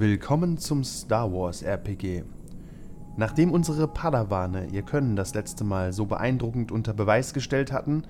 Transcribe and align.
Willkommen 0.00 0.58
zum 0.58 0.84
Star 0.84 1.32
Wars 1.32 1.62
RPG. 1.62 2.22
Nachdem 3.16 3.50
unsere 3.50 3.88
Padawane 3.88 4.68
ihr 4.70 4.82
Können 4.82 5.16
das 5.16 5.34
letzte 5.34 5.64
Mal 5.64 5.92
so 5.92 6.06
beeindruckend 6.06 6.70
unter 6.70 6.94
Beweis 6.94 7.34
gestellt 7.34 7.72
hatten, 7.72 8.04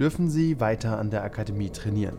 dürfen 0.00 0.30
sie 0.30 0.58
weiter 0.58 0.98
an 0.98 1.10
der 1.10 1.22
Akademie 1.22 1.68
trainieren. 1.68 2.16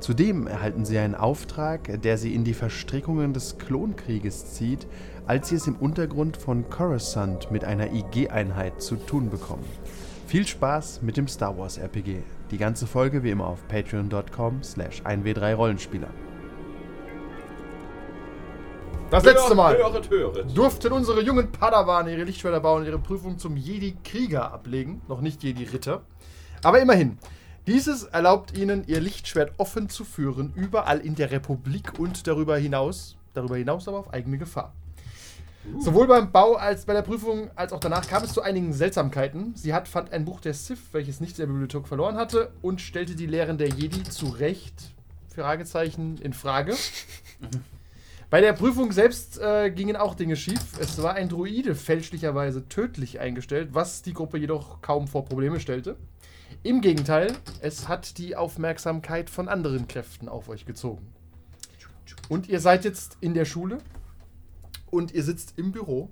Zudem 0.00 0.48
erhalten 0.48 0.84
sie 0.84 0.98
einen 0.98 1.14
Auftrag, 1.14 2.02
der 2.02 2.18
sie 2.18 2.34
in 2.34 2.42
die 2.42 2.54
Verstrickungen 2.54 3.34
des 3.34 3.58
Klonkrieges 3.58 4.54
zieht, 4.54 4.88
als 5.28 5.50
sie 5.50 5.54
es 5.54 5.68
im 5.68 5.76
Untergrund 5.76 6.36
von 6.36 6.68
Coruscant 6.68 7.52
mit 7.52 7.64
einer 7.64 7.92
IG-Einheit 7.92 8.82
zu 8.82 8.96
tun 8.96 9.30
bekommen. 9.30 9.62
Viel 10.26 10.44
Spaß 10.44 11.02
mit 11.02 11.16
dem 11.16 11.28
Star 11.28 11.56
Wars 11.56 11.78
RPG. 11.78 12.24
Die 12.50 12.58
ganze 12.58 12.88
Folge 12.88 13.22
wie 13.22 13.30
immer 13.30 13.46
auf 13.46 13.68
patreon.com/1w3rollenspieler. 13.68 16.08
Das 19.14 19.22
letzte 19.22 19.54
Mal 19.54 19.78
höret, 19.78 20.10
höret. 20.10 20.58
durften 20.58 20.92
unsere 20.92 21.22
jungen 21.22 21.52
Padawane 21.52 22.12
ihre 22.12 22.24
Lichtschwerter 22.24 22.58
bauen 22.58 22.80
und 22.80 22.88
ihre 22.88 22.98
Prüfung 22.98 23.38
zum 23.38 23.56
Jedi-Krieger 23.56 24.52
ablegen. 24.52 25.02
Noch 25.06 25.20
nicht 25.20 25.44
Jedi-Ritter. 25.44 26.02
Aber 26.64 26.80
immerhin. 26.80 27.18
Dieses 27.68 28.02
erlaubt 28.02 28.58
ihnen, 28.58 28.82
ihr 28.88 29.00
Lichtschwert 29.00 29.52
offen 29.58 29.88
zu 29.88 30.04
führen, 30.04 30.52
überall 30.56 30.98
in 30.98 31.14
der 31.14 31.30
Republik 31.30 31.96
und 31.96 32.26
darüber 32.26 32.56
hinaus. 32.56 33.16
Darüber 33.34 33.56
hinaus 33.56 33.86
aber 33.86 33.98
auf 33.98 34.12
eigene 34.12 34.36
Gefahr. 34.36 34.72
Uh. 35.72 35.80
Sowohl 35.80 36.08
beim 36.08 36.32
Bau 36.32 36.54
als 36.54 36.84
bei 36.84 36.92
der 36.92 37.02
Prüfung 37.02 37.52
als 37.54 37.72
auch 37.72 37.78
danach 37.78 38.08
kam 38.08 38.24
es 38.24 38.32
zu 38.32 38.42
einigen 38.42 38.72
Seltsamkeiten. 38.72 39.54
Sie 39.54 39.72
hat, 39.72 39.86
fand 39.86 40.12
ein 40.12 40.24
Buch 40.24 40.40
der 40.40 40.54
Sith, 40.54 40.88
welches 40.90 41.20
nicht 41.20 41.38
der 41.38 41.46
Bibliothek 41.46 41.86
verloren 41.86 42.16
hatte, 42.16 42.50
und 42.62 42.80
stellte 42.80 43.14
die 43.14 43.26
Lehren 43.26 43.58
der 43.58 43.68
Jedi 43.68 44.02
zu 44.02 44.26
Recht 44.26 44.92
Fragezeichen 45.32 46.18
in 46.18 46.32
Frage. 46.32 46.74
Bei 48.34 48.40
der 48.40 48.52
Prüfung 48.52 48.90
selbst 48.90 49.38
äh, 49.38 49.70
gingen 49.70 49.94
auch 49.94 50.16
Dinge 50.16 50.34
schief. 50.34 50.76
Es 50.80 51.00
war 51.00 51.14
ein 51.14 51.28
Druide 51.28 51.76
fälschlicherweise 51.76 52.68
tödlich 52.68 53.20
eingestellt, 53.20 53.74
was 53.74 54.02
die 54.02 54.12
Gruppe 54.12 54.38
jedoch 54.38 54.82
kaum 54.82 55.06
vor 55.06 55.24
Probleme 55.24 55.60
stellte. 55.60 55.94
Im 56.64 56.80
Gegenteil, 56.80 57.32
es 57.60 57.86
hat 57.86 58.18
die 58.18 58.34
Aufmerksamkeit 58.34 59.30
von 59.30 59.48
anderen 59.48 59.86
Kräften 59.86 60.28
auf 60.28 60.48
euch 60.48 60.66
gezogen. 60.66 61.06
Und 62.28 62.48
ihr 62.48 62.58
seid 62.58 62.84
jetzt 62.84 63.18
in 63.20 63.34
der 63.34 63.44
Schule 63.44 63.78
und 64.90 65.14
ihr 65.14 65.22
sitzt 65.22 65.56
im 65.56 65.70
Büro 65.70 66.10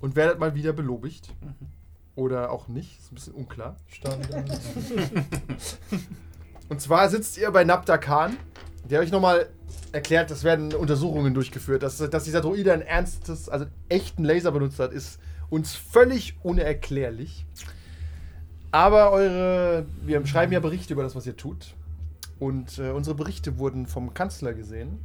und 0.00 0.14
werdet 0.14 0.38
mal 0.38 0.54
wieder 0.54 0.72
belobigt. 0.72 1.34
Oder 2.14 2.52
auch 2.52 2.68
nicht, 2.68 2.96
ist 3.00 3.10
ein 3.10 3.16
bisschen 3.16 3.34
unklar. 3.34 3.74
Und 6.68 6.80
zwar 6.80 7.08
sitzt 7.08 7.36
ihr 7.36 7.50
bei 7.50 7.64
Nabda 7.64 7.98
Khan, 7.98 8.36
der 8.88 9.00
euch 9.00 9.10
nochmal 9.10 9.46
erklärt, 9.92 10.30
es 10.30 10.44
werden 10.44 10.74
Untersuchungen 10.74 11.34
durchgeführt. 11.34 11.82
Dass, 11.82 11.98
dass 11.98 12.24
dieser 12.24 12.40
Droide 12.40 12.72
ein 12.72 12.82
ernstes, 12.82 13.48
also 13.48 13.66
echten 13.88 14.24
Laser 14.24 14.52
benutzt 14.52 14.78
hat, 14.78 14.92
ist 14.92 15.18
uns 15.48 15.74
völlig 15.74 16.36
unerklärlich. 16.42 17.44
Aber 18.70 19.10
eure, 19.10 19.86
wir 20.02 20.24
schreiben 20.26 20.52
ja 20.52 20.60
Berichte 20.60 20.92
über 20.92 21.02
das, 21.02 21.14
was 21.16 21.26
ihr 21.26 21.36
tut. 21.36 21.74
Und 22.38 22.78
äh, 22.78 22.90
unsere 22.90 23.16
Berichte 23.16 23.58
wurden 23.58 23.86
vom 23.86 24.14
Kanzler 24.14 24.54
gesehen. 24.54 25.04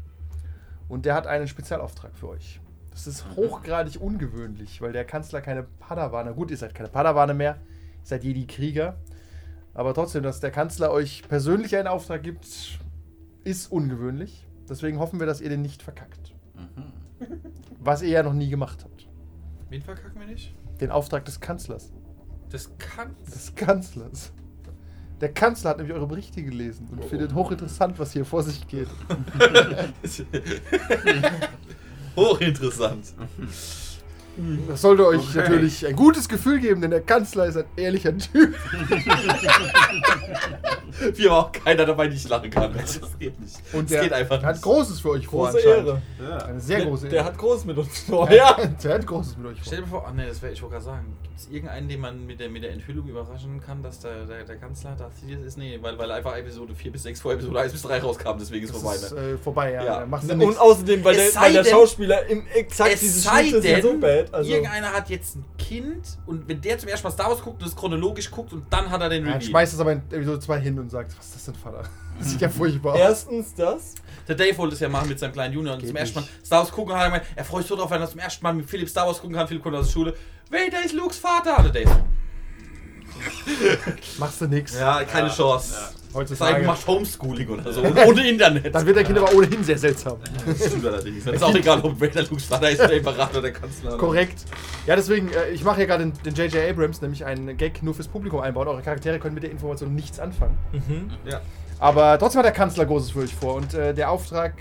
Und 0.88 1.06
der 1.06 1.16
hat 1.16 1.28
einen 1.28 1.48
Spezialauftrag 1.48 2.16
für 2.16 2.30
euch. 2.30 2.60
Das 2.92 3.08
ist 3.08 3.26
hochgradig 3.36 4.00
ungewöhnlich, 4.00 4.82
weil 4.82 4.94
der 4.94 5.04
Kanzler 5.04 5.42
keine 5.42 5.64
Padawane, 5.64 6.34
gut, 6.34 6.50
ihr 6.50 6.58
seid 6.58 6.74
keine 6.74 6.88
Padawane 6.88 7.34
mehr, 7.34 7.58
ihr 7.58 8.08
seid 8.08 8.24
Jedi-Krieger. 8.24 8.96
Aber 9.74 9.94
trotzdem, 9.94 10.24
dass 10.24 10.40
der 10.40 10.52
Kanzler 10.52 10.92
euch 10.92 11.24
persönlich 11.28 11.76
einen 11.76 11.90
Auftrag 11.90 12.24
gibt, 12.24 12.80
ist 13.46 13.72
ungewöhnlich. 13.72 14.46
Deswegen 14.68 15.00
hoffen 15.00 15.20
wir, 15.20 15.28
dass 15.28 15.40
ihr 15.40 15.50
den 15.50 15.62
nicht 15.62 15.82
verkackt. 15.82 16.34
Was 17.80 18.02
ihr 18.02 18.10
ja 18.10 18.24
noch 18.24 18.34
nie 18.34 18.50
gemacht 18.50 18.84
habt. 18.84 19.08
Wen 19.70 19.82
verkacken 19.82 20.20
wir 20.20 20.28
nicht? 20.28 20.54
Den 20.82 20.92
Auftrag 20.92 21.24
des 21.24 21.40
Kanzlers. 21.40 21.94
Das 22.50 22.78
kann. 22.78 23.16
Des 23.34 23.56
Kanzlers. 23.56 24.34
Der 25.22 25.32
Kanzler 25.32 25.70
hat 25.70 25.78
nämlich 25.78 25.96
eure 25.96 26.08
Berichte 26.08 26.44
gelesen 26.44 26.90
und 26.92 27.06
findet 27.06 27.34
hochinteressant, 27.34 27.98
was 28.00 28.12
hier 28.12 28.26
vor 28.26 28.44
sich 28.44 28.68
geht. 28.68 28.90
Hochinteressant. 32.16 33.14
Das 34.68 34.82
sollte 34.82 35.06
euch 35.08 35.22
Okay. 35.30 35.38
natürlich 35.40 35.86
ein 35.88 35.96
gutes 35.96 36.28
Gefühl 36.28 36.60
geben, 36.60 36.82
denn 36.82 36.92
der 36.92 37.02
Kanzler 37.02 37.46
ist 37.46 37.58
ein 37.58 37.66
ehrlicher 37.78 38.18
Typ. 38.18 38.54
Wie 41.16 41.28
aber 41.28 41.38
auch 41.40 41.52
keiner 41.52 41.86
dabei 41.86 42.08
nicht 42.08 42.28
lachen 42.30 42.50
kann. 42.50 42.74
Das 42.74 43.00
geht 43.20 43.38
nicht. 43.40 43.58
Und 43.74 43.84
das 43.84 43.92
der 43.92 44.04
geht 44.04 44.14
einfach 44.14 44.42
hat 44.42 44.56
nicht. 44.56 44.64
Großes 44.64 45.02
für 45.02 45.10
euch 45.12 45.28
vor. 45.28 45.52
Große 45.52 45.58
anscheinend. 45.68 46.02
Ehre. 46.22 46.46
Eine 46.46 46.60
sehr 46.60 46.86
große 46.86 47.08
Der 47.10 47.18
Ehre. 47.20 47.26
hat 47.28 47.38
groß 47.38 47.66
mit 47.66 47.78
uns 47.78 48.00
vor. 48.00 48.32
Ja. 48.32 48.58
der 48.82 48.94
hat 48.94 49.06
Großes 49.06 49.38
mit 49.38 49.48
euch 49.48 49.58
vor. 49.58 49.64
Stell 49.66 49.82
dir 49.82 49.88
vor, 49.88 50.06
ach 50.08 50.14
nee, 50.14 50.26
das 50.26 50.42
wäre 50.42 50.54
ich 50.54 50.62
wollte 50.62 50.74
gerade 50.76 50.86
sagen. 50.86 51.18
Gibt 51.24 51.40
es 51.40 51.50
irgendeinen, 51.52 51.90
den 51.90 52.00
man 52.00 52.26
mit 52.26 52.40
der, 52.40 52.50
mit 52.50 52.64
der 52.64 52.72
Enthüllung 52.72 53.08
überraschen 53.10 53.60
kann, 53.60 53.84
dass 53.84 54.00
der, 54.00 54.26
der, 54.26 54.46
der 54.46 54.56
Kanzler 54.56 54.96
Darth 54.98 55.16
Sidious 55.18 55.44
ist? 55.46 55.58
Nee, 55.58 55.78
weil, 55.82 55.98
weil 55.98 56.10
einfach 56.12 56.36
Episode 56.38 56.74
4 56.74 56.92
bis 56.94 57.04
6 57.04 57.20
vor 57.20 57.34
Episode 57.34 57.60
1 57.60 57.74
bis 57.74 57.82
3 57.82 58.00
rauskam, 58.00 58.38
deswegen 58.40 58.64
ist 58.66 58.74
Das 58.74 58.82
vorbei. 58.82 58.96
ist 58.96 59.12
Ne? 59.14 59.20
äh, 59.20 59.38
vorbei, 59.38 59.74
ja. 59.74 59.84
Ja. 59.84 60.06
Da 60.06 60.18
Und 60.34 60.38
nichts. 60.38 60.58
außerdem, 60.58 61.04
weil 61.04 61.16
Es 61.18 61.34
der, 61.34 61.42
weil 61.42 61.54
der 61.54 61.66
Schauspieler 61.66 62.26
im 62.28 62.48
exakt 62.56 62.94
Es 62.94 63.00
diese 63.02 63.20
sei 63.20 63.42
Schnitte 63.50 63.58
ist 63.58 63.66
ja 63.66 63.82
so 63.82 63.98
bad. 64.00 64.25
Also, 64.34 64.52
irgendeiner 64.52 64.92
hat 64.94 65.10
jetzt 65.10 65.36
ein 65.36 65.46
Kind 65.58 66.18
und 66.26 66.48
wenn 66.48 66.62
der 66.62 66.78
zum 66.78 66.90
ersten 66.90 67.08
Mal 67.08 67.12
Star 67.12 67.30
Wars 67.30 67.42
guckt 67.42 67.62
und 67.62 67.68
es 67.68 67.76
chronologisch 67.76 68.30
guckt 68.32 68.54
und 68.54 68.66
dann 68.72 68.90
hat 68.90 69.02
er 69.02 69.10
den 69.10 69.24
Dann 69.24 69.34
Reveal. 69.34 69.50
schmeißt 69.50 69.74
es 69.74 69.80
aber 69.80 69.92
in 69.94 70.00
Episode 70.12 70.40
2 70.40 70.60
hin 70.60 70.80
und 70.80 70.90
sagt, 70.90 71.18
was 71.18 71.26
ist 71.28 71.36
das 71.36 71.46
denn, 71.46 71.56
Vater? 71.56 71.84
Das 72.18 72.30
sieht 72.32 72.40
ja 72.40 72.48
furchtbar 72.48 72.94
aus. 72.94 73.00
erstens 73.00 73.54
das. 73.56 73.94
Der 74.26 74.36
Dave 74.36 74.58
wollte 74.58 74.76
es 74.76 74.80
ja 74.80 74.88
machen 74.88 75.10
mit 75.10 75.20
seinem 75.20 75.34
kleinen 75.34 75.54
Junior 75.54 75.74
und 75.74 75.80
Geht 75.82 75.90
zum 75.90 75.98
ersten 75.98 76.16
Mal 76.16 76.22
nicht. 76.22 76.46
Star 76.46 76.60
Wars 76.60 76.72
gucken 76.72 76.94
und 76.94 76.98
hat 76.98 77.08
er 77.08 77.10
gemeint, 77.12 77.26
er 77.36 77.44
freut 77.44 77.64
sich 77.64 77.70
so 77.70 77.76
drauf, 77.76 77.92
wenn 77.92 78.00
er 78.00 78.08
zum 78.10 78.20
ersten 78.22 78.42
Mal 78.42 78.54
mit 78.54 78.70
Philipp 78.70 78.88
Star 78.88 79.06
Wars 79.06 79.20
gucken 79.20 79.36
kann. 79.36 79.46
Philipp 79.50 79.62
kommt 79.62 79.76
aus 79.76 79.88
der 79.88 79.92
Schule. 79.92 80.14
Wait, 80.50 80.72
da 80.72 80.78
ist 80.80 80.94
Lukes 80.94 81.18
Vater. 81.18 81.58
Und 81.58 81.76
der 81.76 81.84
Dave. 81.84 82.06
Machst 84.18 84.42
du 84.42 84.48
nix. 84.48 84.78
Ja, 84.78 85.04
keine 85.04 85.30
Chance. 85.30 85.74
Sei 85.74 85.80
du 86.12 86.20
Heutzutage. 86.20 86.66
machst 86.66 86.88
Homeschooling 86.88 87.50
oder 87.50 87.74
so. 87.74 87.82
Und 87.82 87.98
ohne 88.06 88.30
Internet. 88.30 88.74
Dann 88.74 88.86
wird 88.86 88.96
der 88.96 89.04
Kind 89.04 89.18
aber 89.18 89.34
ohnehin 89.34 89.64
sehr 89.64 89.78
seltsam. 89.78 90.18
Das 90.46 90.68
stimmt 90.68 90.86
allerdings. 90.86 91.26
Dann 91.26 91.34
ist 91.34 91.44
auch 91.44 91.54
egal, 91.54 91.82
ob 91.82 92.00
Vader 92.00 92.24
Lukes 92.24 92.46
Vater 92.46 92.70
ist, 92.70 92.80
der 92.80 92.94
Imperator 92.94 93.32
oder 93.32 93.42
der 93.42 93.54
Kanzler. 93.54 93.98
Korrekt. 93.98 94.46
Ja, 94.86 94.96
deswegen, 94.96 95.30
äh, 95.34 95.50
ich 95.50 95.64
mache 95.64 95.78
hier 95.78 95.88
gerade 95.88 96.06
den 96.08 96.34
J.J. 96.34 96.70
Abrams, 96.70 97.02
nämlich 97.02 97.26
einen 97.26 97.58
Gag 97.58 97.84
nur 97.84 97.94
fürs 97.94 98.08
Publikum 98.08 98.40
einbauen. 98.40 98.68
Eure 98.68 98.82
Charaktere 98.82 99.20
können 99.20 99.34
mit 99.34 99.44
der 99.44 99.52
Information 99.52 99.94
nichts 99.94 100.20
anfangen. 100.20 100.58
Ja. 101.30 101.42
Aber 101.80 102.18
trotzdem 102.18 102.40
hat 102.40 102.46
der 102.46 102.54
Kanzler 102.54 102.86
Großes 102.86 103.12
für 103.12 103.20
euch 103.20 103.34
vor 103.34 103.56
und 103.56 103.74
äh, 103.74 103.94
der 103.94 104.10
Auftrag 104.10 104.54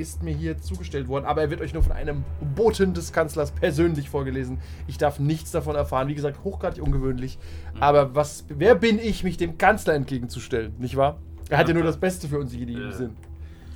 ist 0.00 0.22
mir 0.22 0.34
hier 0.34 0.58
zugestellt 0.58 1.08
worden, 1.08 1.24
aber 1.24 1.42
er 1.42 1.50
wird 1.50 1.60
euch 1.60 1.74
nur 1.74 1.82
von 1.82 1.92
einem 1.92 2.24
Boten 2.54 2.94
des 2.94 3.12
Kanzlers 3.12 3.52
persönlich 3.52 4.10
vorgelesen. 4.10 4.58
Ich 4.86 4.98
darf 4.98 5.18
nichts 5.18 5.50
davon 5.50 5.76
erfahren. 5.76 6.08
Wie 6.08 6.14
gesagt, 6.14 6.42
hochgradig 6.44 6.82
ungewöhnlich. 6.82 7.38
Aber 7.78 8.14
was, 8.14 8.44
wer 8.48 8.74
bin 8.74 8.98
ich, 8.98 9.22
mich 9.24 9.36
dem 9.36 9.58
Kanzler 9.58 9.94
entgegenzustellen, 9.94 10.74
nicht 10.78 10.96
wahr? 10.96 11.18
Er 11.48 11.58
hat 11.58 11.68
ja 11.68 11.74
nur 11.74 11.82
das 11.82 11.98
Beste 11.98 12.28
für 12.28 12.38
uns 12.38 12.54
Jedi 12.54 12.74
im 12.74 12.90
Ja. 12.90 12.92
Sinn. 12.92 13.16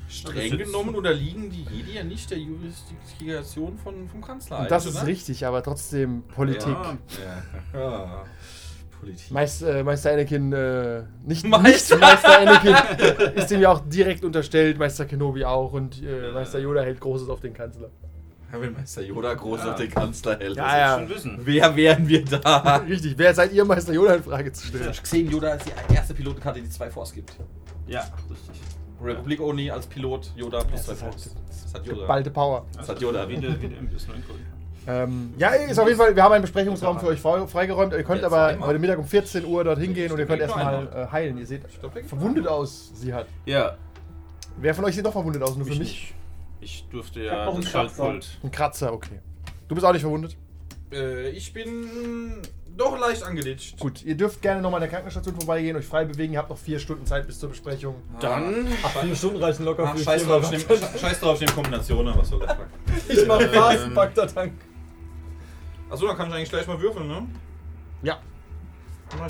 Streng 0.08 0.58
genommen 0.58 0.94
unterliegen 0.94 1.50
die 1.50 1.62
Jedi 1.62 1.94
ja 1.96 2.04
nicht 2.04 2.30
der 2.30 2.38
Jurisdiktion 2.38 3.78
von, 3.78 4.08
vom 4.08 4.20
Kanzler. 4.20 4.60
Und 4.60 4.70
das 4.70 4.86
ist 4.86 4.96
oder? 4.96 5.06
richtig, 5.06 5.44
aber 5.46 5.62
trotzdem 5.62 6.22
Politik. 6.34 6.76
Ja. 7.72 7.80
Ja. 7.80 8.24
Politik. 9.04 9.30
Meister, 9.30 9.76
äh, 9.76 9.82
Meister 9.82 10.12
Anakin, 10.12 10.52
äh, 10.52 11.02
nicht 11.24 11.44
Meister- 11.46 11.96
nicht 11.96 12.00
Meister 12.00 12.40
Anakin 12.40 12.74
ist 13.36 13.50
ihm 13.52 13.60
ja 13.60 13.70
auch 13.70 13.80
direkt 13.88 14.24
unterstellt, 14.24 14.78
Meister 14.78 15.04
Kenobi 15.04 15.44
auch 15.44 15.72
und 15.72 16.02
äh, 16.02 16.32
Meister 16.32 16.58
Yoda 16.58 16.82
hält 16.82 17.00
Großes 17.00 17.28
auf 17.28 17.40
den 17.40 17.52
Kanzler. 17.54 17.90
Ja, 18.52 18.60
wenn 18.60 18.72
Meister 18.72 19.02
Yoda 19.02 19.34
groß 19.34 19.60
Ja. 19.64 19.72
auf 19.72 19.76
den 19.80 19.90
Kanzler 19.90 20.38
hält. 20.38 20.56
Ja, 20.56 20.62
das 20.64 20.72
ja. 20.74 20.98
Schon 20.98 21.08
wissen. 21.08 21.38
Wer 21.42 21.74
wären 21.76 22.06
wir 22.08 22.24
da? 22.24 22.76
Richtig, 22.88 23.14
wer 23.18 23.34
seid 23.34 23.52
ihr, 23.52 23.64
Meister 23.64 23.92
Yoda 23.92 24.14
in 24.14 24.22
Frage 24.22 24.52
zu 24.52 24.66
stellen? 24.68 24.90
Ich 24.92 25.02
gesehen, 25.02 25.28
Yoda 25.30 25.54
ist 25.54 25.66
die 25.66 25.94
erste 25.94 26.14
Pilotenkarte, 26.14 26.60
die 26.60 26.68
zwei 26.68 26.88
Force 26.90 27.12
gibt. 27.12 27.36
Ja, 27.88 28.00
richtig. 28.30 28.60
Republic 29.02 29.40
Only 29.40 29.70
als 29.70 29.86
Pilot, 29.86 30.30
Yoda 30.36 30.62
plus 30.62 30.84
zwei 30.84 30.92
ist 30.92 31.00
Force. 31.02 31.34
Das 31.64 31.74
hat 31.74 31.86
Yoda. 31.86 32.00
Geballte 32.02 32.30
Power. 32.30 32.64
Das 32.76 32.88
hat 32.88 33.00
Yoda. 33.00 33.28
Wie 33.28 33.36
der, 33.36 33.60
wie 33.60 33.66
der 33.68 33.82
MBS 33.82 34.06
9 34.08 34.22
Ähm, 34.86 35.32
ja, 35.38 35.48
ist 35.50 35.78
auf 35.78 35.86
jeden 35.86 35.98
Fall, 35.98 36.14
wir 36.14 36.22
haben 36.22 36.32
einen 36.32 36.42
Besprechungsraum 36.42 36.98
für 37.00 37.06
euch 37.06 37.20
frei- 37.20 37.46
freigeräumt. 37.46 37.92
Ihr 37.92 38.02
könnt 38.02 38.18
Jetzt 38.22 38.26
aber 38.26 38.46
einmal. 38.46 38.68
heute 38.68 38.78
Mittag 38.78 38.98
um 38.98 39.04
14 39.06 39.44
Uhr 39.44 39.64
dorthin 39.64 39.94
gehen 39.94 40.12
und 40.12 40.18
ihr 40.18 40.26
könnt 40.26 40.40
erstmal 40.42 40.86
äh, 40.86 41.12
heilen. 41.12 41.38
Ihr 41.38 41.46
seht 41.46 41.62
verwundet 42.06 42.46
aus, 42.46 42.90
sie 42.94 43.12
hat. 43.14 43.26
Ja, 43.46 43.76
Wer 44.56 44.72
von 44.74 44.84
euch 44.84 44.94
sieht 44.94 45.04
noch 45.04 45.12
verwundet 45.12 45.42
aus? 45.42 45.56
Nur 45.56 45.66
für 45.66 45.72
ich 45.72 45.78
mich? 45.80 45.88
nicht. 45.88 46.14
Ich 46.60 46.86
durfte 46.90 47.20
Ich 47.20 47.26
ja 47.26 47.44
noch 47.44 47.54
einen 47.54 47.62
das 47.64 47.72
Kratzer. 47.72 47.96
Schaltpult. 47.96 48.38
Ein 48.44 48.50
Kratzer, 48.52 48.92
okay. 48.92 49.20
Du 49.68 49.74
bist 49.74 49.84
auch 49.86 49.92
nicht 49.92 50.02
verwundet? 50.02 50.36
Äh, 50.92 51.30
ich 51.30 51.52
bin 51.52 52.40
doch 52.76 52.96
leicht 53.00 53.24
angeditscht. 53.24 53.78
Gut, 53.80 54.04
ihr 54.04 54.16
dürft 54.16 54.42
gerne 54.42 54.60
nochmal 54.62 54.78
an 54.82 54.82
der 54.82 54.90
Krankenstation 54.90 55.34
vorbeigehen, 55.34 55.76
euch 55.76 55.86
frei 55.86 56.04
bewegen. 56.04 56.32
Ihr 56.34 56.38
habt 56.38 56.50
noch 56.50 56.58
vier 56.58 56.78
Stunden 56.78 57.04
Zeit 57.04 57.26
bis 57.26 57.40
zur 57.40 57.48
Besprechung. 57.48 57.96
Dann. 58.20 58.66
Ach, 58.84 58.90
vier 59.02 59.16
Stunden 59.16 59.42
reichen 59.42 59.64
locker 59.64 59.84
Ach, 59.88 59.96
für 59.96 60.04
scheiß 60.04 60.24
drauf, 60.24 60.52
ich 60.52 60.68
nehm, 60.68 60.78
scheiß 61.00 61.18
drauf, 61.20 61.34
ich 61.40 61.46
nehm 61.48 61.54
Kombinationen, 61.56 62.14
was 62.16 62.28
soll 62.28 62.40
der 62.40 62.48
Fuck. 62.50 62.66
Ich 63.08 63.26
mach 63.26 63.40
Ähm, 63.40 63.48
Phasenpack 63.50 64.14
der 64.14 64.26
Tank. 64.28 64.52
Achso, 65.94 66.08
dann 66.08 66.16
kann 66.16 66.28
ich 66.30 66.34
eigentlich 66.34 66.50
gleich 66.50 66.66
mal 66.66 66.80
würfeln, 66.80 67.06
ne? 67.06 67.24
Ja. 68.02 68.18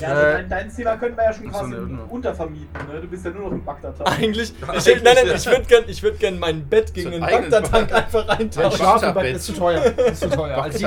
Ja, 0.00 0.08
also 0.08 0.22
Äh, 0.22 0.32
dein, 0.32 0.48
dein 0.48 0.70
Zimmer 0.70 0.96
könnten 0.96 1.16
wir 1.16 1.24
ja 1.24 1.32
schon 1.32 1.50
quasi 1.50 1.74
untervermieten, 2.08 2.86
ne? 2.92 3.00
Du 3.00 3.06
bist 3.08 3.24
ja 3.24 3.30
nur 3.30 3.42
noch 3.42 3.52
im 3.52 3.64
Bagdad. 3.64 3.94
Eigentlich. 4.18 4.52
Ich, 4.52 4.86
nein, 5.02 5.14
nein, 5.14 5.26
ja. 5.26 5.34
ich 5.34 5.46
würde 5.46 5.62
gern, 5.62 5.84
ich 5.86 6.02
würd 6.02 6.18
gern 6.20 6.38
mein 6.38 6.66
Bett 6.66 6.92
gegen 6.94 7.06
So 7.06 7.10
den 7.12 7.22
ein 7.22 7.34
eigenes 7.34 7.50
Bagdad-Tank 7.50 7.92
einfach 7.92 8.26
Mein 8.26 8.38
eintauschen. 8.38 8.76
Schlafbett 8.76 9.14
Bagdad-Bett. 9.14 9.36
ist 9.36 9.44
zu 9.46 9.52
teuer. 9.52 9.84
Ist 9.84 10.20
zu 10.20 10.30
teuer. 10.30 10.62
Als 10.62 10.80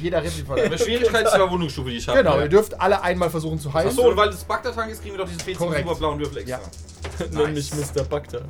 jeder 0.00 0.22
von 0.46 0.58
Eine 0.58 0.78
Schwierigkeit 0.78 1.24
ist 1.24 1.32
die 1.32 1.36
Überwundungsstufe, 1.36 1.90
die 1.90 1.96
ich 1.96 2.08
habe. 2.08 2.18
Genau, 2.18 2.40
ihr 2.40 2.48
dürft 2.48 2.80
alle 2.80 3.02
einmal 3.02 3.30
versuchen 3.30 3.58
zu 3.58 3.72
heilen. 3.72 3.88
Achso, 3.88 4.08
und 4.08 4.16
weil 4.16 4.30
das 4.30 4.44
Bagdad-Tank 4.44 4.90
ist, 4.90 5.02
kriegen 5.02 5.14
wir 5.14 5.18
doch 5.24 5.28
diesen 5.28 5.40
40 5.40 5.58
Korrekt. 5.58 5.82
super 5.86 5.98
blauen 5.98 6.18
Würfel 6.18 6.38
extra. 6.38 6.60
Nenn 7.32 7.54
mich 7.54 7.70
Mr. 7.72 8.04
Bagdad. 8.04 8.42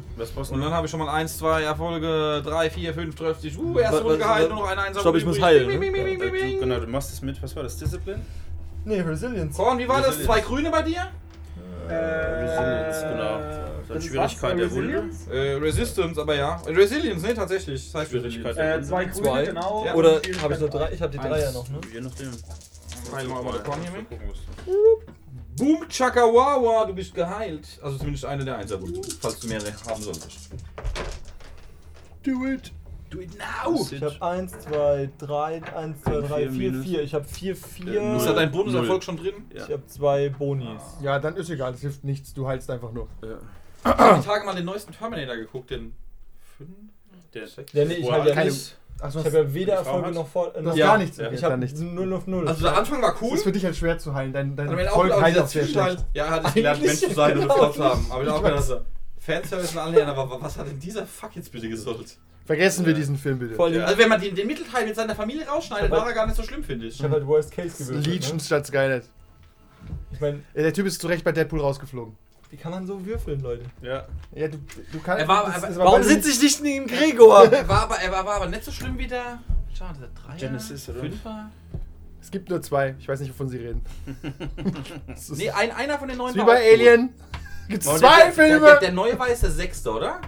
Und 0.50 0.60
dann 0.60 0.72
habe 0.72 0.86
ich 0.86 0.90
schon 0.90 1.00
mal 1.00 1.08
1, 1.12 1.38
2 1.38 1.62
Erfolge, 1.62 2.42
3, 2.44 2.70
4, 2.70 2.94
5, 2.94 3.14
30. 3.14 3.58
Uh, 3.58 3.78
erste 3.78 4.02
Runde 4.02 4.18
geheilt, 4.18 4.48
nur 4.48 4.58
noch 4.60 4.68
eine 4.70 4.82
Einsatz. 4.82 5.02
Stopp, 5.02 5.16
ich 5.16 5.24
muss 5.24 5.40
heilen, 5.40 5.80
Genau, 6.60 6.80
du 6.80 6.86
machst 6.86 7.12
es 7.12 7.22
mit, 7.22 7.42
was 7.42 7.54
war 7.54 7.62
das, 7.62 7.76
Discipline? 7.76 8.20
Nee, 8.84 9.00
Resilience. 9.00 9.56
Korn, 9.56 9.78
wie 9.78 9.88
war 9.88 9.98
das? 9.98 10.08
Resilience. 10.18 10.26
Zwei 10.26 10.40
Grüne 10.40 10.70
bei 10.70 10.82
dir? 10.82 11.10
Äh, 11.88 11.94
Resilience, 11.94 13.02
genau. 13.02 13.38
das 13.38 13.88
Dann 13.88 14.02
Schwierigkeit 14.02 14.58
der 14.58 14.70
Wunde. 14.70 15.10
Äh, 15.30 15.54
Resistance, 15.54 16.20
aber 16.20 16.34
ja. 16.36 16.56
Resilience, 16.66 17.22
ne, 17.22 17.34
tatsächlich. 17.34 17.84
Das 17.92 18.00
heißt 18.02 18.10
Schwierigkeit 18.10 18.56
Äh, 18.56 18.82
zwei 18.82 19.04
grüne, 19.04 19.22
Zwei. 19.24 19.44
genau. 19.46 19.84
Ja. 19.84 19.94
Oder 19.94 20.20
habe 20.42 20.54
ich 20.54 20.60
nur 20.60 20.68
drei. 20.70 20.92
Ich 20.92 21.02
habe 21.02 21.12
die 21.12 21.18
drei 21.18 21.40
ja 21.40 21.52
noch, 21.52 21.68
ne? 21.68 21.80
Je 21.92 22.00
nachdem. 22.00 22.30
Heil 23.12 23.26
mal 23.26 23.52
der 23.52 23.62
Korn 23.62 23.80
hier 23.82 23.90
du. 23.92 24.06
Boom 25.56 25.88
Chakawawa, 25.88 26.86
du 26.86 26.94
bist 26.94 27.14
geheilt. 27.14 27.66
Also 27.82 27.98
zumindest 27.98 28.24
eine 28.24 28.44
der 28.44 28.56
Einserwunden, 28.56 29.02
falls 29.20 29.40
du 29.40 29.48
mehrere 29.48 29.72
haben 29.88 30.02
solltest. 30.02 30.50
Do 32.22 32.46
it. 32.46 32.72
Do 33.10 33.20
it 33.20 33.30
now! 33.38 33.76
Ich 33.90 34.00
habe 34.02 34.22
1, 34.22 34.52
2, 34.60 35.10
3, 35.18 35.62
1, 35.76 36.02
2, 36.02 36.10
3, 36.20 36.26
Vier 36.28 36.50
4, 36.52 36.70
minus. 36.70 36.86
4. 36.86 37.02
Ich 37.02 37.14
habe 37.14 37.24
4, 37.24 37.52
Äh, 37.52 37.54
4. 37.56 38.16
Ist 38.16 38.26
da 38.26 38.32
dein 38.34 38.50
Bonuserfolg 38.52 38.88
Null. 38.88 39.02
schon 39.02 39.16
drin? 39.16 39.34
Ja. 39.52 39.64
Ich 39.66 39.72
habe 39.72 39.86
zwei 39.86 40.28
Bonis. 40.28 40.80
Ja, 41.02 41.18
dann 41.18 41.36
ist 41.36 41.50
egal, 41.50 41.72
das 41.72 41.80
hilft 41.80 42.04
nichts, 42.04 42.32
du 42.34 42.46
heilst 42.46 42.70
einfach 42.70 42.92
nur. 42.92 43.08
Ja. 43.22 43.28
Ich 43.82 43.84
habe 43.86 44.20
die 44.20 44.26
Tage 44.26 44.46
mal 44.46 44.54
den 44.54 44.64
neuesten 44.66 44.92
Terminator 44.92 45.36
geguckt, 45.36 45.70
den 45.70 45.92
5? 46.58 46.70
Der, 47.34 47.42
Ja, 47.72 47.84
nee, 47.88 47.94
ich 47.94 48.10
habe 48.10 48.28
ja 48.28 48.44
nicht. 48.44 48.76
Achso, 49.00 49.20
Ich 49.20 49.24
habe 49.26 49.38
ja 49.38 49.54
weder 49.54 49.72
Erfolge 49.74 50.06
hat? 50.08 50.14
noch 50.14 50.28
vor. 50.28 50.50
du 50.52 50.60
noch 50.62 50.76
Ja. 50.76 50.88
gar 50.88 50.98
nichts. 50.98 51.16
Ja. 51.16 51.30
Ich 51.32 51.42
habe 51.42 51.56
nichts. 51.58 51.80
0 51.80 52.12
auf 52.12 52.26
0. 52.26 52.46
Also 52.46 52.62
der 52.62 52.76
Anfang 52.76 53.00
war 53.02 53.12
Das 53.12 53.22
cool. 53.22 53.34
ist 53.34 53.42
für 53.44 53.52
dich 53.52 53.64
halt 53.64 53.74
schwer 53.74 53.98
zu 53.98 54.14
heilen. 54.14 54.32
Dein, 54.32 54.54
dein 54.56 54.68
auch 54.88 55.20
heilt 55.22 55.38
auch 55.38 55.46
sehr 55.46 55.66
schlecht. 55.66 56.04
Ja, 56.12 56.28
hat 56.28 56.46
ich 56.48 56.54
gelernt, 56.54 56.82
Mensch 56.82 57.00
zu 57.00 57.10
sein 57.14 57.38
und 57.38 57.42
Genau. 57.48 57.74
Haben. 57.78 58.06
Aber 58.10 58.22
ich 58.22 58.28
auch 58.28 58.42
gedacht, 58.42 58.82
Fanservice 59.18 59.72
und 59.72 59.78
alle, 59.78 60.06
aber 60.06 60.40
was 60.42 60.58
hat 60.58 60.66
denn 60.66 60.78
dieser 60.78 61.06
Fuck 61.06 61.36
jetzt 61.36 61.50
bitte 61.50 61.68
gesollt? 61.68 62.18
Vergessen 62.50 62.84
wir 62.84 62.94
diesen 62.94 63.16
Film 63.16 63.38
bitte. 63.38 63.54
Vor 63.54 63.66
allem, 63.66 63.82
Also 63.84 63.96
wenn 63.96 64.08
man 64.08 64.20
den, 64.20 64.34
den 64.34 64.46
Mittelteil 64.48 64.84
mit 64.84 64.96
seiner 64.96 65.14
Familie 65.14 65.46
rausschneidet, 65.46 65.88
war 65.90 66.04
er 66.08 66.12
gar 66.14 66.26
nicht 66.26 66.34
so 66.36 66.42
schlimm, 66.42 66.64
finde 66.64 66.86
ich. 66.86 66.96
ich 66.96 67.02
habe 67.04 67.14
halt 67.14 67.26
Worst 67.26 67.52
Case 67.52 67.76
gewürfelt. 67.78 68.06
Legion 68.06 68.36
Ne? 68.38 68.42
statt 68.42 68.66
Skynet. 68.66 69.04
Ich 70.12 70.20
meine, 70.20 70.40
Ja, 70.54 70.62
der 70.62 70.72
Typ 70.72 70.86
ist 70.86 71.00
zu 71.00 71.06
Recht 71.06 71.22
bei 71.22 71.30
Deadpool 71.30 71.60
rausgeflogen. 71.60 72.16
wie 72.50 72.56
kann 72.56 72.72
man 72.72 72.84
so 72.88 73.06
würfeln, 73.06 73.40
Leute? 73.40 73.64
ja. 73.82 74.04
Ja, 74.34 74.48
du, 74.48 74.58
du 74.92 74.98
kannst. 75.00 75.22
Er 75.22 75.28
war- 75.28 75.46
das 75.46 75.56
aber- 75.62 75.68
ist 75.68 75.78
Warum 75.78 76.02
sitze 76.02 76.28
ich 76.30 76.42
nicht 76.42 76.60
neben 76.62 76.86
Gregor? 76.88 77.44
Er 77.52 77.68
war 77.68 77.82
aber, 77.82 77.96
er 78.00 78.10
war, 78.10 78.26
war 78.26 78.34
aber 78.36 78.46
nicht 78.46 78.64
so 78.64 78.72
schlimm 78.72 78.98
wie 78.98 79.06
der. 79.06 79.38
Schade, 79.72 80.00
der 80.00 80.08
Dreier. 80.08 80.36
Genesis, 80.36 80.88
oder? 80.88 80.98
Fünfer? 81.00 81.50
Es 82.20 82.30
gibt 82.32 82.50
nur 82.50 82.60
zwei. 82.62 82.96
Ich 82.98 83.06
weiß 83.08 83.20
nicht, 83.20 83.30
wovon 83.30 83.48
sie 83.48 83.58
reden. 83.58 83.82
Das 85.06 85.30
ist- 85.30 85.38
Nee, 85.38 85.50
ein, 85.50 85.70
einer 85.70 85.98
von 86.00 86.08
den 86.08 86.18
neuen 86.18 86.30
ist 86.30 86.34
wie 86.34 86.40
war 86.40 86.46
bei 86.46 86.54
auch 86.56 86.70
gut. 86.70 86.72
Alien. 86.80 87.10
Gibt's 87.68 87.86
zwei 87.86 87.98
der, 88.16 88.24
der, 88.24 88.32
Filme? 88.32 88.66
der, 88.66 88.80
der 88.80 88.92
neue 88.92 89.16
war 89.18 89.28
jetzt 89.28 89.44
der 89.44 89.50
sechste, 89.52 89.92
oder? 89.92 90.20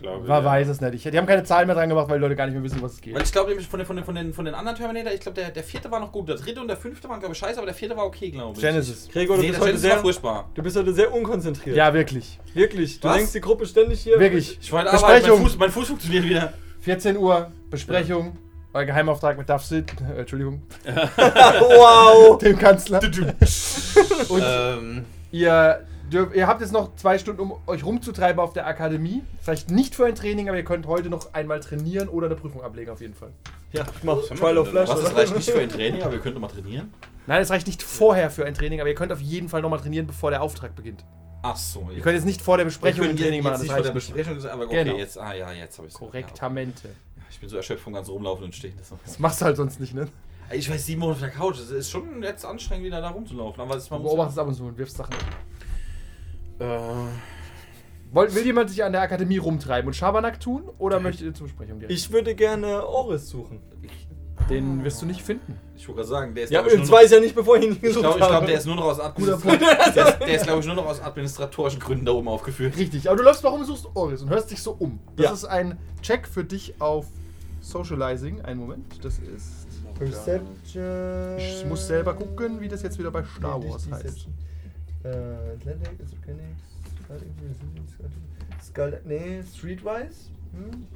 Glaube. 0.00 0.26
Man 0.26 0.42
ja. 0.42 0.44
weiß 0.44 0.68
es 0.68 0.80
nicht. 0.80 0.94
Ich, 0.94 1.02
die 1.02 1.16
haben 1.16 1.26
keine 1.26 1.44
Zahlen 1.44 1.66
mehr 1.66 1.74
dran 1.76 1.88
gemacht, 1.88 2.08
weil 2.08 2.18
die 2.18 2.22
Leute 2.22 2.36
gar 2.36 2.46
nicht 2.46 2.54
mehr 2.54 2.62
wissen, 2.62 2.80
was 2.82 2.94
es 2.94 3.00
geht. 3.00 3.14
Weil 3.14 3.22
ich 3.22 3.32
glaube 3.32 3.48
nämlich 3.48 3.66
von 3.66 3.78
den, 3.78 3.86
von, 3.86 3.96
den, 3.96 4.04
von, 4.04 4.14
den, 4.14 4.32
von 4.34 4.44
den 4.44 4.54
anderen 4.54 4.76
Terminator, 4.76 5.12
ich 5.12 5.20
glaube 5.20 5.40
der, 5.40 5.50
der 5.50 5.62
vierte 5.62 5.90
war 5.90 6.00
noch 6.00 6.12
gut. 6.12 6.28
Der 6.28 6.36
dritte 6.36 6.60
und 6.60 6.68
der 6.68 6.76
fünfte 6.76 7.08
waren 7.08 7.18
glaube 7.20 7.32
ich 7.34 7.38
scheiße, 7.38 7.56
aber 7.58 7.66
der 7.66 7.74
vierte 7.74 7.96
war 7.96 8.04
okay, 8.06 8.30
glaube 8.30 8.54
ich. 8.54 8.60
Genesis. 8.60 9.08
Gregor, 9.12 9.36
du 9.36 9.42
Nee, 9.42 9.48
bist 9.48 9.60
heute 9.60 9.78
sehr, 9.78 9.98
furchtbar. 9.98 10.50
du 10.54 10.62
bist 10.62 10.76
heute 10.76 10.92
sehr 10.92 11.12
unkonzentriert. 11.12 11.76
Ja, 11.76 11.92
wirklich. 11.94 12.38
Wirklich. 12.54 13.00
Du 13.00 13.08
Was? 13.08 13.16
lenkst 13.16 13.34
die 13.34 13.40
Gruppe 13.40 13.66
ständig 13.66 14.00
hier. 14.00 14.18
Wirklich. 14.18 14.58
Ich 14.60 14.72
wollte 14.72 14.92
aber, 14.92 15.02
mein. 15.08 15.22
Fuß, 15.22 15.58
mein 15.58 15.70
Fuß 15.70 15.88
funktioniert 15.88 16.24
wieder. 16.24 16.52
14 16.80 17.16
Uhr, 17.16 17.50
Besprechung. 17.70 18.36
Euer 18.72 18.84
Geheimauftrag 18.84 19.38
mit 19.38 19.48
Duff 19.48 19.64
Sid, 19.64 19.90
äh, 20.16 20.20
Entschuldigung, 20.20 20.60
wow. 21.16 22.38
dem 22.42 22.58
Kanzler. 22.58 23.00
Und 24.28 24.42
Ähm, 24.44 25.04
ihr, 25.32 25.80
ihr 26.10 26.46
habt 26.46 26.60
jetzt 26.60 26.72
noch 26.72 26.94
zwei 26.96 27.18
Stunden, 27.18 27.40
um 27.40 27.54
euch 27.66 27.84
rumzutreiben 27.84 28.40
auf 28.40 28.52
der 28.52 28.66
Akademie. 28.66 29.22
Vielleicht 29.40 29.70
nicht 29.70 29.94
für 29.94 30.06
ein 30.06 30.14
Training, 30.14 30.48
aber 30.48 30.56
ihr 30.58 30.64
könnt 30.64 30.86
heute 30.86 31.08
noch 31.10 31.34
einmal 31.34 31.60
trainieren 31.60 32.08
oder 32.08 32.26
eine 32.26 32.36
Prüfung 32.36 32.62
ablegen, 32.62 32.90
auf 32.90 33.00
jeden 33.00 33.14
Fall. 33.14 33.30
Ja, 33.72 33.84
ich 33.96 34.04
mach 34.04 34.22
Trial 34.22 34.58
of 34.58 34.68
Flash. 34.68 34.88
Was, 34.88 35.02
das 35.02 35.14
reicht 35.16 35.36
nicht 35.36 35.50
für 35.50 35.60
ein 35.60 35.68
Training, 35.68 36.02
aber 36.02 36.12
wir 36.12 36.20
könnten 36.20 36.40
mal 36.40 36.48
trainieren. 36.48 36.92
Nein, 37.26 37.42
es 37.42 37.50
reicht 37.50 37.66
nicht 37.66 37.82
vorher 37.82 38.30
für 38.30 38.44
ein 38.46 38.54
Training, 38.54 38.80
aber 38.80 38.88
ihr 38.88 38.94
könnt 38.94 39.12
auf 39.12 39.20
jeden 39.20 39.48
Fall 39.48 39.62
nochmal 39.62 39.80
trainieren, 39.80 40.06
bevor 40.06 40.30
der 40.30 40.42
Auftrag 40.42 40.76
beginnt. 40.76 41.04
Ach 41.42 41.56
so. 41.56 41.88
Ihr 41.94 42.00
könnt 42.02 42.14
jetzt 42.16 42.24
nicht 42.24 42.40
vor 42.40 42.56
der 42.56 42.64
Besprechung 42.64 43.04
ein 43.06 43.16
Training 43.16 43.34
jetzt 43.34 43.44
machen, 43.44 43.52
das 43.54 43.62
nicht 43.62 43.72
vor 43.72 43.82
der. 43.82 43.90
Besprechung, 43.92 44.44
aber 44.46 44.64
okay, 44.64 44.84
Genau. 44.84 44.96
jetzt, 44.96 45.18
ah 45.18 45.34
ja, 45.34 45.52
jetzt 45.52 45.78
habe 45.78 45.88
ich 45.88 45.94
es. 45.94 45.98
Korrektamente. 45.98 46.88
Ja, 46.88 47.22
ich 47.30 47.40
bin 47.40 47.48
so 47.48 47.56
erschöpft 47.56 47.82
vom 47.82 47.92
ganzen 47.92 48.12
Rumlaufen 48.12 48.44
und 48.44 48.54
Stehen. 48.54 48.74
Das 48.78 48.90
ist 48.90 48.98
Das 49.04 49.18
machst 49.18 49.40
du 49.40 49.44
halt 49.44 49.56
sonst 49.56 49.80
nicht, 49.80 49.94
ne? 49.94 50.08
ich 50.52 50.70
weiß, 50.70 50.86
sieben 50.86 51.00
Monate 51.00 51.16
auf 51.16 51.20
der 51.22 51.30
Couch, 51.30 51.58
es 51.58 51.70
ist 51.70 51.90
schon 51.90 52.22
jetzt 52.22 52.44
anstrengend, 52.44 52.86
wieder 52.86 53.00
da 53.00 53.08
rumzulaufen. 53.10 53.60
Aber 53.60 53.74
es, 53.76 53.88
Du 53.88 53.94
man 53.94 54.02
muss 54.02 54.10
beobachtest 54.12 54.38
ab 54.38 54.46
und 54.46 54.54
zu 54.54 54.64
und 54.64 54.78
wirfst 54.78 54.96
Sachen. 54.96 55.14
Äh, 56.58 56.78
Wollt, 58.12 58.34
will 58.34 58.44
jemand 58.46 58.70
sich 58.70 58.82
an 58.84 58.92
der 58.92 59.02
Akademie 59.02 59.38
rumtreiben 59.38 59.88
und 59.88 59.94
Schabernack 59.94 60.38
tun 60.40 60.62
oder 60.78 61.00
möchtet 61.00 61.26
ihr 61.26 61.34
zur 61.34 61.46
Besprechung 61.48 61.80
direkt? 61.80 61.92
Ich 61.98 62.10
würde 62.12 62.34
gerne 62.34 62.86
Oris 62.86 63.28
suchen. 63.28 63.60
Den 64.48 64.84
wirst 64.84 65.02
du 65.02 65.06
nicht 65.06 65.22
finden. 65.22 65.58
Ich 65.76 65.88
wollte 65.88 65.96
gerade 66.02 66.08
sagen, 66.08 66.34
der 66.34 66.44
ist 66.44 66.50
Ja, 66.50 66.64
ich, 66.64 66.78
noch- 66.78 66.90
weiß 66.90 67.06
ich 67.06 67.12
ja 67.12 67.20
nicht, 67.20 67.34
bevor 67.34 67.56
ich 67.56 67.64
ihn 67.64 67.72
Ich 67.72 67.80
gesucht 67.80 68.02
glaube, 68.04 68.20
habe. 68.20 68.30
glaub, 68.30 68.46
der 68.46 68.58
ist 68.58 68.66
nur 68.66 68.76
noch 68.76 68.84
aus 68.84 69.00
Administrat 69.00 69.60
der 69.96 70.08
ist, 70.08 70.18
der 70.20 70.28
ist 70.28 70.44
glaube 70.44 70.60
ich, 70.60 70.66
nur 70.66 70.76
noch 70.76 70.86
aus 70.86 71.02
administratorischen 71.02 71.80
Gründen 71.80 72.04
da 72.04 72.12
oben 72.12 72.28
aufgeführt. 72.28 72.76
Richtig, 72.76 73.08
aber 73.08 73.16
du 73.16 73.24
läufst 73.24 73.42
warum 73.42 73.64
suchst 73.64 73.88
Oris 73.94 74.22
und 74.22 74.30
hörst 74.30 74.50
dich 74.50 74.62
so 74.62 74.72
um. 74.78 75.00
Das 75.16 75.24
Ja. 75.26 75.32
ist 75.32 75.44
ein 75.46 75.76
Check 76.02 76.28
für 76.28 76.44
dich 76.44 76.74
auf 76.80 77.06
Socializing. 77.60 78.40
Einen 78.42 78.60
Moment, 78.60 79.04
das 79.04 79.18
ist. 79.18 79.66
Perception. 79.98 81.38
Ich 81.38 81.64
muss 81.66 81.86
selber 81.86 82.14
gucken, 82.14 82.60
wie 82.60 82.68
das 82.68 82.82
jetzt 82.82 82.98
wieder 82.98 83.10
bei 83.10 83.24
Star 83.24 83.62
Wars 83.64 83.88
heißt. 83.90 84.28
Äh, 85.06 85.54
Atlantic, 85.54 86.00
Esopenics, 86.00 86.62
Skull, 88.64 89.00
nee, 89.04 89.42
Streetwise? 89.42 90.30
Hm? 90.52 90.86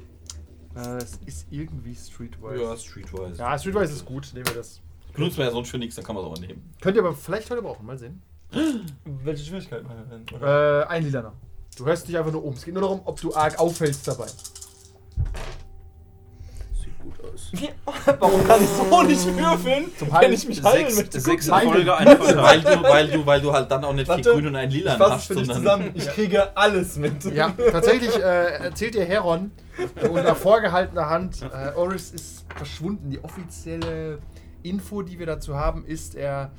Äh, 0.75 0.97
es 0.97 1.19
ist 1.25 1.47
irgendwie 1.49 1.95
Streetwise. 1.95 2.61
Ja, 2.61 2.75
Streetwise. 2.75 3.37
Ja, 3.37 3.57
Streetwise 3.57 3.93
ist 3.93 4.05
gut, 4.05 4.31
nehmen 4.33 4.47
wir 4.47 4.55
das. 4.55 4.81
Benutzt 5.13 5.37
man 5.37 5.47
ja 5.47 5.51
sonst 5.51 5.69
für 5.69 5.77
nichts, 5.77 5.95
dann 5.95 6.03
kann 6.03 6.15
man 6.15 6.25
es 6.25 6.31
auch 6.31 6.41
nehmen. 6.41 6.61
Könnt 6.81 6.97
ihr 6.97 7.03
aber 7.03 7.13
vielleicht 7.13 7.49
heute 7.49 7.61
brauchen, 7.61 7.85
mal 7.85 7.97
sehen. 7.97 8.21
Welche 9.05 9.45
Schwierigkeit 9.45 9.83
meine 9.83 10.03
ich 10.03 10.25
denn? 10.25 10.41
Äh, 10.41 10.83
ein 10.87 11.03
Lilaner. 11.03 11.33
Du 11.77 11.85
hörst 11.85 12.07
dich 12.07 12.17
einfach 12.17 12.33
nur 12.33 12.43
um. 12.43 12.53
Es 12.53 12.65
geht 12.65 12.73
nur 12.73 12.83
darum, 12.83 13.01
ob 13.05 13.19
du 13.21 13.33
arg 13.33 13.57
auffällst 13.59 14.05
dabei. 14.07 14.27
Warum 18.19 18.47
kann 18.47 18.63
ich 18.63 18.69
so 18.69 19.01
nicht 19.03 19.25
würfeln, 19.37 19.91
wenn 19.99 20.13
Heilen. 20.13 20.33
ich 20.33 20.47
mich 20.47 20.63
heilen 20.63 20.95
möchte? 20.95 21.19
Sechs 21.19 21.47
Nein, 21.47 21.67
Erfolge, 21.67 21.91
nein. 21.91 22.07
ein 22.07 22.17
Weil 22.37 22.61
du, 22.61 22.83
weil, 22.83 23.07
du, 23.09 23.25
weil 23.25 23.41
du 23.41 23.51
halt 23.51 23.69
dann 23.69 23.83
auch 23.83 23.93
nicht 23.93 24.07
Warte, 24.07 24.23
viel 24.23 24.33
Grün 24.33 24.47
und 24.47 24.55
ein 24.55 24.69
Lila 24.69 24.97
hast, 24.97 25.27
für 25.27 25.35
dich 25.35 25.47
sondern. 25.47 25.63
zusammen. 25.63 25.91
Ich 25.93 26.07
kriege 26.07 26.55
alles 26.55 26.95
mit. 26.95 27.23
Ja, 27.25 27.49
tatsächlich 27.71 28.15
äh, 28.15 28.63
erzählt 28.63 28.95
dir 28.95 29.03
Heron 29.05 29.51
unter 30.09 30.35
vorgehaltener 30.35 31.09
Hand, 31.09 31.41
äh, 31.41 31.75
Oris 31.75 32.11
ist 32.11 32.45
verschwunden. 32.55 33.09
Die 33.09 33.23
offizielle 33.23 34.19
Info, 34.63 35.01
die 35.01 35.19
wir 35.19 35.25
dazu 35.25 35.55
haben, 35.55 35.85
ist, 35.85 36.15
er 36.15 36.51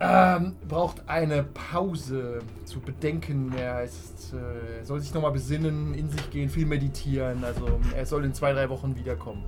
ähm, 0.00 0.56
braucht 0.66 1.08
eine 1.08 1.42
Pause 1.42 2.40
zu 2.64 2.80
bedenken. 2.80 3.52
Er 3.56 3.84
ist, 3.84 4.32
äh, 4.32 4.84
soll 4.84 5.00
sich 5.00 5.12
nochmal 5.12 5.32
besinnen, 5.32 5.94
in 5.94 6.08
sich 6.10 6.30
gehen, 6.30 6.48
viel 6.48 6.66
meditieren. 6.66 7.44
Also 7.44 7.80
er 7.96 8.06
soll 8.06 8.24
in 8.24 8.34
zwei, 8.34 8.52
drei 8.52 8.68
Wochen 8.68 8.96
wiederkommen. 8.96 9.44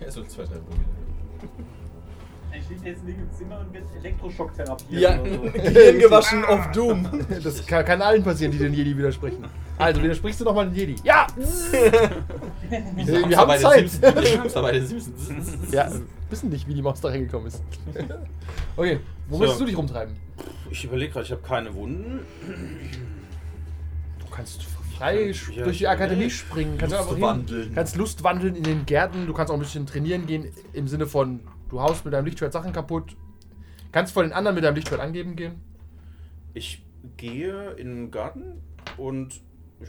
Ja, 0.00 0.10
so 0.10 0.22
zwei, 0.24 0.44
drei 0.44 0.56
Wochen. 0.56 0.84
Ich 2.56 2.68
liege 2.70 2.88
jetzt 2.90 3.04
nicht 3.04 3.18
im 3.18 3.30
Zimmer 3.32 3.58
und 3.60 3.74
wird 3.74 3.84
Elektroschocktherapie. 3.98 4.84
Ja, 5.00 5.18
so. 5.18 5.24
Gehirn 5.52 5.98
gewaschen 5.98 6.44
auf 6.44 6.70
Doom. 6.70 7.06
Das 7.42 7.66
kann, 7.66 7.84
kann 7.84 8.00
allen 8.00 8.22
passieren, 8.22 8.52
die 8.52 8.58
den 8.58 8.72
Jedi 8.72 8.96
widersprechen. 8.96 9.44
Also, 9.76 10.00
widersprichst 10.02 10.40
du 10.40 10.44
nochmal 10.44 10.66
den 10.70 10.74
Jedi? 10.76 10.94
Ja! 11.02 11.26
Wir 11.36 13.36
haben 13.36 13.58
Zeit. 13.58 14.00
Wir 14.00 14.40
haben 14.40 14.52
bei 14.62 14.72
den 14.72 14.86
Simpsons. 14.86 15.72
Ja, 15.72 15.90
wissen 16.30 16.48
nicht, 16.50 16.66
wie 16.68 16.74
die 16.74 16.82
Maus 16.82 17.00
da 17.00 17.08
reingekommen 17.08 17.48
ist. 17.48 17.60
Okay, 18.76 19.00
wo 19.28 19.34
So. 19.34 19.40
möchtest 19.40 19.60
du 19.60 19.64
dich 19.66 19.76
rumtreiben? 19.76 20.14
Ich 20.70 20.84
überlege 20.84 21.12
gerade, 21.12 21.26
ich 21.26 21.32
habe 21.32 21.42
keine 21.42 21.74
Wunden. 21.74 22.20
Du 24.20 24.26
kannst 24.30 24.62
frei 24.98 25.32
Ja, 25.52 25.64
durch 25.64 25.78
die 25.78 25.88
Akademie 25.88 26.30
springen. 26.30 26.78
Kannst 26.78 26.94
einfach 26.94 27.10
hin, 27.10 27.20
Lustwandeln. 27.20 27.74
kannst 27.74 27.96
Lust 27.96 28.22
wandeln 28.24 28.56
in 28.56 28.62
den 28.62 28.86
Gärten. 28.86 29.26
Du 29.26 29.32
kannst 29.34 29.50
auch 29.50 29.54
ein 29.56 29.60
bisschen 29.60 29.86
trainieren 29.86 30.26
gehen 30.26 30.52
im 30.72 30.88
Sinne 30.88 31.06
von, 31.06 31.40
du 31.70 31.80
haust 31.80 32.04
mit 32.04 32.14
deinem 32.14 32.24
Lichtschwert 32.26 32.52
Sachen 32.52 32.72
kaputt. 32.72 33.16
Kannst 33.92 34.12
vor 34.12 34.22
den 34.22 34.32
anderen 34.32 34.54
mit 34.54 34.64
deinem 34.64 34.74
Lichtschwert 34.74 35.00
angeben 35.00 35.36
gehen. 35.36 35.60
Ich 36.54 36.84
gehe 37.16 37.72
in 37.72 37.88
den 37.88 38.10
Garten 38.10 38.60
und 38.96 39.40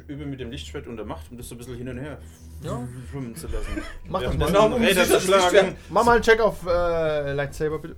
übe 0.08 0.26
mit 0.26 0.40
dem 0.40 0.52
Lichtschwert 0.52 0.88
unter 0.88 1.06
Macht, 1.06 1.32
um 1.32 1.38
das 1.38 1.48
so 1.48 1.56
ein 1.56 1.58
bisschen 1.60 1.78
hin 1.78 1.88
und 1.90 1.98
her 2.00 2.18
Ja. 2.62 2.86
schwimmen 3.12 3.36
zu 3.36 3.48
lassen. 3.48 3.82
Mach 4.10 4.22
das 4.22 4.36
mal. 4.38 4.48
Genau, 4.48 4.66
um 4.68 4.74
Räder 4.74 5.06
zu 5.06 5.20
schlagen. 5.22 5.76
Mach 5.90 6.04
mal 6.06 6.14
einen 6.16 6.22
Check 6.24 6.40
auf 6.42 6.66
äh, 6.68 7.34
Lightsaber, 7.34 7.80
bitte. 7.80 7.96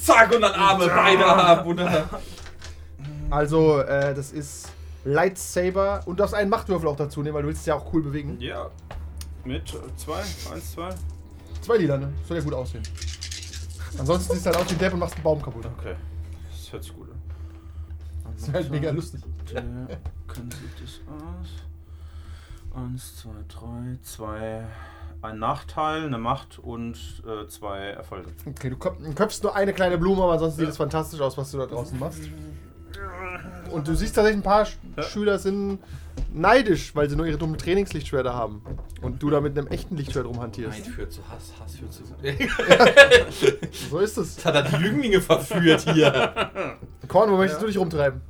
Zack, 0.00 0.34
und 0.34 0.42
dann 0.42 0.52
Arme, 0.52 0.86
Beine 0.86 1.24
ab. 1.26 1.66
Und 1.66 1.80
Also, 3.30 3.80
äh, 3.80 4.14
das 4.14 4.32
ist 4.32 4.68
Lightsaber 5.04 6.00
und 6.06 6.16
du 6.18 6.22
darfst 6.22 6.34
einen 6.34 6.50
Machtwürfel 6.50 6.88
auch 6.88 6.96
dazu 6.96 7.22
nehmen, 7.22 7.34
weil 7.34 7.42
du 7.42 7.48
willst 7.48 7.60
es 7.62 7.66
ja 7.66 7.74
auch 7.76 7.92
cool 7.92 8.02
bewegen. 8.02 8.36
Ja. 8.40 8.70
Mit 9.44 9.68
zwei, 9.96 10.20
eins, 10.52 10.72
zwei. 10.72 10.90
Zwei 11.62 11.76
Lieder, 11.78 11.98
ne? 11.98 12.12
Soll 12.26 12.36
ja 12.38 12.42
gut 12.42 12.54
aussehen. 12.54 12.82
Ansonsten 13.98 14.34
siehst 14.34 14.46
du 14.46 14.50
halt 14.50 14.58
aus 14.64 14.70
wie 14.70 14.74
Depp 14.76 14.92
und 14.92 14.98
machst 15.00 15.14
einen 15.14 15.24
Baum 15.24 15.40
kaputt. 15.40 15.66
Okay. 15.78 15.94
Das 16.50 16.72
hört 16.72 16.84
sich 16.84 16.94
gut 16.94 17.08
an. 17.10 17.20
Das 18.34 18.42
ist 18.48 18.52
halt 18.54 18.70
mega 18.70 18.90
lustig. 18.90 19.20
Der 19.52 19.62
kann 19.62 20.50
sieht 20.50 20.82
das 20.82 21.00
aus. 21.08 21.48
Eins, 22.76 23.16
zwei, 23.16 23.30
drei, 23.48 23.98
zwei. 24.02 24.66
Ein 25.20 25.38
Nachteil, 25.40 26.04
eine 26.04 26.18
Macht 26.18 26.58
und 26.60 26.96
äh, 27.26 27.48
zwei 27.48 27.78
Erfolge. 27.88 28.28
Okay, 28.46 28.70
du 28.70 28.76
köp- 28.76 29.02
du 29.02 29.12
köpfst 29.14 29.42
nur 29.42 29.56
eine 29.56 29.72
kleine 29.72 29.98
Blume, 29.98 30.22
aber 30.22 30.34
ansonsten 30.34 30.60
sieht 30.60 30.68
es 30.68 30.76
fantastisch 30.76 31.20
aus, 31.20 31.36
was 31.36 31.50
du 31.50 31.58
da 31.58 31.66
draußen 31.66 31.98
machst. 31.98 32.20
Und 33.70 33.86
du 33.86 33.94
siehst 33.94 34.14
tatsächlich, 34.14 34.40
ein 34.40 34.44
paar 34.44 34.64
Sch 34.64 34.76
Ja. 34.96 35.02
Schüler 35.02 35.38
sind 35.38 35.78
neidisch, 36.32 36.94
weil 36.94 37.08
sie 37.08 37.16
nur 37.16 37.26
ihre 37.26 37.38
dummen 37.38 37.58
Trainingslichtschwerter 37.58 38.34
haben. 38.34 38.62
Und 39.02 39.22
du 39.22 39.30
da 39.30 39.40
mit 39.40 39.56
einem 39.56 39.68
echten 39.68 39.96
Lichtschwert 39.96 40.26
rumhantierst. 40.26 40.84
Nein, 40.84 40.92
führt 40.92 41.12
zu 41.12 41.20
Hass, 41.28 41.52
Hass 41.60 41.76
führt 41.76 41.92
zu. 41.92 42.02
So 43.90 43.98
ist 43.98 44.16
es. 44.18 44.36
Jetzt 44.36 44.44
hat 44.44 44.54
er 44.54 44.62
die 44.62 44.84
Jünglinge 44.84 45.20
verführt 45.20 45.82
hier. 45.92 46.50
Korn, 47.06 47.30
wo 47.30 47.36
möchtest 47.36 47.62
du 47.62 47.66
dich 47.66 47.78
rumtreiben? 47.78 48.20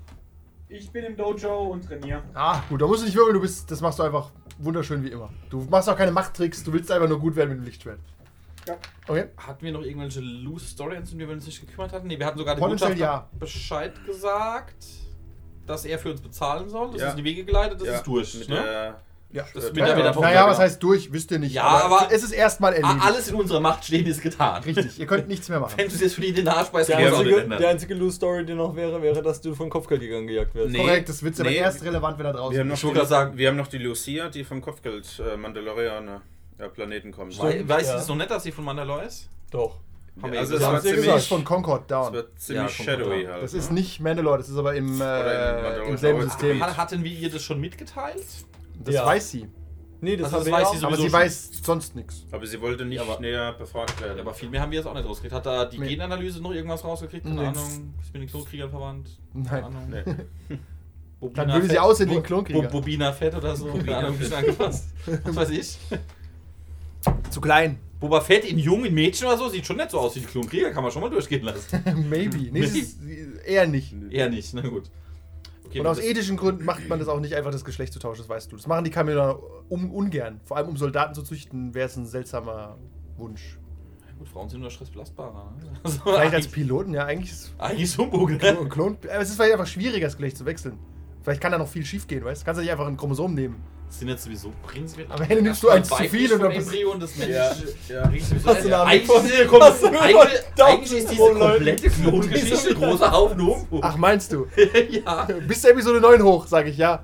Ich 0.69 0.91
bin 0.91 1.05
im 1.05 1.17
Dojo 1.17 1.69
und 1.69 1.87
trainiere. 1.87 2.23
Ah, 2.35 2.61
gut, 2.69 2.83
da 2.83 2.87
musst 2.87 3.01
du 3.01 3.07
nicht 3.07 3.17
wirbeln, 3.17 3.35
du 3.35 3.41
bist, 3.41 3.71
das 3.71 3.81
machst 3.81 3.99
du 3.99 4.03
einfach 4.03 4.31
wunderschön 4.59 5.03
wie 5.03 5.09
immer. 5.09 5.31
Du 5.49 5.67
machst 5.71 5.89
auch 5.89 5.97
keine 5.97 6.13
Machttricks, 6.13 6.63
du 6.63 6.73
willst 6.73 6.91
einfach 6.93 7.09
nur 7.09 7.19
gut 7.19 7.37
werden 7.37 7.51
mit 7.51 7.59
dem 7.61 7.65
Lichtschwert. 7.65 7.99
Ja. 8.69 8.77
Okay. 9.09 9.25
Hatten 9.37 9.65
wir 9.65 9.73
noch 9.73 9.83
irgendwelche 9.83 10.21
loose 10.21 10.67
Stories, 10.67 11.13
um 11.13 11.19
die 11.19 11.27
wir 11.27 11.35
uns 11.35 11.47
nicht 11.47 11.61
gekümmert 11.61 11.93
hatten? 11.93 12.07
Ne, 12.07 12.19
wir 12.19 12.27
hatten 12.27 12.39
sogar 12.39 12.55
den 12.55 12.61
Potenziell 12.61 12.91
Botschafter 12.91 13.15
ja. 13.15 13.39
Bescheid 13.39 13.93
gesagt, 14.07 14.85
dass 15.67 15.85
er 15.85 15.99
für 15.99 16.11
uns 16.13 16.21
bezahlen 16.21 16.69
soll. 16.69 16.93
Das 16.93 17.01
Ja. 17.01 17.07
ist 17.09 17.13
in 17.13 17.19
die 17.19 17.25
Wege 17.25 17.45
geleitet, 17.45 17.81
das 17.81 17.89
Ja, 17.89 17.95
ist 17.95 18.07
durch. 18.07 18.35
Mit 18.39 18.49
Ne? 18.49 18.55
der 18.63 19.01
Ja. 19.31 19.45
Das 19.53 19.65
äh, 19.65 19.67
mit 19.69 19.77
der- 19.77 19.95
mit 19.95 20.05
der 20.07 20.13
Tochter, 20.15 20.27
Naja, 20.29 20.47
was 20.49 20.59
heißt 20.59 20.83
durch, 20.83 21.13
wisst 21.13 21.31
ihr 21.31 21.39
nicht. 21.39 21.53
Ja, 21.53 21.65
aber- 21.65 22.09
es 22.11 22.23
ist 22.23 22.33
erstmal 22.33 22.73
erledigt. 22.73 23.05
Alles 23.05 23.29
in 23.29 23.35
unserer 23.35 23.61
Macht 23.61 23.85
stehen 23.85 24.07
ist 24.07 24.23
getan. 24.23 24.63
Richtig, 24.63 24.99
ihr 24.99 25.07
könnt 25.07 25.29
nichts 25.29 25.51
mehr 25.51 25.61
machen. 25.61 25.75
Wenn 25.77 25.87
du 25.87 25.95
es 25.95 26.01
jetzt 26.01 26.15
für 26.15 26.23
die 26.23 26.33
den 26.33 26.49
Arsch 26.49 26.69
beißt, 26.69 26.89
Der 26.89 26.97
einzige, 26.97 27.47
der 27.47 27.69
einzige 27.69 27.93
Loose-Story, 27.95 28.47
die 28.47 28.55
noch 28.55 28.75
wäre, 28.75 29.03
wäre, 29.03 29.21
dass 29.21 29.43
du 29.43 29.55
von 29.55 29.69
Kopfgeldjägern 29.69 30.27
gejagt 30.27 30.55
wirst. 30.55 30.71
Nee. 30.71 30.79
Korrekt, 30.79 31.11
das 31.11 31.23
wird 31.23 31.39
aber 31.39 31.51
Nee. 31.51 31.57
erst 31.57 31.85
relevant, 31.85 32.19
wenn 32.19 32.25
er 32.25 32.33
draußen 32.33 32.55
Wir 32.55 32.61
haben, 32.61 32.69
noch 32.69 32.83
Ich 32.83 33.01
die, 33.01 33.07
sagen- 33.07 33.37
wir 33.37 33.49
haben 33.49 33.57
noch 33.59 33.67
die 33.67 33.77
Lucia, 33.79 34.31
die 34.31 34.45
vom 34.45 34.63
Kopfgeld 34.63 35.07
äh, 35.21 35.37
Mandalorianer 35.37 36.23
äh, 36.59 36.69
Planeten 36.69 37.13
kommt. 37.13 37.39
Wei- 37.41 37.67
Weißt 37.69 37.87
du 37.87 37.93
Ja. 37.93 37.97
das 37.99 38.09
noch 38.09 38.17
nicht, 38.17 38.31
dass 38.31 38.43
sie 38.43 38.53
von 38.53 38.65
Mandalore 38.65 39.05
ist? 39.05 39.29
Doch. 39.51 39.79
Haben 40.21 40.33
also 40.37 40.55
ja 40.55 40.59
es 40.59 40.67
haben 40.67 40.73
war 40.75 40.81
sie 40.81 40.89
ja 40.89 40.95
ziemlich, 40.95 41.13
Das 41.13 41.23
ist 41.23 41.29
von 41.29 41.45
Concord 41.45 41.83
es 41.83 41.87
Down. 41.87 42.13
wird 42.13 42.41
ziemlich 42.41 42.79
Ja, 42.79 42.85
shadowy 42.85 43.25
halt. 43.27 43.43
Das 43.45 43.55
ist 43.55 43.69
ne? 43.71 43.75
nicht 43.75 44.01
Mandalore, 44.01 44.39
das 44.39 44.49
ist 44.49 44.57
aber 44.59 44.75
im, 44.75 45.01
äh, 45.01 45.79
im 45.89 45.97
selben 45.97 46.23
System. 46.23 46.61
Hat, 46.61 46.77
hatten 46.77 47.05
wir 47.05 47.13
ihr 47.13 47.31
das 47.31 47.43
schon 47.43 47.61
mitgeteilt? 47.61 48.25
Das 48.85 48.95
Ja. 48.95 49.07
weiß 49.07 49.31
sie. 49.31 49.47
Nee, 50.01 50.17
das, 50.17 50.33
Also 50.33 50.45
das 50.51 50.53
weiß 50.53 50.63
ja 50.63 50.71
sie 50.71 50.77
auch. 50.77 50.81
so- 50.81 50.87
Aber 50.87 50.97
Sowieso 50.97 51.03
sie 51.09 51.11
schon. 51.11 51.21
weiß 51.21 51.51
sonst 51.65 51.97
nichts. 51.97 52.25
Aber 52.31 52.47
sie 52.47 52.61
wollte 52.61 52.85
nicht 52.85 53.01
Aber- 53.01 53.21
näher 53.21 53.53
befragt 53.53 54.01
werden. 54.01 54.17
Ja, 54.17 54.23
aber 54.23 54.35
viel 54.35 54.49
mehr 54.49 54.61
haben 54.61 54.71
wir 54.71 54.79
jetzt 54.79 54.87
auch 54.87 54.95
nicht 54.95 55.05
rausgekriegt. 55.07 55.35
Hat 55.35 55.47
da 55.47 55.65
die 55.65 55.79
Nee. 55.79 55.89
Genanalyse 55.89 56.41
noch 56.41 56.53
irgendwas 56.53 56.85
rausgekriegt? 56.85 57.25
Keine 57.25 57.41
Nee. 57.41 57.47
Ahnung. 57.49 57.95
Ist 58.03 58.13
mit 58.13 58.23
den 58.23 58.29
Klonkriegern 58.29 58.71
verwandt? 58.71 59.09
Keine 59.33 59.45
Nein. 59.45 59.65
Ahnung. 59.65 59.89
Nee. 60.49 60.57
Bobina 61.21 61.45
Dann 61.45 61.53
würde 61.55 61.69
sie 61.69 61.79
aussehen 61.81 62.11
wie 62.11 62.17
ein. 62.17 62.23
Bo- 62.63 62.69
Bobina 62.71 63.13
Fett 63.13 63.35
oder 63.35 63.57
so. 63.57 63.67
Keine 63.73 63.97
Ahnung, 63.97 64.13
ein 64.13 64.19
bisschen 64.19 64.37
angepasst. 64.37 64.89
Was 65.25 65.35
weiß 65.37 65.51
ich. 65.51 65.79
Zu 67.31 67.41
klein. 67.41 67.79
Boba 68.01 68.21
Fett 68.21 68.45
in 68.45 68.59
jung, 68.59 68.85
in 68.85 68.95
Mädchen 68.95 69.27
oder 69.27 69.37
so, 69.37 69.49
sieht 69.49 69.67
schon 69.67 69.77
nicht 69.77 69.91
so 69.91 69.99
aus 69.99 70.15
wie 70.15 70.21
die 70.21 70.27
Klonkrieger, 70.27 70.71
kann 70.71 70.83
man 70.85 70.93
schon 70.93 71.03
mal 71.03 71.11
durchgehen 71.11 71.43
lassen. 71.43 71.83
Maybe. 72.09 72.49
Nee, 72.53 72.67
sie 72.67 72.81
ist, 72.81 73.01
eher 73.45 73.67
nicht. 73.67 73.93
Eher 74.11 74.31
nicht, 74.31 74.55
na 74.55 74.63
gut. 74.63 74.91
Okay, 75.67 75.81
Und 75.81 75.87
aus 75.87 75.99
ethischen 75.99 76.37
Gründen 76.37 76.65
macht 76.65 76.89
man 76.89 76.99
das 77.01 77.09
auch 77.09 77.19
nicht 77.21 77.35
einfach, 77.35 77.51
das 77.51 77.65
Geschlecht 77.65 77.93
zu 77.93 77.99
tauschen, 77.99 78.21
das 78.23 78.29
weißt 78.29 78.53
du. 78.53 78.57
Das 78.57 78.67
machen 78.69 78.85
die 78.85 78.91
Kameraden 78.91 79.43
um, 79.69 79.91
ungern. 79.91 80.41
Vor 80.45 80.57
allem 80.57 80.69
um 80.69 80.77
Soldaten 80.77 81.15
zu 81.15 81.23
züchten, 81.23 81.75
wäre 81.75 81.87
es 81.89 81.97
ein 81.97 82.07
seltsamer 82.07 82.79
Wunsch. 83.17 83.59
Gut, 84.19 84.29
Frauen 84.29 84.49
sind 84.49 84.61
nur 84.61 84.71
stressbelastbarer. 84.71 85.55
ne? 85.61 85.79
Also, 85.83 86.01
Vielleicht 86.05 86.35
als 86.35 86.49
Piloten, 86.49 86.95
ja, 86.95 87.05
eigentlich 87.05 87.31
ist 87.33 87.55
eigentlich 87.59 87.97
Humbug, 87.99 88.31
ne? 88.31 88.39
Klon, 88.39 88.69
Klon, 88.69 88.99
es 89.03 89.29
ist 89.29 89.37
vielleicht 89.37 89.53
einfach 89.53 89.67
schwieriger, 89.67 90.07
das 90.07 90.17
Geschlecht 90.17 90.37
zu 90.39 90.47
wechseln. 90.47 90.79
Vielleicht 91.23 91.41
kann 91.41 91.53
da 91.53 91.59
noch 91.59 91.69
viel 91.69 91.85
schief 91.85 92.07
gehen, 92.07 92.25
weißt 92.25 92.43
du? 92.43 92.45
Kannst 92.45 92.59
du 92.59 92.63
nicht 92.63 92.71
einfach 92.73 92.87
ein 92.87 92.97
Chromosom 92.97 93.35
nehmen. 93.35 93.63
Das 93.89 93.99
sind 94.01 94.09
jetzt 94.09 94.25
sowieso 94.25 94.53
prinzipiell. 94.63 95.07
Am 95.11 95.23
Ende 95.23 95.43
nimmst 95.43 95.63
du 95.63 95.71
eins 95.71 95.89
zu 95.89 95.97
viel 96.05 96.29
dann 96.29 96.41
bist- 96.53 96.69
Embryo 96.69 96.93
und 96.93 97.03
das 97.03 97.17
Ja, 97.17 97.27
ja. 97.27 97.51
Sowieso- 98.05 98.47
Hast 98.49 98.65
du 98.65 98.67
eine 98.67 98.81
eigentlich, 98.85 99.11
Ahnung 99.11 99.27
ist 99.27 99.49
von- 99.49 99.63
hast 99.63 99.83
du 99.83 99.87
eigentlich, 99.89 100.41
eigentlich 100.63 100.93
ist 100.99 101.11
diese 101.11 101.17
von 101.23 101.39
komplette 101.39 101.91
Klongeschichte 101.91 102.75
großer 102.75 103.11
Haufen 103.13 103.41
Humbug. 103.47 103.81
Ach, 103.83 103.97
meinst 103.97 104.33
du? 104.33 104.47
ja. 104.91 105.27
Bis 105.47 105.63
zur 105.63 105.71
Episode 105.71 106.01
9 106.01 106.23
hoch, 106.23 106.47
sage 106.47 106.71
ich 106.71 106.77
ja. 106.77 107.03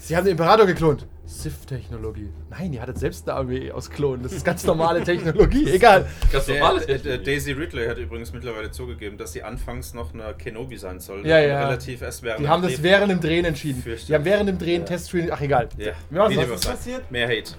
Sie 0.00 0.16
haben 0.16 0.24
den 0.24 0.32
Imperator 0.32 0.66
geklont. 0.66 1.06
Sith-Technologie. 1.26 2.28
Nein, 2.50 2.72
ihr 2.72 2.82
hattet 2.82 2.98
selbst 2.98 3.28
eine 3.28 3.38
Armee 3.38 3.70
aus 3.72 3.90
Klonen. 3.90 4.22
Das 4.22 4.32
ist 4.32 4.44
ganz 4.44 4.64
normale 4.64 5.02
Technologie. 5.02 5.70
Egal. 5.72 6.06
Ganz 6.30 6.48
normale 6.48 6.80
der, 6.80 6.98
der 6.98 7.02
Technik. 7.02 7.24
Daisy 7.24 7.52
Ridley 7.52 7.86
hat 7.88 7.98
übrigens 7.98 8.32
mittlerweile 8.32 8.70
zugegeben, 8.70 9.16
dass 9.16 9.32
sie 9.32 9.42
anfangs 9.42 9.94
noch 9.94 10.12
eine 10.12 10.34
Kenobi 10.34 10.76
sein 10.76 11.00
sollte. 11.00 11.26
Ja, 11.28 11.38
und 11.38 11.48
ja. 11.48 11.64
Relativ 11.64 12.02
erst 12.02 12.22
während 12.22 12.40
Die 12.40 12.48
haben 12.48 12.62
das 12.62 12.82
während 12.82 13.10
dem 13.10 13.20
Drehen 13.20 13.44
entschieden. 13.44 13.82
Fürchterlich. 13.82 14.06
Die 14.06 14.14
haben 14.14 14.24
während 14.24 14.48
dem 14.48 14.58
Drehen 14.58 14.82
Ja. 14.82 14.86
Teststream. 14.86 15.28
Ach, 15.30 15.40
egal. 15.40 15.68
Ja, 15.78 15.92
was 16.10 16.36
auch 16.36 16.54
ist 16.54 16.68
passiert? 16.68 17.10
Mehr 17.10 17.26
Hate. 17.26 17.52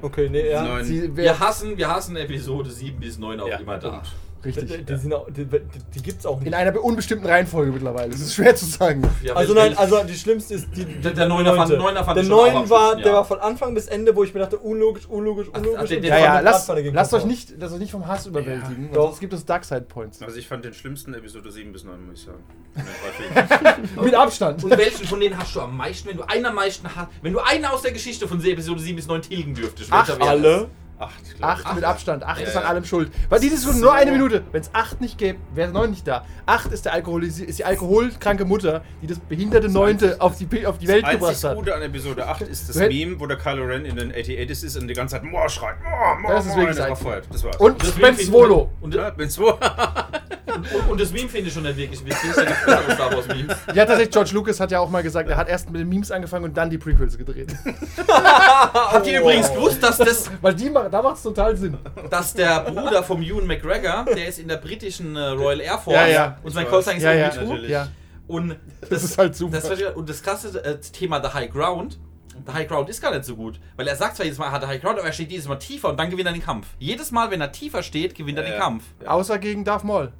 Okay, 0.00 0.28
nee, 0.30 0.50
ja. 0.50 0.82
Sie, 0.82 1.14
Wir 1.16 1.38
hassen, 1.38 1.76
wir 1.76 1.88
hassen 1.88 2.16
Episode 2.16 2.70
7 2.70 2.98
bis 2.98 3.18
9 3.18 3.38
auch 3.40 3.48
Ja, 3.48 3.58
immer 3.58 3.78
da. 3.78 3.90
Punkt. 3.90 4.08
Die, 4.44 4.48
richtig. 4.48 4.86
die, 4.86 4.96
sind 4.96 5.14
auch, 5.14 5.26
die, 5.30 5.44
die, 5.44 5.60
die 5.94 6.02
gibt's 6.02 6.26
auch 6.26 6.38
nicht. 6.38 6.48
In 6.48 6.54
einer 6.54 6.82
unbestimmten 6.82 7.26
Reihenfolge 7.26 7.70
mittlerweile. 7.70 8.10
Das 8.10 8.20
ist 8.20 8.34
schwer 8.34 8.56
zu 8.56 8.64
sagen. 8.64 9.02
Ja, 9.22 9.34
also 9.34 9.54
nein, 9.54 9.76
also 9.78 10.02
die 10.02 10.14
schlimmste 10.14 10.54
ist 10.54 10.66
die. 10.74 10.84
Der- 10.84 11.12
der 11.12 11.28
Neuner 11.28 11.54
fand- 11.54 11.70
neunte. 11.70 11.76
Neuner 11.84 12.04
fand 12.04 12.16
Der 12.16 12.24
neun 12.24 12.68
war, 12.68 12.80
schlimmsten, 12.90 13.02
der 13.02 13.12
ja. 13.12 13.18
war 13.18 13.24
von 13.24 13.38
Anfang 13.40 13.74
bis 13.74 13.86
Ende, 13.86 14.16
wo 14.16 14.24
ich 14.24 14.34
mir 14.34 14.40
dachte, 14.40 14.58
unlogisch, 14.58 15.06
unlogisch, 15.06 15.48
Ach, 15.52 15.58
unlogisch. 15.58 15.78
ach, 15.78 15.82
und 15.82 15.90
den- 15.90 16.04
Ja, 16.04 16.18
ja, 16.18 16.40
lasst, 16.40 16.68
lasst 16.68 17.14
euch 17.14 17.24
nicht, 17.24 17.54
lasst 17.58 17.72
euch 17.74 17.78
nicht 17.80 17.92
vom 17.92 18.06
Hass 18.06 18.26
überwältigen. 18.26 18.90
doch. 18.92 19.06
Sonst 19.08 19.20
gibt 19.20 19.32
es 19.32 19.44
Dark 19.44 19.64
Side 19.64 19.82
Points. 19.82 20.20
Also 20.22 20.36
ich 20.36 20.48
fand 20.48 20.64
den 20.64 20.74
schlimmsten 20.74 21.14
Episode 21.14 21.50
7 21.52 21.72
bis 21.72 21.84
9, 21.84 22.04
muss 22.06 22.18
ich 22.18 22.24
sagen. 22.24 22.42
Mit 24.02 24.14
Abstand. 24.14 24.64
Und 24.64 24.70
welchen 24.76 25.06
von 25.06 25.20
denen 25.20 25.36
hast 25.38 25.54
du 25.54 25.60
am 25.60 25.76
meisten, 25.76 26.08
wenn 26.08 26.16
du 26.16 26.22
einen 26.28 26.46
am 26.46 26.54
meisten 26.54 26.88
hast? 26.94 27.08
Wenn 27.22 27.32
du 27.32 27.38
einen 27.40 27.64
aus 27.66 27.82
der 27.82 27.92
Geschichte 27.92 28.26
von 28.26 28.42
Episode 28.44 28.80
7 28.80 28.96
bis 28.96 29.06
9 29.06 29.22
tilgen 29.22 29.54
dürftest, 29.54 29.90
Ach, 29.92 30.08
welcher 30.08 30.20
wäre 30.20 30.68
Acht, 31.02 31.14
ich. 31.36 31.42
Acht 31.44 31.74
mit 31.74 31.84
Abstand. 31.84 32.22
Acht 32.24 32.40
Ja, 32.40 32.46
ist 32.46 32.56
an 32.56 32.62
ja. 32.62 32.68
allem 32.68 32.84
schuld. 32.84 33.10
Weil 33.28 33.40
die 33.40 33.50
Diskussion 33.50 33.80
nur 33.82 33.92
eine 33.92 34.10
Minute. 34.12 34.42
Wenn 34.52 34.60
es 34.62 34.70
acht 34.72 35.00
nicht 35.00 35.18
gäbe, 35.18 35.38
wäre 35.54 35.70
neun 35.70 35.90
nicht 35.90 36.06
da. 36.06 36.24
Acht 36.46 36.70
ist, 36.72 36.84
der 36.84 36.94
ist 36.96 37.58
die 37.58 37.64
alkoholkranke 37.64 38.44
Mutter, 38.44 38.82
die 39.02 39.06
das 39.06 39.18
behinderte 39.18 39.68
Neunte 39.68 40.16
auf 40.20 40.36
die, 40.38 40.66
auf 40.66 40.78
die 40.78 40.88
Welt 40.88 41.08
gebracht 41.08 41.42
hat. 41.44 41.56
Gute 41.56 41.74
an 41.74 41.82
Episode 41.82 42.26
8 42.26 42.42
ist 42.42 42.68
das 42.68 42.76
Meme, 42.76 43.18
wo 43.20 43.26
der 43.26 43.36
Kylo 43.38 43.64
Ren 43.64 43.84
in 43.84 43.96
den 43.96 44.12
8080s 44.12 44.64
ist 44.64 44.76
und 44.76 44.88
die 44.88 44.94
ganze 44.94 45.16
Zeit 45.16 45.24
Moor 45.24 45.48
schreit. 45.48 45.76
Moor, 45.82 46.18
Moor, 46.20 46.30
Das 46.32 46.46
ist 46.46 46.50
Moor, 46.56 46.66
wirklich 46.66 46.80
und 46.84 46.90
das 46.90 47.00
feuert. 47.00 47.26
Das 47.32 47.44
war's. 47.44 47.56
Und 47.56 47.82
das 47.82 47.90
Ben 47.92 48.00
Meme 48.02 48.14
finde- 48.16 48.30
Swolo. 48.30 48.70
Und, 48.80 48.94
ja, 48.94 49.08
und, 49.08 49.16
bin 49.16 49.30
zwei. 49.30 49.50
und, 49.52 50.90
und 50.90 51.00
das 51.00 51.12
Meme 51.12 51.28
finde 51.28 51.48
ich 51.48 51.54
schon 51.54 51.62
nicht 51.62 51.76
wirklich 51.76 52.04
witzig. 52.04 52.30
Das 52.34 52.44
ist 52.46 52.66
ja 52.66 52.80
die 52.88 52.92
Star 52.92 53.12
Wars 53.12 53.26
Memes. 53.28 53.56
Ja, 53.74 53.84
tatsächlich, 53.86 54.10
George 54.10 54.30
Lucas 54.34 54.60
hat 54.60 54.70
ja 54.70 54.80
auch 54.80 54.90
mal 54.90 55.02
gesagt, 55.02 55.28
er 55.28 55.36
hat 55.36 55.48
erst 55.48 55.70
mit 55.70 55.80
den 55.80 55.88
Memes 55.88 56.10
angefangen 56.10 56.44
und 56.44 56.56
dann 56.56 56.70
die 56.70 56.78
Prequels 56.78 57.16
gedreht. 57.18 57.54
Habt 58.08 59.06
ihr 59.06 59.20
übrigens 59.20 59.52
gewusst, 59.52 59.82
dass, 59.82 59.98
das, 59.98 60.30
Weil 60.40 60.54
die, 60.54 60.70
ma- 60.70 60.88
da 60.92 61.02
macht 61.02 61.16
es 61.16 61.22
total 61.22 61.56
Sinn. 61.56 61.76
dass 62.10 62.34
der 62.34 62.60
Bruder 62.60 63.02
vom 63.02 63.22
Ewan 63.22 63.46
McGregor, 63.46 64.04
der 64.04 64.28
ist 64.28 64.38
in 64.38 64.46
der 64.48 64.58
britischen 64.58 65.16
äh, 65.16 65.28
Royal 65.28 65.60
Air 65.60 65.78
Force 65.78 65.96
Ja, 65.96 66.06
ja. 66.06 66.38
und 66.42 66.52
sein 66.52 66.66
Callsign 66.68 66.98
ist 66.98 67.02
Ja. 67.02 67.14
Natürlich. 67.28 67.70
Ja. 67.70 67.88
Und 68.28 68.56
Das 68.88 69.02
ist 69.02 69.18
halt 69.18 69.34
super. 69.34 69.58
Das, 69.60 69.70
und 69.94 70.08
das 70.08 70.22
krasse 70.22 70.64
äh, 70.64 70.78
Thema 70.80 71.20
The 71.22 71.32
High 71.34 71.50
Ground. 71.50 71.98
The 72.46 72.52
High 72.52 72.68
Ground 72.68 72.88
ist 72.88 73.02
gar 73.02 73.10
nicht 73.12 73.24
so 73.24 73.36
gut. 73.36 73.58
Weil 73.76 73.86
er 73.88 73.96
sagt 73.96 74.16
zwar 74.16 74.24
jedes 74.24 74.38
Mal, 74.38 74.46
er 74.46 74.52
hat 74.52 74.62
The 74.62 74.68
High 74.68 74.80
Ground, 74.80 74.98
aber 74.98 75.06
er 75.08 75.12
steht 75.12 75.30
jedes 75.30 75.48
Mal 75.48 75.56
tiefer 75.56 75.88
und 75.90 75.98
dann 75.98 76.08
gewinnt 76.10 76.26
er 76.28 76.32
den 76.32 76.42
Kampf. 76.42 76.66
Jedes 76.78 77.10
Mal, 77.10 77.30
wenn 77.30 77.40
er 77.40 77.52
tiefer 77.52 77.82
steht, 77.82 78.14
gewinnt 78.14 78.38
er 78.38 78.44
Ja, 78.44 78.50
den 78.50 78.58
ja. 78.58 78.64
Kampf. 78.64 78.84
Außer 79.04 79.38
gegen 79.38 79.64
Darth 79.64 79.84
Maul. 79.84 80.12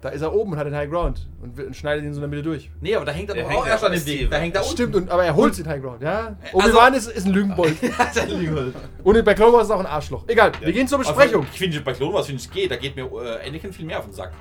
Da 0.00 0.10
ist 0.10 0.22
er 0.22 0.32
oben 0.32 0.52
und 0.52 0.58
hat 0.58 0.66
den 0.66 0.76
High 0.76 0.88
Ground 0.88 1.26
und, 1.42 1.74
schneidet 1.74 2.04
ihn 2.04 2.14
so 2.14 2.18
in 2.18 2.22
der 2.22 2.28
Mitte 2.28 2.42
durch. 2.42 2.70
Nee, 2.80 2.94
aber 2.94 3.04
da 3.04 3.10
hängt 3.10 3.30
er 3.30 3.34
Der 3.34 3.44
doch 3.44 3.52
auch 3.52 3.66
erst 3.66 3.82
an 3.82 3.90
dem. 3.90 3.98
Receiver. 4.00 4.30
Da 4.30 4.36
hängt 4.36 4.54
er 4.54 4.60
unten. 4.62 4.72
Stimmt, 4.72 4.94
und, 4.94 5.10
aber 5.10 5.24
er 5.24 5.34
holt 5.34 5.58
den 5.58 5.66
High 5.66 5.82
Ground, 5.82 6.02
ja? 6.02 6.36
Also- 6.52 6.68
Obi-Wan 6.68 6.94
ist, 6.94 7.08
ist 7.08 7.26
ein 7.26 7.32
Lügenbold. 7.32 7.76
und 9.04 9.24
bei 9.24 9.34
Clone 9.34 9.52
Wars 9.52 9.64
ist 9.64 9.70
auch 9.72 9.80
ein 9.80 9.86
Arschloch. 9.86 10.22
Egal, 10.28 10.52
wir 10.60 10.72
gehen 10.72 10.86
zur 10.86 10.98
Besprechung. 10.98 11.40
Also, 11.40 11.52
ich 11.52 11.58
finde, 11.58 11.80
bei 11.80 11.92
Clone 11.94 12.14
Wars 12.14 12.26
finde 12.26 12.40
ich 12.40 12.50
geht. 12.50 12.70
Da 12.70 12.76
geht 12.76 12.94
mir 12.94 13.06
äh, 13.06 13.48
Anakin 13.48 13.72
viel 13.72 13.86
mehr 13.86 13.98
auf 13.98 14.04
den 14.04 14.14
Sack. 14.14 14.32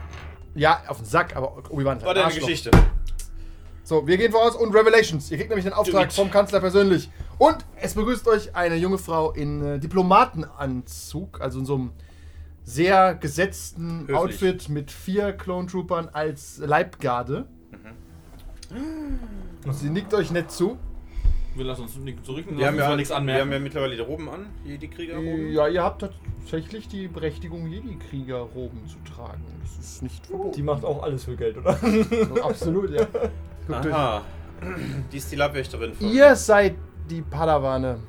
Ja, 0.54 0.84
auf 0.88 0.98
den 0.98 1.06
Sack, 1.06 1.36
aber 1.36 1.58
Obi-Wan 1.70 1.98
ist 1.98 2.04
War 2.04 2.12
ein 2.12 2.16
deine 2.16 2.26
Arschloch. 2.26 2.42
Geschichte. 2.48 2.70
So, 3.84 4.06
wir 4.06 4.18
gehen 4.18 4.32
voraus 4.32 4.56
und 4.56 4.76
Revelations. 4.76 5.32
Ihr 5.32 5.38
kriegt 5.38 5.50
nämlich 5.50 5.66
den 5.66 5.74
Auftrag 5.74 6.12
vom 6.12 6.30
Kanzler 6.30 6.60
persönlich. 6.60 7.10
Und 7.40 7.58
es 7.82 7.94
begrüßt 7.96 8.28
euch 8.28 8.56
eine 8.56 8.76
junge 8.76 8.98
Frau 8.98 9.32
in 9.32 9.64
äh, 9.66 9.80
Diplomatenanzug, 9.80 11.42
also 11.42 11.60
in 11.60 11.66
so 11.66 11.76
einem 11.76 11.92
sehr 12.68 13.16
gesetzten 13.16 14.02
Höflich. 14.02 14.18
Outfit 14.18 14.70
mit 14.70 14.92
vier 14.92 15.32
Clone 15.32 15.68
Troopern 15.68 16.10
als 16.12 16.58
Leibgarde. 16.58 17.48
Mhm. 18.70 19.20
Und 19.66 19.74
sie 19.74 19.90
nickt 19.90 20.14
euch 20.14 20.32
nett 20.32 20.52
zu. 20.52 20.78
Wir 21.56 21.64
lassen 21.64 21.84
uns 21.84 21.96
nicht 21.96 22.24
zurück 22.26 22.46
Wir 22.50 22.68
haben, 22.68 22.78
ja, 22.78 22.96
nichts 22.96 23.10
wir 23.10 23.16
haben 23.16 23.22
anmerken. 23.30 23.52
ja 23.54 23.60
mittlerweile 23.60 23.96
die 23.96 24.02
Roben 24.02 24.30
an, 24.30 24.48
hier 24.66 24.78
die 24.78 24.90
Kriegerroben. 24.90 25.52
Ja, 25.52 25.68
ihr 25.68 25.82
habt 25.82 26.02
tatsächlich 26.02 26.88
die 26.90 27.08
Berechtigung, 27.08 27.68
Jedi-Kriegerroben 27.68 28.86
zu 28.86 28.98
tragen. 29.12 29.44
Das 29.64 29.84
ist 29.84 30.04
nicht 30.04 30.28
verboten. 30.28 30.52
Die 30.52 30.62
macht 30.62 30.84
auch 30.84 31.02
alles 31.02 31.24
für 31.24 31.36
Geld, 31.38 31.58
oder? 31.58 31.80
Absolut, 32.44 32.92
ja. 32.92 33.06
Guckt 33.66 33.88
Aha. 33.88 34.24
Die 35.12 35.18
ist 35.18 35.32
die 35.32 35.38
Leibwächterin 35.38 35.94
von. 35.94 36.08
Ihr 36.08 36.36
seid 36.36 36.76
die 37.10 37.22
Padawane. 37.22 38.00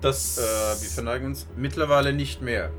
Das. 0.00 0.38
Äh, 0.38 0.82
wir 0.82 0.88
verneigen 0.88 1.26
uns 1.26 1.46
mittlerweile 1.56 2.12
nicht 2.12 2.40
mehr. 2.40 2.70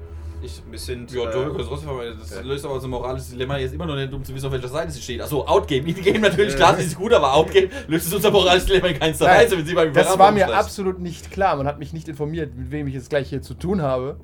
Ich, 0.42 0.62
Wir 0.70 0.80
sind. 0.80 1.12
ja, 1.12 1.30
äh, 1.30 2.16
das 2.18 2.36
ja. 2.36 2.42
löst 2.42 2.66
aber 2.66 2.80
so 2.80 2.88
ein 2.88 2.92
moralisches 2.92 3.30
Dilemma 3.32 3.58
jetzt 3.58 3.74
immer 3.74 3.86
noch 3.86 3.96
nicht, 3.96 4.14
um 4.14 4.24
zu 4.24 4.34
wissen, 4.34 4.46
auf 4.48 4.52
welcher 4.52 4.68
Seite 4.68 4.92
sie 4.92 5.02
steht. 5.02 5.22
Achso, 5.22 5.46
Outgame. 5.46 5.88
In-Game 5.90 6.22
natürlich, 6.22 6.56
klar, 6.56 6.74
das 6.74 6.86
ist 6.86 6.96
gut, 6.96 7.14
aber 7.14 7.34
Outgame 7.34 7.70
löst 7.88 8.08
es 8.08 8.14
unser 8.14 8.32
moralisches 8.32 8.68
Dilemma 8.68 8.88
in 8.88 9.00
keinster 9.00 9.26
Nein, 9.26 9.38
Weise, 9.42 9.58
wenn 9.58 9.66
sie 9.66 9.74
beim 9.74 9.94
Das 9.94 10.18
war 10.18 10.32
mir 10.32 10.46
schleicht. 10.46 10.60
absolut 10.60 11.00
nicht 11.00 11.32
klar. 11.32 11.56
Man 11.56 11.68
hat 11.68 11.80
mich 11.80 11.94
nicht 11.94 12.08
informiert, 12.08 12.56
mit 12.56 12.72
wem 12.72 12.88
ich 12.88 12.96
es 12.96 13.10
gleich 13.10 13.30
hier 13.30 13.42
zu 13.42 13.54
tun 13.54 13.82
habe. 13.82 14.18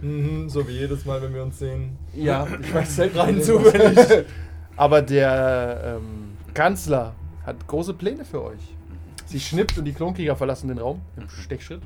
Mhm, 0.00 0.48
so 0.48 0.66
wie 0.66 0.72
jedes 0.72 1.04
Mal, 1.04 1.22
wenn 1.22 1.32
wir 1.32 1.42
uns 1.42 1.58
sehen. 1.58 1.96
Ja, 2.14 2.46
ich 2.60 2.74
weiß 2.74 2.96
selten. 2.96 3.18
Rein 3.18 3.42
zufällig. 3.42 3.98
Aber 4.76 5.00
der 5.02 5.98
ähm, 5.98 6.36
Kanzler 6.54 7.14
hat 7.46 7.66
große 7.68 7.94
Pläne 7.94 8.24
für 8.24 8.42
euch. 8.42 8.60
Sie 9.26 9.38
schnippt 9.38 9.78
und 9.78 9.84
die 9.84 9.92
Klonkrieger 9.92 10.34
verlassen 10.34 10.68
den 10.68 10.78
Raum 10.78 11.00
im 11.16 11.28
Stechschritt. 11.28 11.82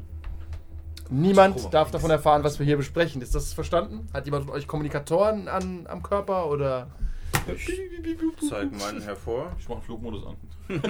Niemand 1.08 1.72
darf 1.72 1.90
davon 1.90 2.10
erfahren, 2.10 2.44
was 2.44 2.58
wir 2.58 2.66
hier 2.66 2.76
besprechen. 2.76 3.22
Ist 3.22 3.34
das 3.34 3.52
verstanden? 3.52 4.08
Hat 4.12 4.25
jemand 4.25 4.46
von 4.46 4.54
euch 4.54 4.66
Kommunikatoren 4.66 5.48
an, 5.48 5.86
am 5.88 6.02
Körper 6.02 6.50
oder? 6.50 6.88
Ich 7.54 7.70
zeige 8.48 8.75
meinen 8.76 9.02
hervor. 9.02 9.52
Ich 9.58 9.68
mach 9.68 9.76
den 9.76 9.82
Flugmodus 9.82 10.25
an. 10.26 10.36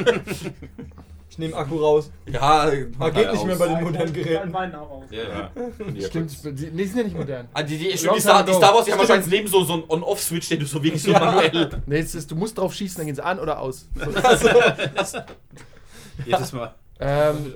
Ich 1.28 1.38
nehme 1.38 1.56
Akku 1.56 1.76
raus. 1.76 2.10
Ja, 2.26 2.70
Ah, 2.98 3.10
geht 3.10 3.32
nicht 3.32 3.44
mehr 3.44 3.56
bei 3.56 3.68
den 3.68 3.82
modernen 3.82 4.12
Geräten. 4.12 4.50
meinen 4.50 4.74
auch 4.76 4.90
aus. 4.90 5.04
Ja, 5.10 5.22
ja. 5.22 5.50
ja 5.92 6.06
Stimmt, 6.06 6.32
die, 6.44 6.70
nee, 6.70 6.70
die 6.70 6.84
sind 6.84 6.98
ja 6.98 7.04
nicht 7.04 7.16
modern. 7.16 7.48
Ah, 7.52 7.62
die, 7.62 7.76
die, 7.76 7.88
die, 7.90 7.96
Star, 7.98 8.44
die. 8.44 8.52
Star 8.54 8.72
Wars, 8.72 8.84
die 8.84 8.92
haben 8.92 9.00
wahrscheinlich 9.00 9.28
neben 9.28 9.48
so, 9.48 9.64
so 9.64 9.72
einen 9.74 9.84
On-Off-Switch, 9.88 10.48
den 10.48 10.60
du 10.60 10.66
so 10.66 10.82
wirklich 10.82 11.02
so 11.02 11.10
manuell. 11.12 11.82
Nee, 11.86 11.98
es 11.98 12.14
ist, 12.14 12.30
du 12.30 12.36
musst 12.36 12.56
drauf 12.56 12.72
schießen, 12.72 12.98
dann 12.98 13.06
gehen 13.06 13.16
sie 13.16 13.24
an 13.24 13.38
oder 13.40 13.58
aus. 13.58 13.88
So. 15.04 15.18
Jedes 16.24 16.52
Mal. 16.52 16.74
ähm, 17.00 17.54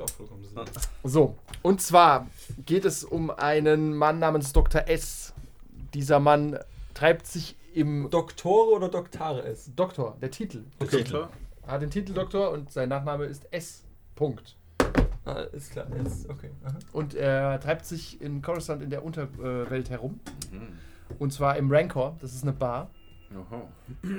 So, 1.05 1.37
und 1.63 1.81
zwar 1.81 2.27
geht 2.67 2.85
es 2.85 3.05
um 3.05 3.31
einen 3.31 3.95
Mann 3.95 4.19
namens 4.19 4.53
Dr. 4.53 4.83
S. 4.87 5.33
Dieser 5.95 6.21
Mann 6.21 6.59
treibt 6.95 7.27
sich 7.27 7.57
im 7.75 8.11
Doktore 8.11 8.73
oder 8.73 8.89
Doktare 8.89 9.43
es? 9.43 9.71
Doktor, 9.75 10.17
der 10.21 10.31
Titel. 10.31 10.65
Okay. 10.81 11.05
Er 11.63 11.73
hat 11.73 11.83
den 11.83 11.91
Titel 11.91 12.13
Doktor 12.13 12.51
und 12.51 12.73
sein 12.73 12.89
Nachname 12.89 13.25
ist 13.25 13.53
S. 13.53 13.85
Punkt. 14.15 14.57
Ah, 15.25 15.41
ist 15.53 15.73
klar. 15.73 15.87
Jetzt, 15.97 16.29
okay. 16.29 16.51
Aha. 16.65 16.79
Und 16.93 17.15
er 17.15 17.61
treibt 17.61 17.85
sich 17.87 18.21
in 18.21 18.43
Coruscant 18.43 18.83
in 18.83 18.91
der 18.91 19.05
Unterwelt 19.05 19.91
herum. 19.91 20.19
Mhm. 20.51 20.79
Und 21.19 21.33
zwar 21.33 21.57
im 21.57 21.71
Rancor, 21.71 22.17
das 22.21 22.35
ist 22.35 22.43
eine 22.43 22.53
Bar, 22.53 22.91
Oho. 23.35 23.69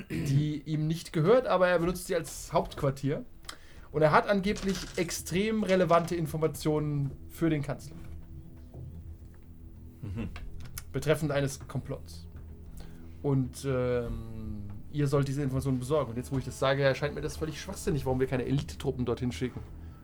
die 0.10 0.62
ihm 0.66 0.88
nicht 0.88 1.12
gehört, 1.12 1.48
aber 1.48 1.68
er 1.68 1.80
benutzt 1.80 2.08
sie 2.08 2.16
als 2.16 2.54
Hauptquartier. 2.54 3.26
Und 3.92 4.02
er 4.02 4.12
hat 4.12 4.28
angeblich 4.28 4.78
extrem 4.96 5.64
relevante 5.64 6.16
Informationen 6.16 7.12
für 7.30 7.50
den 7.50 7.62
Kanzler. 7.62 7.96
Betreffend 10.92 11.32
eines 11.32 11.60
Komplotts. 11.68 12.28
Und 13.22 13.66
ähm, 13.66 14.64
ihr 14.92 15.08
sollt 15.08 15.28
diese 15.28 15.44
Informationen 15.44 15.80
besorgen. 15.80 16.12
Und 16.12 16.18
jetzt, 16.18 16.32
wo 16.32 16.38
ich 16.38 16.46
das 16.46 16.58
sage, 16.58 16.84
erscheint 16.84 17.16
mir 17.16 17.22
das 17.22 17.38
völlig 17.38 17.62
schwachsinnig, 17.62 18.06
warum 18.06 18.20
wir 18.20 18.28
keine 18.28 18.46
Elite-Truppen 18.46 19.06
dorthin 19.06 19.32
schicken. 19.32 19.60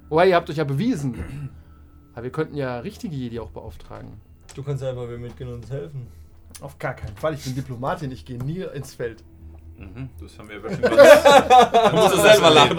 Wobei, 0.10 0.30
ihr 0.30 0.36
habt 0.36 0.50
euch 0.50 0.58
ja 0.58 0.64
bewiesen. 0.64 1.16
Aber 2.14 2.24
wir 2.24 2.32
könnten 2.32 2.56
ja 2.56 2.80
richtige 2.80 3.16
Jedi 3.16 3.40
auch 3.40 3.52
beauftragen. 3.52 4.14
Du 4.56 4.64
kannst 4.64 4.84
einfach 4.84 5.08
wieder 5.08 5.18
mitgehen 5.18 5.50
und 5.50 5.58
uns 5.58 5.70
helfen. 5.70 6.08
Auf 6.62 6.80
gar 6.80 6.94
keinen 6.94 7.16
Fall. 7.16 7.34
Ich 7.36 7.44
bin 7.44 7.56
Diplomatin, 7.56 8.12
ich 8.12 8.26
gehe 8.26 8.44
nie 8.44 8.62
ins 8.74 8.94
Feld. 8.94 9.24
Mhm. 9.78 10.10
Das 10.20 10.38
haben 10.40 10.50
wir 10.50 10.58
aber 10.58 10.70
schon 10.72 10.82
ganz. 10.82 11.92
Du 11.92 11.96
musst 11.96 12.16
es 12.16 12.22
selber 12.22 12.50
lachen. 12.50 12.78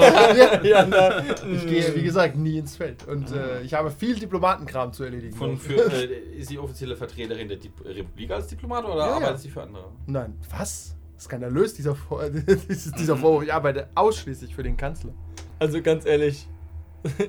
ja, 0.65 0.87
na, 0.87 1.19
Ich 1.53 1.67
gehe, 1.67 1.95
wie 1.95 2.03
gesagt, 2.03 2.37
nie 2.37 2.59
ins 2.59 2.77
Feld. 2.77 3.07
Und 3.07 3.31
äh, 3.31 3.63
ich 3.63 3.73
habe 3.75 3.91
viel 3.91 4.17
Diplomatenkram 4.17 4.93
zu 4.93 5.05
erledigen. 5.05 5.37
Von, 5.37 5.57
für, 5.57 5.75
äh, 5.93 6.07
ist 6.39 6.49
sie 6.49 6.59
offizielle 6.59 6.97
Vertreterin 6.97 7.49
der 7.49 7.59
Dip 7.59 7.73
Republik 7.85 8.31
als 8.33 8.49
Diplomat 8.49 8.85
oder 8.85 8.97
Ja, 8.97 9.07
ja. 9.07 9.17
arbeitet 9.17 9.41
sie 9.41 9.51
für 9.51 9.63
andere? 9.63 9.85
Nein, 10.07 10.35
was? 10.51 10.95
Skandalös, 11.21 11.75
dieser, 11.75 11.95
Vor 11.97 12.29
dieser 12.31 13.17
Vorwurf. 13.17 13.43
Ich 13.43 13.53
arbeite 13.53 13.89
ausschließlich 13.95 14.55
für 14.55 14.63
den 14.63 14.77
Kanzler. 14.77 15.13
Also 15.59 15.83
ganz 15.83 16.07
ehrlich, 16.07 16.47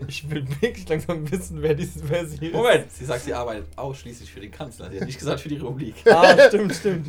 ich 0.08 0.29
will 0.29 0.45
wirklich 0.62 0.88
langsam 0.89 1.29
wissen, 1.32 1.62
wer, 1.62 1.73
dieses, 1.73 2.08
wer 2.08 2.25
sie 2.25 2.47
ist. 2.47 2.53
Moment, 2.53 2.91
sie 2.91 3.05
sagt, 3.05 3.21
sie 3.21 3.34
arbeitet 3.34 3.65
ausschließlich 3.75 4.32
für 4.32 4.39
den 4.41 4.51
Kanzler. 4.51 4.89
Sie 4.91 4.99
hat 4.99 5.08
nicht 5.08 5.17
gesagt 5.19 5.39
für 5.39 5.49
die 5.49 5.55
Republik. 5.55 5.95
Ah, 6.05 6.36
stimmt, 6.47 6.73
stimmt. 6.75 7.08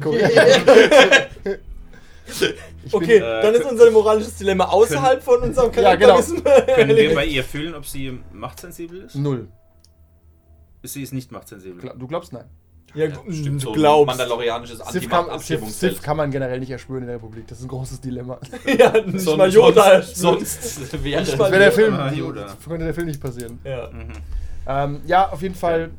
Ich 2.84 2.94
Okay, 2.94 3.18
bin, 3.18 3.22
äh, 3.22 3.42
dann 3.42 3.54
ist 3.54 3.64
unser 3.64 3.90
moralisches 3.90 4.36
Dilemma 4.36 4.64
außerhalb 4.66 5.22
von 5.22 5.40
unserem 5.42 5.72
Ja, 5.74 5.94
genau. 5.96 6.16
Können 6.74 6.96
wir 6.96 7.14
bei 7.14 7.26
ihr 7.26 7.44
fühlen, 7.44 7.74
ob 7.74 7.86
sie 7.86 8.18
machtsensibel 8.32 9.02
ist? 9.02 9.14
null. 9.16 9.48
Sie 10.82 11.02
ist 11.02 11.12
nicht 11.12 11.30
machtsensibel. 11.30 11.92
Du 11.98 12.06
glaubst 12.06 12.32
nein. 12.32 12.46
Ja, 12.94 13.04
Ja, 13.06 13.14
stimmt, 13.30 13.60
so 13.60 13.68
ein 13.70 13.74
glaubst. 13.74 14.06
mandalorianisches 14.06 14.78
Sith 14.90 15.08
kann, 15.08 15.38
Sith. 15.38 15.60
Sith 15.78 16.02
kann 16.02 16.16
man 16.16 16.30
generell 16.30 16.58
nicht 16.58 16.70
erspüren 16.70 17.02
in 17.02 17.06
der 17.06 17.16
Republik. 17.16 17.46
Das 17.46 17.58
ist 17.58 17.64
ein 17.64 17.68
großes 17.68 18.00
Dilemma. 18.00 18.40
ja, 18.66 18.90
nicht 19.00 19.20
Sonst- 19.20 19.36
mal 19.38 19.48
Yoda. 19.52 20.02
Sonst, 20.02 20.76
sonst 20.80 21.04
wäre 21.04 21.58
der 21.58 21.70
Film. 21.72 21.94
Ah, 21.94 22.10
Yoda. 22.12 22.56
Könnte 22.66 22.86
der 22.86 22.94
Film 22.94 23.06
nicht 23.06 23.20
passieren. 23.20 23.58
Ja. 23.64 23.90
Mhm. 23.92 24.12
Ähm, 24.66 25.00
ja, 25.06 25.28
auf 25.30 25.40
jeden 25.42 25.54
Fall. 25.54 25.90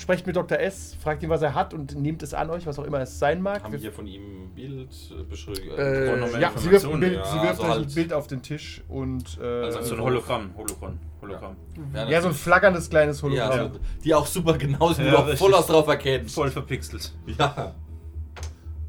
Sprecht 0.00 0.26
mit 0.26 0.34
Dr. 0.34 0.58
S, 0.58 0.96
fragt 1.02 1.22
ihn, 1.22 1.28
was 1.28 1.42
er 1.42 1.54
hat 1.54 1.74
und 1.74 1.94
nehmt 1.94 2.22
es 2.22 2.32
an 2.32 2.48
euch, 2.48 2.64
was 2.66 2.78
auch 2.78 2.84
immer 2.84 3.00
es 3.00 3.18
sein 3.18 3.42
mag. 3.42 3.62
haben 3.62 3.70
wir 3.72 3.78
hier 3.78 3.92
von 3.92 4.06
ihm 4.06 4.44
ein 4.44 4.54
Bild 4.54 4.88
äh, 5.10 5.22
beschrieben. 5.24 5.68
äh, 5.76 6.06
Chronometer 6.08 6.40
ja, 6.40 6.52
sie 6.56 6.70
wirft, 6.70 6.86
ein 6.86 7.00
Bild, 7.00 7.12
ja, 7.16 7.24
sie 7.26 7.34
wirft 7.36 7.48
also 7.50 7.62
euch 7.64 7.68
ein 7.68 7.74
halt- 7.84 7.94
Bild 7.94 8.12
auf 8.14 8.26
den 8.26 8.40
Tisch 8.40 8.82
und. 8.88 9.38
Äh, 9.38 9.44
Also 9.64 9.82
So 9.82 9.94
ein 9.96 10.00
Hologramm. 10.00 10.54
Hologramm. 10.56 10.98
Hologramm. 11.20 11.56
ja, 11.92 12.22
so 12.22 12.28
ein 12.28 12.34
flackerndes 12.34 12.88
kleines 12.88 13.20
ja, 13.20 13.24
Hologramm. 13.28 13.74
so, 13.74 13.80
die 14.02 14.14
auch 14.14 14.26
super 14.26 14.56
genauso 14.56 15.02
Ja, 15.02 15.28
ja, 15.28 15.36
voll 15.36 15.52
aus 15.52 15.66
drauf 15.66 15.86
erkennen. 15.86 16.26
Voll 16.30 16.50
verpixelt. 16.50 17.12
Ja, 17.38 17.74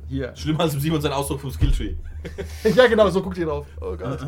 Hier. 0.07 0.33
schlimmer 0.37 0.61
als 0.61 0.75
im 0.75 0.79
Simon 0.79 1.01
sein 1.01 1.11
Ausdruck 1.11 1.41
vom 1.41 1.51
Skilltree. 1.51 1.95
ja, 2.73 2.87
genau, 2.87 3.09
so 3.09 3.21
guckt 3.21 3.37
ihr 3.37 3.47
drauf. 3.47 3.67
Oh 3.81 3.97
Gott. 3.97 4.19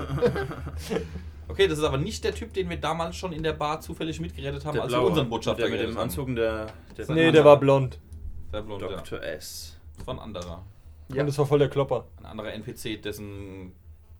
Okay, 1.47 1.67
das 1.67 1.77
ist 1.79 1.83
aber 1.83 1.97
nicht 1.97 2.23
der 2.23 2.33
Typ, 2.33 2.53
den 2.53 2.69
wir 2.69 2.77
damals 2.77 3.15
schon 3.15 3.33
in 3.33 3.43
der 3.43 3.53
Bar 3.53 3.81
zufällig 3.81 4.19
mitgerettet 4.19 4.65
haben, 4.65 4.73
Der 4.75 4.83
als 4.83 4.91
wir 4.91 5.01
unseren 5.01 5.29
Botschafter 5.29 5.63
der 5.67 5.71
mit 5.71 5.81
dem. 5.89 5.97
Anzug, 5.97 6.33
der. 6.35 6.67
der 6.97 7.11
Nee, 7.11 7.31
der 7.31 7.43
war 7.45 7.59
blond. 7.59 7.99
Der 8.51 8.61
Blonde, 8.61 8.85
ja. 8.89 8.97
Dr. 8.97 9.21
S. 9.21 9.77
Das 9.97 10.07
war 10.07 10.15
ein 10.15 10.19
anderer. 10.19 10.63
Ja. 11.09 11.21
Und 11.21 11.27
das 11.27 11.37
war 11.37 11.45
voll 11.45 11.59
der 11.59 11.69
Klopper. 11.69 12.05
Ein 12.19 12.25
anderer 12.25 12.53
NPC, 12.53 13.01
dessen 13.01 13.73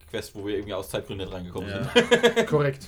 Quest, 0.10 0.36
wo 0.36 0.46
wir 0.46 0.56
irgendwie 0.56 0.74
aus 0.74 0.90
Zeitgründen 0.90 1.26
nicht 1.28 1.36
reingekommen 1.36 1.70
Ja. 1.70 1.84
sind. 1.84 2.48
Korrekt. 2.48 2.86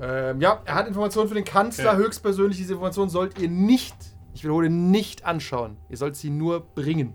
Ähm, 0.00 0.40
ja, 0.40 0.60
er 0.64 0.74
hat 0.74 0.88
Informationen 0.88 1.28
für 1.28 1.34
den 1.34 1.44
Kanzler 1.44 1.92
Okay. 1.92 2.02
höchstpersönlich. 2.04 2.56
Diese 2.56 2.72
Informationen 2.74 3.10
sollt 3.10 3.38
ihr 3.38 3.48
nicht, 3.48 3.94
ich 4.34 4.42
wiederhole, 4.42 4.70
nicht 4.70 5.24
anschauen. 5.24 5.76
Ihr 5.90 5.96
sollt 5.96 6.16
sie 6.16 6.30
nur 6.30 6.60
bringen. 6.60 7.14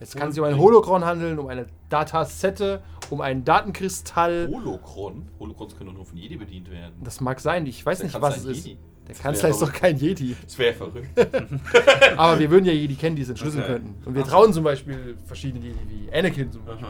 Es 0.00 0.14
kann 0.14 0.32
sich 0.32 0.40
um 0.40 0.46
ein 0.46 0.58
Holocron 0.58 1.04
handeln, 1.04 1.38
um 1.38 1.46
eine 1.46 1.66
Datasette, 1.88 2.82
um 3.14 3.20
einen 3.20 3.44
Datenkristall. 3.44 4.48
Holocron? 4.52 5.28
Holocrons 5.38 5.76
können 5.76 5.94
nur 5.94 6.04
von 6.04 6.18
Jedi 6.18 6.36
bedient 6.36 6.70
werden. 6.70 6.94
Das 7.02 7.20
mag 7.20 7.40
sein, 7.40 7.66
ich 7.66 7.84
weiß 7.84 7.98
Der 7.98 8.06
nicht, 8.08 8.20
was 8.20 8.38
es 8.38 8.44
ist. 8.44 8.66
Jedi. 8.66 8.78
Der 9.06 9.14
Kanzler 9.14 9.50
ist 9.50 9.60
doch 9.60 9.70
kein 9.72 9.98
Jedi. 9.98 10.34
Das 10.42 10.58
wäre 10.58 10.72
verrückt. 10.72 11.08
Aber 12.16 12.38
wir 12.38 12.50
würden 12.50 12.64
ja 12.64 12.72
Jedi 12.72 12.94
kennen, 12.94 13.16
die 13.16 13.22
es 13.22 13.28
entschlüsseln 13.28 13.62
Okay. 13.62 13.72
könnten. 13.74 14.02
Und 14.08 14.14
wir 14.14 14.24
trauen 14.24 14.52
zum 14.54 14.64
Beispiel 14.64 15.16
verschiedene 15.26 15.62
Jedi, 15.62 15.78
wie 16.08 16.12
Anakin 16.16 16.50
zum 16.50 16.64
Beispiel. 16.64 16.86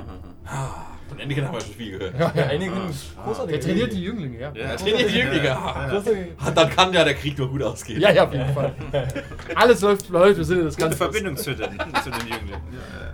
Von 1.08 1.20
Anakin 1.20 1.44
haben 1.44 1.54
wir 1.54 1.60
schon 1.60 1.74
viel 1.74 1.98
gehört. 1.98 2.14
Ja, 2.18 2.32
ja. 2.36 2.46
Einigen 2.46 2.72
Der 2.74 3.24
großartige 3.24 3.58
trainiert 3.60 3.92
die 3.92 4.02
Jünglinge, 4.04 4.38
ja. 4.38 4.52
Ja. 4.54 4.62
Er 4.64 4.76
trainiert 4.76 5.10
die 5.10 5.18
Jünglinge. 5.18 5.56
Ah, 5.56 5.88
Großartige- 5.90 6.50
Dann 6.54 6.70
kann 6.70 6.92
ja 6.92 7.04
der 7.04 7.14
Krieg 7.14 7.36
nur 7.36 7.48
gut 7.50 7.62
ausgehen. 7.64 8.00
Ja, 8.00 8.12
ja, 8.12 8.24
auf 8.26 8.32
jeden 8.32 8.54
Fall. 8.54 8.72
Alles 9.56 9.80
läuft, 9.80 10.08
läuft 10.08 10.38
im 10.38 10.44
Sinne 10.44 10.62
des 10.64 10.76
Ganzen. 10.76 10.96
Verbindung 10.96 11.36
zu 11.36 11.52
den, 11.54 11.70
zu 12.02 12.10
den 12.10 12.20
Jünglingen. 12.28 12.60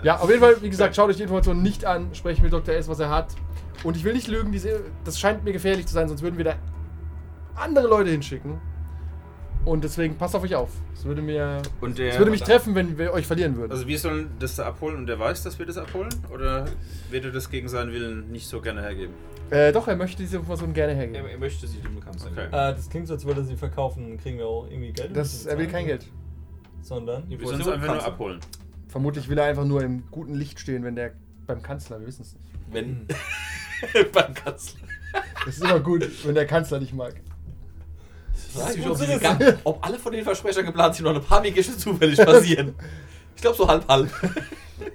Ja, 0.02 0.18
auf 0.18 0.28
jeden 0.28 0.40
Fall, 0.40 0.56
wie 0.60 0.68
gesagt, 0.70 0.94
schaut 0.94 1.08
euch 1.08 1.16
die 1.16 1.22
Informationen 1.22 1.62
nicht 1.62 1.86
an, 1.86 2.08
sprecht 2.14 2.42
mit 2.42 2.52
Dr. 2.52 2.74
S, 2.74 2.86
was 2.86 3.00
er 3.00 3.08
hat. 3.08 3.28
Und 3.82 3.96
ich 3.96 4.04
will 4.04 4.12
nicht 4.12 4.28
lügen, 4.28 4.52
diese, 4.52 4.82
das 5.04 5.18
scheint 5.18 5.42
mir 5.42 5.52
gefährlich 5.54 5.86
zu 5.86 5.94
sein, 5.94 6.06
sonst 6.06 6.20
würden 6.22 6.36
wir 6.36 6.44
da 6.44 6.54
andere 7.56 7.86
Leute 7.88 8.10
hinschicken. 8.10 8.60
Und 9.64 9.84
deswegen 9.84 10.16
passt 10.16 10.34
auf 10.34 10.42
euch 10.42 10.54
auf. 10.54 10.70
Es 10.94 11.04
würde 11.04 11.20
mir. 11.20 11.60
Und 11.80 11.98
der. 11.98 12.12
Es 12.12 12.18
würde 12.18 12.30
mich 12.30 12.42
treffen, 12.42 12.74
wenn 12.74 12.96
wir 12.96 13.12
euch 13.12 13.26
verlieren 13.26 13.56
würden. 13.56 13.70
Also 13.70 13.86
wir 13.86 13.98
sollen 13.98 14.30
das 14.38 14.56
da 14.56 14.66
abholen 14.66 14.96
und 14.96 15.06
der 15.06 15.18
weiß, 15.18 15.42
dass 15.42 15.58
wir 15.58 15.66
das 15.66 15.76
abholen? 15.76 16.08
Oder 16.32 16.66
wird 17.10 17.26
er 17.26 17.30
das 17.30 17.50
gegen 17.50 17.68
seinen 17.68 17.92
Willen 17.92 18.30
nicht 18.30 18.46
so 18.46 18.60
gerne 18.60 18.80
hergeben? 18.80 19.12
Äh, 19.50 19.72
doch, 19.72 19.88
er 19.88 19.96
möchte 19.96 20.22
diese 20.22 20.38
Informationen 20.38 20.72
gerne 20.72 20.92
Er, 20.92 20.98
hergeben. 20.98 21.26
er 21.26 21.38
möchte 21.38 21.66
sie 21.66 21.78
dem 21.78 22.00
Kanzler 22.00 22.30
Okay. 22.30 22.46
Äh, 22.46 22.74
das 22.74 22.88
klingt 22.88 23.08
so, 23.08 23.14
als 23.14 23.24
würde 23.24 23.40
er 23.40 23.44
sie 23.44 23.56
verkaufen. 23.56 24.16
Kriegen 24.18 24.38
wir 24.38 24.46
auch 24.46 24.66
irgendwie 24.70 24.92
Geld? 24.92 25.14
Das, 25.14 25.44
er 25.44 25.58
will 25.58 25.66
kein 25.66 25.86
Geld. 25.86 26.06
Sondern. 26.82 27.28
Wir 27.28 27.38
sollen 27.38 27.60
es 27.60 27.68
einfach 27.68 27.94
nur 27.94 28.04
abholen. 28.04 28.40
Vermutlich 28.88 29.28
will 29.28 29.38
er 29.38 29.44
einfach 29.44 29.64
nur 29.64 29.82
im 29.82 30.04
guten 30.10 30.34
Licht 30.34 30.58
stehen, 30.58 30.84
wenn 30.84 30.96
der 30.96 31.12
beim 31.46 31.62
Kanzler, 31.62 32.00
wir 32.00 32.06
wissen 32.06 32.22
es 32.22 32.34
nicht. 32.34 32.44
Wenn. 32.70 33.06
beim 34.12 34.34
Kanzler. 34.34 34.80
Das 35.44 35.56
ist 35.56 35.64
immer 35.64 35.80
gut, 35.80 36.08
wenn 36.24 36.34
der 36.34 36.46
Kanzler 36.46 36.78
dich 36.78 36.92
mag. 36.92 37.14
Ich 38.52 38.60
weiß 38.60 38.76
nicht, 38.76 38.88
ob, 38.88 38.98
diese 38.98 39.18
gan- 39.18 39.38
ob 39.64 39.86
alle 39.86 39.98
von 39.98 40.12
den 40.12 40.24
Versprechern 40.24 40.64
geplant 40.66 40.94
sind, 40.94 41.04
noch 41.04 41.14
ein 41.14 41.22
paar 41.22 41.40
Magische 41.40 41.76
zufällig 41.76 42.18
passieren. 42.18 42.74
Ich 43.36 43.42
glaube 43.42 43.56
so 43.56 43.66
halb 43.66 43.88
halb. 43.88 44.10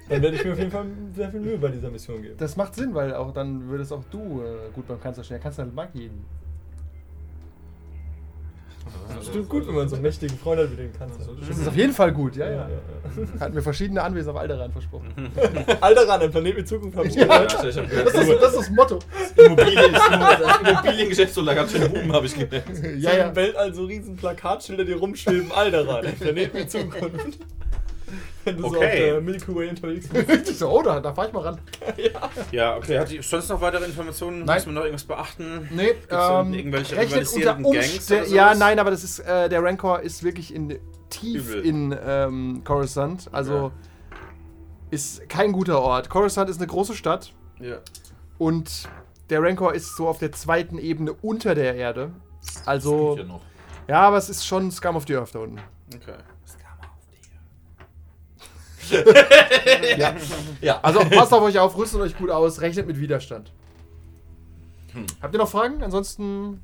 Dann 0.08 0.22
werde 0.22 0.36
ich 0.36 0.44
mir 0.44 0.52
auf 0.52 0.58
jeden 0.58 0.70
Fall 0.70 0.84
sehr 1.16 1.28
viel 1.32 1.40
Mühe 1.40 1.58
bei 1.58 1.66
dieser 1.68 1.90
Mission 1.90 2.22
geben. 2.22 2.36
Das 2.38 2.56
macht 2.56 2.76
Sinn, 2.76 2.94
weil 2.94 3.12
auch 3.12 3.32
dann 3.32 3.68
würdest 3.68 3.92
auch 3.92 4.04
du 4.08 4.40
äh, 4.40 4.70
gut 4.72 4.86
beim 4.86 5.00
Kanzler 5.00 5.24
stehen. 5.24 5.34
Der 5.34 5.42
Kanzler 5.42 5.66
mag 5.66 5.88
jeden. 5.94 6.24
Das 9.16 9.26
stimmt 9.26 9.48
gut, 9.48 9.66
wenn 9.66 9.74
man 9.74 9.88
so 9.88 9.96
einen 9.96 10.02
mächtigen 10.02 10.36
Freund 10.38 10.60
hat 10.60 10.70
wie 10.72 10.76
den 10.76 10.92
Kanzler. 10.92 11.26
Das 11.48 11.58
ist 11.58 11.68
auf 11.68 11.76
jeden 11.76 11.92
Fall 11.92 12.12
gut, 12.12 12.36
ja, 12.36 12.48
ja. 12.48 12.68
ja. 12.68 13.40
Hat 13.40 13.54
mir 13.54 13.62
verschiedene 13.62 14.02
Anwesen 14.02 14.30
auf 14.30 14.36
Alderan 14.36 14.70
versprochen. 14.72 15.08
Alter 15.80 16.08
ran, 16.08 16.20
ein 16.20 16.30
Planet 16.30 16.56
mit 16.56 16.68
Zukunft 16.68 16.96
haben 16.96 17.10
Ja. 17.10 17.44
Das 17.44 17.64
ist, 17.64 17.76
das 17.76 18.14
ist 18.14 18.56
das 18.56 18.70
Motto. 18.70 18.98
Das 19.36 19.46
Immobiliengeschäft 19.46 21.34
so 21.34 21.44
ganz 21.44 21.72
schön 21.72 21.90
Buben, 21.92 22.12
habe 22.12 22.26
ich 22.26 22.34
gemerkt. 22.34 22.70
Ja, 22.98 23.14
ja. 23.14 23.28
Im 23.28 23.36
Weltall 23.36 23.74
so 23.74 23.84
riesen 23.84 24.16
Plakatschilder, 24.16 24.84
die 24.84 24.92
rumschweben. 24.92 25.50
Alderan, 25.52 26.06
ein 26.06 26.16
Planet 26.16 26.54
mit 26.54 26.70
Zukunft. 26.70 27.38
Wenn 28.44 28.56
du 28.56 28.62
so 28.62 28.68
auf 28.68 28.76
Okay. 28.76 29.06
der 29.10 29.20
Milky 29.20 29.54
Way 29.54 29.68
unterwegs 29.70 30.08
bist. 30.08 30.28
Richtig 30.28 30.58
so, 30.58 30.68
oh, 30.70 30.82
da, 30.82 31.00
da 31.00 31.12
fahr 31.12 31.26
ich 31.26 31.32
mal 31.32 31.40
ran. 31.42 31.58
Ja, 32.52 32.76
okay. 32.76 32.98
Hat 32.98 33.10
die 33.10 33.20
sonst 33.22 33.48
noch 33.48 33.60
weitere 33.60 33.84
Informationen? 33.84 34.44
Nein. 34.44 34.56
Muss 34.56 34.66
man 34.66 34.74
noch 34.76 34.82
irgendwas 34.82 35.04
beachten? 35.04 35.68
Nee, 35.72 35.94
ähm, 36.10 36.54
irgendwelche 36.54 36.96
rechnet 36.96 37.32
unter 37.32 37.54
Gangs 37.56 38.10
oder 38.10 38.26
Ja, 38.28 38.54
nein, 38.54 38.78
aber 38.78 38.90
das 38.90 39.02
ist, 39.04 39.18
äh, 39.20 39.48
der 39.48 39.62
Rancor 39.62 40.00
ist 40.00 40.22
wirklich 40.22 40.54
in, 40.54 40.78
tief 41.10 41.50
Übel. 41.50 41.64
in 41.66 41.98
ähm, 42.06 42.62
Coruscant. 42.64 43.28
Also 43.32 43.54
Ja. 43.54 43.72
ist 44.90 45.28
kein 45.28 45.52
guter 45.52 45.80
Ort. 45.80 46.08
Coruscant 46.08 46.48
ist 46.50 46.58
eine 46.58 46.66
große 46.66 46.94
Stadt 46.94 47.32
Ja. 47.60 47.78
und 48.38 48.88
der 49.30 49.42
Rancor 49.42 49.74
ist 49.74 49.96
so 49.96 50.06
auf 50.06 50.18
der 50.18 50.30
zweiten 50.32 50.78
Ebene 50.78 51.12
unter 51.12 51.54
der 51.56 51.74
Erde. 51.74 52.12
Also, 52.64 53.16
Ja, 53.18 53.24
noch. 53.24 53.40
ja, 53.88 54.00
aber 54.02 54.18
es 54.18 54.28
ist 54.30 54.46
schon 54.46 54.70
Scum 54.70 54.94
of 54.94 55.04
the 55.08 55.16
Earth 55.16 55.34
da 55.34 55.40
unten. 55.40 55.58
Okay. 55.94 56.14
Ja. 59.98 60.14
Ja, 60.60 60.80
Also 60.82 61.00
passt 61.00 61.32
auf 61.32 61.42
euch 61.42 61.58
auf, 61.58 61.76
rüstet 61.76 62.00
euch 62.00 62.16
gut 62.16 62.30
aus, 62.30 62.60
rechnet 62.60 62.86
mit 62.86 62.98
Widerstand. 63.00 63.52
Hm. 64.92 65.06
Habt 65.22 65.34
ihr 65.34 65.38
noch 65.38 65.48
Fragen? 65.48 65.82
Ansonsten 65.82 66.62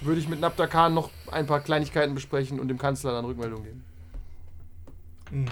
würde 0.00 0.20
ich 0.20 0.28
mit 0.28 0.40
Nabda 0.40 0.66
Khan 0.66 0.94
noch 0.94 1.10
ein 1.30 1.46
paar 1.46 1.60
Kleinigkeiten 1.60 2.14
besprechen 2.14 2.60
und 2.60 2.68
dem 2.68 2.78
Kanzler 2.78 3.12
dann 3.12 3.24
Rückmeldung 3.24 3.64
geben. 3.64 3.84
Dem 5.30 5.46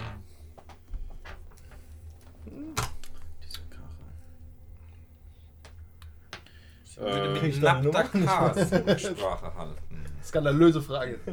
Äh, 6.99 7.47
Nummer? 7.59 8.03
Nabdakas 8.03 9.01
Sprache 9.01 9.55
halten. 9.55 9.75
Skandalöse 10.23 10.81
Frage. 10.81 11.19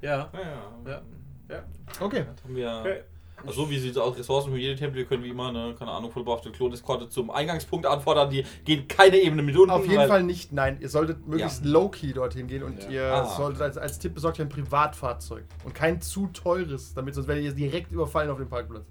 ja. 0.00 0.30
Ja, 0.32 0.40
ja. 0.40 0.90
Ja. 0.90 1.02
Ja. 1.48 1.62
Okay. 2.00 2.24
Das 2.34 2.44
haben 2.44 2.56
wir. 2.56 2.78
Okay. 2.80 3.00
Also 3.44 3.64
so 3.64 3.70
wie 3.70 3.78
sieht 3.78 3.90
es 3.92 3.98
aus, 3.98 4.16
Ressourcen 4.18 4.50
für 4.50 4.58
jede 4.58 4.76
Tempel, 4.76 4.96
wir 4.96 5.04
können 5.04 5.22
wie 5.22 5.28
immer, 5.28 5.52
ne, 5.52 5.74
keine 5.78 5.90
Ahnung, 5.90 6.10
vollbewaffnete 6.10 6.56
Klon-Eskorte 6.56 7.10
zum 7.10 7.30
Eingangspunkt 7.30 7.84
anfordern, 7.84 8.30
die 8.30 8.44
gehen 8.64 8.88
keine 8.88 9.18
Ebene 9.18 9.42
mit 9.42 9.54
unten. 9.56 9.70
Auf 9.70 9.84
jeden 9.84 9.98
weil- 9.98 10.08
Fall 10.08 10.22
nicht, 10.22 10.52
nein. 10.52 10.78
Ihr 10.80 10.88
solltet 10.88 11.28
möglichst 11.28 11.62
Ja. 11.64 11.70
low-key 11.70 12.14
dorthin 12.14 12.46
gehen 12.46 12.62
und 12.62 12.82
Ja. 12.84 12.88
ihr 12.90 13.12
Ah. 13.14 13.24
solltet 13.26 13.60
als, 13.60 13.76
als 13.76 13.98
Tipp 13.98 14.14
besorgt 14.14 14.40
ein 14.40 14.48
Privatfahrzeug. 14.48 15.44
Und 15.64 15.74
kein 15.74 16.00
zu 16.00 16.28
teures, 16.28 16.94
damit 16.94 17.14
sonst 17.14 17.28
werdet 17.28 17.44
ihr 17.44 17.52
direkt 17.52 17.92
überfallen 17.92 18.30
auf 18.30 18.38
dem 18.38 18.48
Parkplatz. 18.48 18.86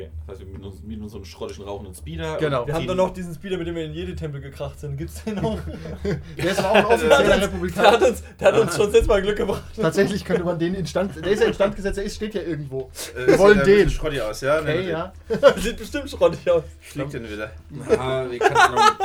Okay, 0.00 0.10
das 0.26 0.36
heißt, 0.36 0.40
wir 0.40 0.52
mieten 0.52 0.64
uns, 0.64 0.82
mieten 0.82 1.02
uns 1.02 1.12
so 1.12 1.18
einen 1.18 1.24
schrottischen 1.24 1.64
rauchenden 1.64 1.94
Speeder. 1.94 2.36
Genau. 2.38 2.66
Wir 2.66 2.74
haben 2.74 2.86
doch 2.86 2.94
noch 2.94 3.10
diesen 3.12 3.34
Speeder, 3.34 3.56
mit 3.58 3.66
dem 3.66 3.74
wir 3.74 3.84
in 3.84 3.92
jede 3.92 4.14
Tempel 4.14 4.40
gekracht 4.40 4.80
sind. 4.80 4.96
Gibt's 4.96 5.22
den 5.24 5.38
auch? 5.38 5.58
Der 6.36 6.50
ist 6.50 6.58
aber 6.58 6.70
auch 6.70 6.74
ein 6.76 6.84
offizieller 6.86 7.22
Der 7.22 7.34
hat 7.36 7.42
Republikaner. 7.42 8.08
uns, 8.08 8.22
der 8.38 8.48
hat 8.48 8.58
uns 8.60 8.76
schon 8.76 8.92
jetzt 8.94 9.08
mal 9.08 9.20
Glück 9.22 9.36
gebracht. 9.36 9.62
Tatsächlich 9.76 10.24
könnte 10.24 10.44
man 10.44 10.58
den 10.58 10.74
instand. 10.74 11.16
Der 11.24 11.32
ist 11.32 11.40
ja 11.40 11.46
instand 11.48 11.76
gesetzt, 11.76 11.98
der 11.98 12.04
ist, 12.04 12.16
steht 12.16 12.34
ja 12.34 12.42
irgendwo. 12.42 12.90
Äh, 13.16 13.26
Wir 13.26 13.38
wollen 13.38 13.58
sieht 13.58 13.66
den. 13.66 13.74
bisschen 13.84 13.90
Schrottig 13.90 14.22
aus, 14.22 14.40
ja? 14.40 14.60
Okay, 14.60 14.82
Ne, 14.84 14.90
ja. 14.90 15.12
Sieht 15.56 15.76
bestimmt 15.76 16.10
schrottig 16.10 16.50
aus. 16.50 16.62
Fliegt 16.80 17.12
den 17.12 17.28
wieder. 17.30 17.50
Ah, 17.98 18.24
wir 18.30 18.38
können 18.38 18.54
noch. 18.54 18.98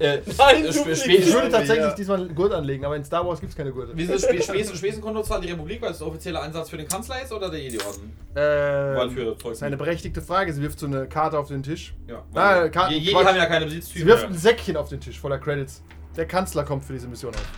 äh, 0.00 0.20
Nein, 0.38 0.64
Ich 0.66 1.32
würde 1.32 1.48
tatsächlich 1.50 1.78
Ja. 1.86 1.94
diesmal 1.94 2.20
einen 2.20 2.34
Gurt 2.34 2.52
anlegen, 2.52 2.84
aber 2.84 2.96
in 2.96 3.04
Star 3.04 3.26
Wars 3.26 3.40
gibt 3.40 3.50
es 3.50 3.56
keine 3.56 3.72
Gurte. 3.72 3.96
Wie 3.96 4.04
sind 4.04 4.16
Sp 4.20 4.36
Spesen, 4.42 4.76
Spesenkonto 4.76 5.22
zahlt 5.22 5.44
die 5.44 5.50
Republik, 5.50 5.80
weil 5.80 5.92
es 5.92 5.98
der 5.98 6.06
offizielle 6.08 6.40
Einsatz 6.40 6.70
für 6.70 6.76
den 6.76 6.88
Kanzler 6.88 7.22
ist 7.22 7.32
oder 7.32 7.50
der 7.50 7.60
Jedi-Orden? 7.60 8.12
Weil 8.34 9.10
für 9.10 9.20
Äh, 9.22 9.24
Zeug. 9.38 9.38
das 9.44 9.52
ist 9.52 9.62
eine 9.62 9.76
berechtigte 9.76 10.20
Frage. 10.20 10.33
Sie 10.52 10.62
wirft 10.62 10.78
so 10.78 10.86
eine 10.86 11.06
Karte 11.06 11.38
auf 11.38 11.48
den 11.48 11.62
Tisch. 11.62 11.94
Ja, 12.08 12.16
Ah, 12.18 12.22
weil 12.32 12.70
Karten- 12.70 12.94
Je- 12.94 13.12
Quatsch. 13.12 13.26
haben 13.26 13.36
ja 13.36 13.46
keine 13.46 13.68
Sie 13.68 13.76
Besitztümer. 13.76 14.06
wirft 14.06 14.24
ein 14.26 14.34
Säckchen 14.34 14.76
auf 14.76 14.88
den 14.88 15.00
Tisch 15.00 15.18
voller 15.20 15.38
Credits. 15.38 15.82
Der 16.16 16.26
Kanzler 16.26 16.64
kommt 16.64 16.84
für 16.84 16.92
diese 16.92 17.08
Mission 17.08 17.34
auf. 17.34 17.48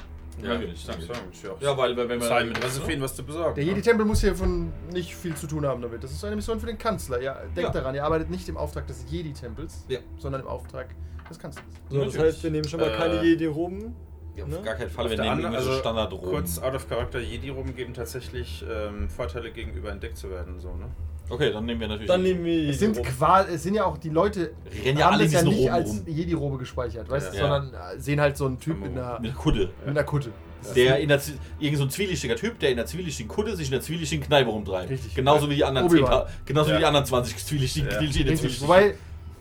Ja, 0.43 0.49
natürlich, 0.51 0.85
danke. 0.85 1.03
So, 1.07 1.13
ist 1.33 1.43
ja 1.43 1.51
Ja, 1.61 1.77
weil 1.79 1.97
weil 1.97 2.09
wenn 2.11 2.19
man. 2.19 2.29
Sein 2.29 2.49
mit 2.49 2.63
Josephine 2.63 3.01
was 3.03 3.15
zu 3.17 3.23
besorgen. 3.25 3.55
Der 3.55 3.65
ne? 3.65 3.71
Jedi-Tempel 3.71 4.05
muss 4.05 4.21
hiervon 4.21 4.71
nicht 4.93 5.15
viel 5.17 5.35
zu 5.35 5.47
tun 5.47 5.65
haben 5.65 5.81
damit. 5.81 6.05
Das 6.05 6.13
ist 6.13 6.23
eine 6.25 6.37
Mission 6.37 6.61
für 6.61 6.67
den 6.67 6.77
Kanzler. 6.77 7.21
Ja, 7.23 7.35
denkt 7.57 7.57
Ja. 7.57 7.71
daran, 7.71 7.95
ihr 7.95 8.05
arbeitet 8.05 8.29
nicht 8.31 8.47
im 8.49 8.57
Auftrag 8.59 8.87
des 8.87 9.05
Jedi-Tempels, 9.11 9.87
Ja. 9.89 9.99
sondern 10.19 10.43
im 10.43 10.47
Auftrag 10.47 10.89
des 11.31 11.39
Kanzlers. 11.39 11.65
So, 11.89 11.97
das 11.97 12.07
Natürlich. 12.13 12.35
heißt, 12.35 12.43
wir 12.45 12.51
nehmen 12.51 12.69
schon 12.69 12.81
mal 12.81 12.91
Äh, 12.91 12.97
keine 12.99 13.23
Jedi-Roben. 13.23 13.97
Ja, 14.37 14.45
auf 14.45 14.51
Ne? 14.51 14.61
gar 14.63 14.75
keinen 14.75 14.91
Fall, 14.91 15.07
Auf 15.07 15.11
wir 15.13 15.19
nehmen 15.23 15.47
also 15.47 15.73
standard 15.73 16.13
rum. 16.13 16.21
Kurz 16.29 16.59
out 16.59 16.75
of 16.75 16.87
character 16.87 17.19
Jedi 17.21 17.49
rum 17.49 17.75
geben 17.75 17.95
tatsächlich 17.95 18.63
ähm, 18.71 19.09
Vorteile 19.09 19.51
gegenüber 19.51 19.91
entdeckt 19.91 20.19
zu 20.19 20.29
werden, 20.29 20.61
so, 20.61 20.75
ne? 20.75 20.85
Okay, 21.29 21.53
dann 21.53 21.65
nehmen 21.67 21.81
wir 21.81 21.89
natürlich. 21.89 22.09
Dann 22.09 22.23
nehmen 22.23 22.45
wir 22.45 22.71
Es 22.71 22.79
sind, 22.79 23.03
quasi, 23.03 23.55
es 23.55 23.63
sind 23.65 23.75
ja 23.75 23.85
auch 23.85 23.99
die 23.99 24.11
Leute, 24.11 24.53
Rennen 24.85 24.99
ja 24.99 25.09
alle 25.11 25.25
das 25.25 25.33
ja 25.33 25.43
nicht 25.43 25.59
Roben 25.59 25.71
als. 25.71 26.03
Jedi-Robe 26.07 26.59
gespeichert, 26.59 27.09
weißt 27.09 27.35
du, 27.35 27.39
sondern 27.39 27.75
äh, 27.75 27.99
sehen 27.99 28.21
halt 28.21 28.37
so 28.37 28.47
einen 28.47 28.59
Typ 28.61 28.79
mit 28.81 28.93
einer, 28.93 29.19
Mit 29.21 29.35
Kutte. 29.35 29.71
mit 29.81 29.89
einer 29.89 30.05
Kutte. 30.05 30.31
Der 30.75 30.99
in 30.99 31.09
der, 31.09 31.21
irgend 31.61 31.79
so 31.79 31.85
ein 31.85 31.91
zwielichtiger 31.91 32.35
Typ, 32.35 32.59
der 32.59 32.71
in 32.71 32.77
der 32.77 32.87
zwielichtigen 32.87 33.29
Kutte 33.29 33.55
sich 33.57 33.67
in 33.69 33.73
der 33.73 33.81
zwielichtigen 33.83 34.25
Kneipe 34.25 34.51
rumtreibt. 34.51 34.91
Richtig. 34.91 35.15
Genauso 35.15 35.49
wie 35.51 35.55
die 35.57 35.65
anderen 35.65 35.89
10, 35.89 36.01
Obi-Wan. 36.03 36.27
genauso 36.45 36.73
wie 36.73 36.79
die 36.79 36.85
anderen 36.85 37.07
20 37.07 37.45
zwielichtigen 37.45 37.89
Ja. 37.89 37.99
in 37.99 38.01
der 38.01 38.09
Richtig. 38.11 38.39
zwielichtigen- 38.39 38.63
Wobei, 38.69 38.95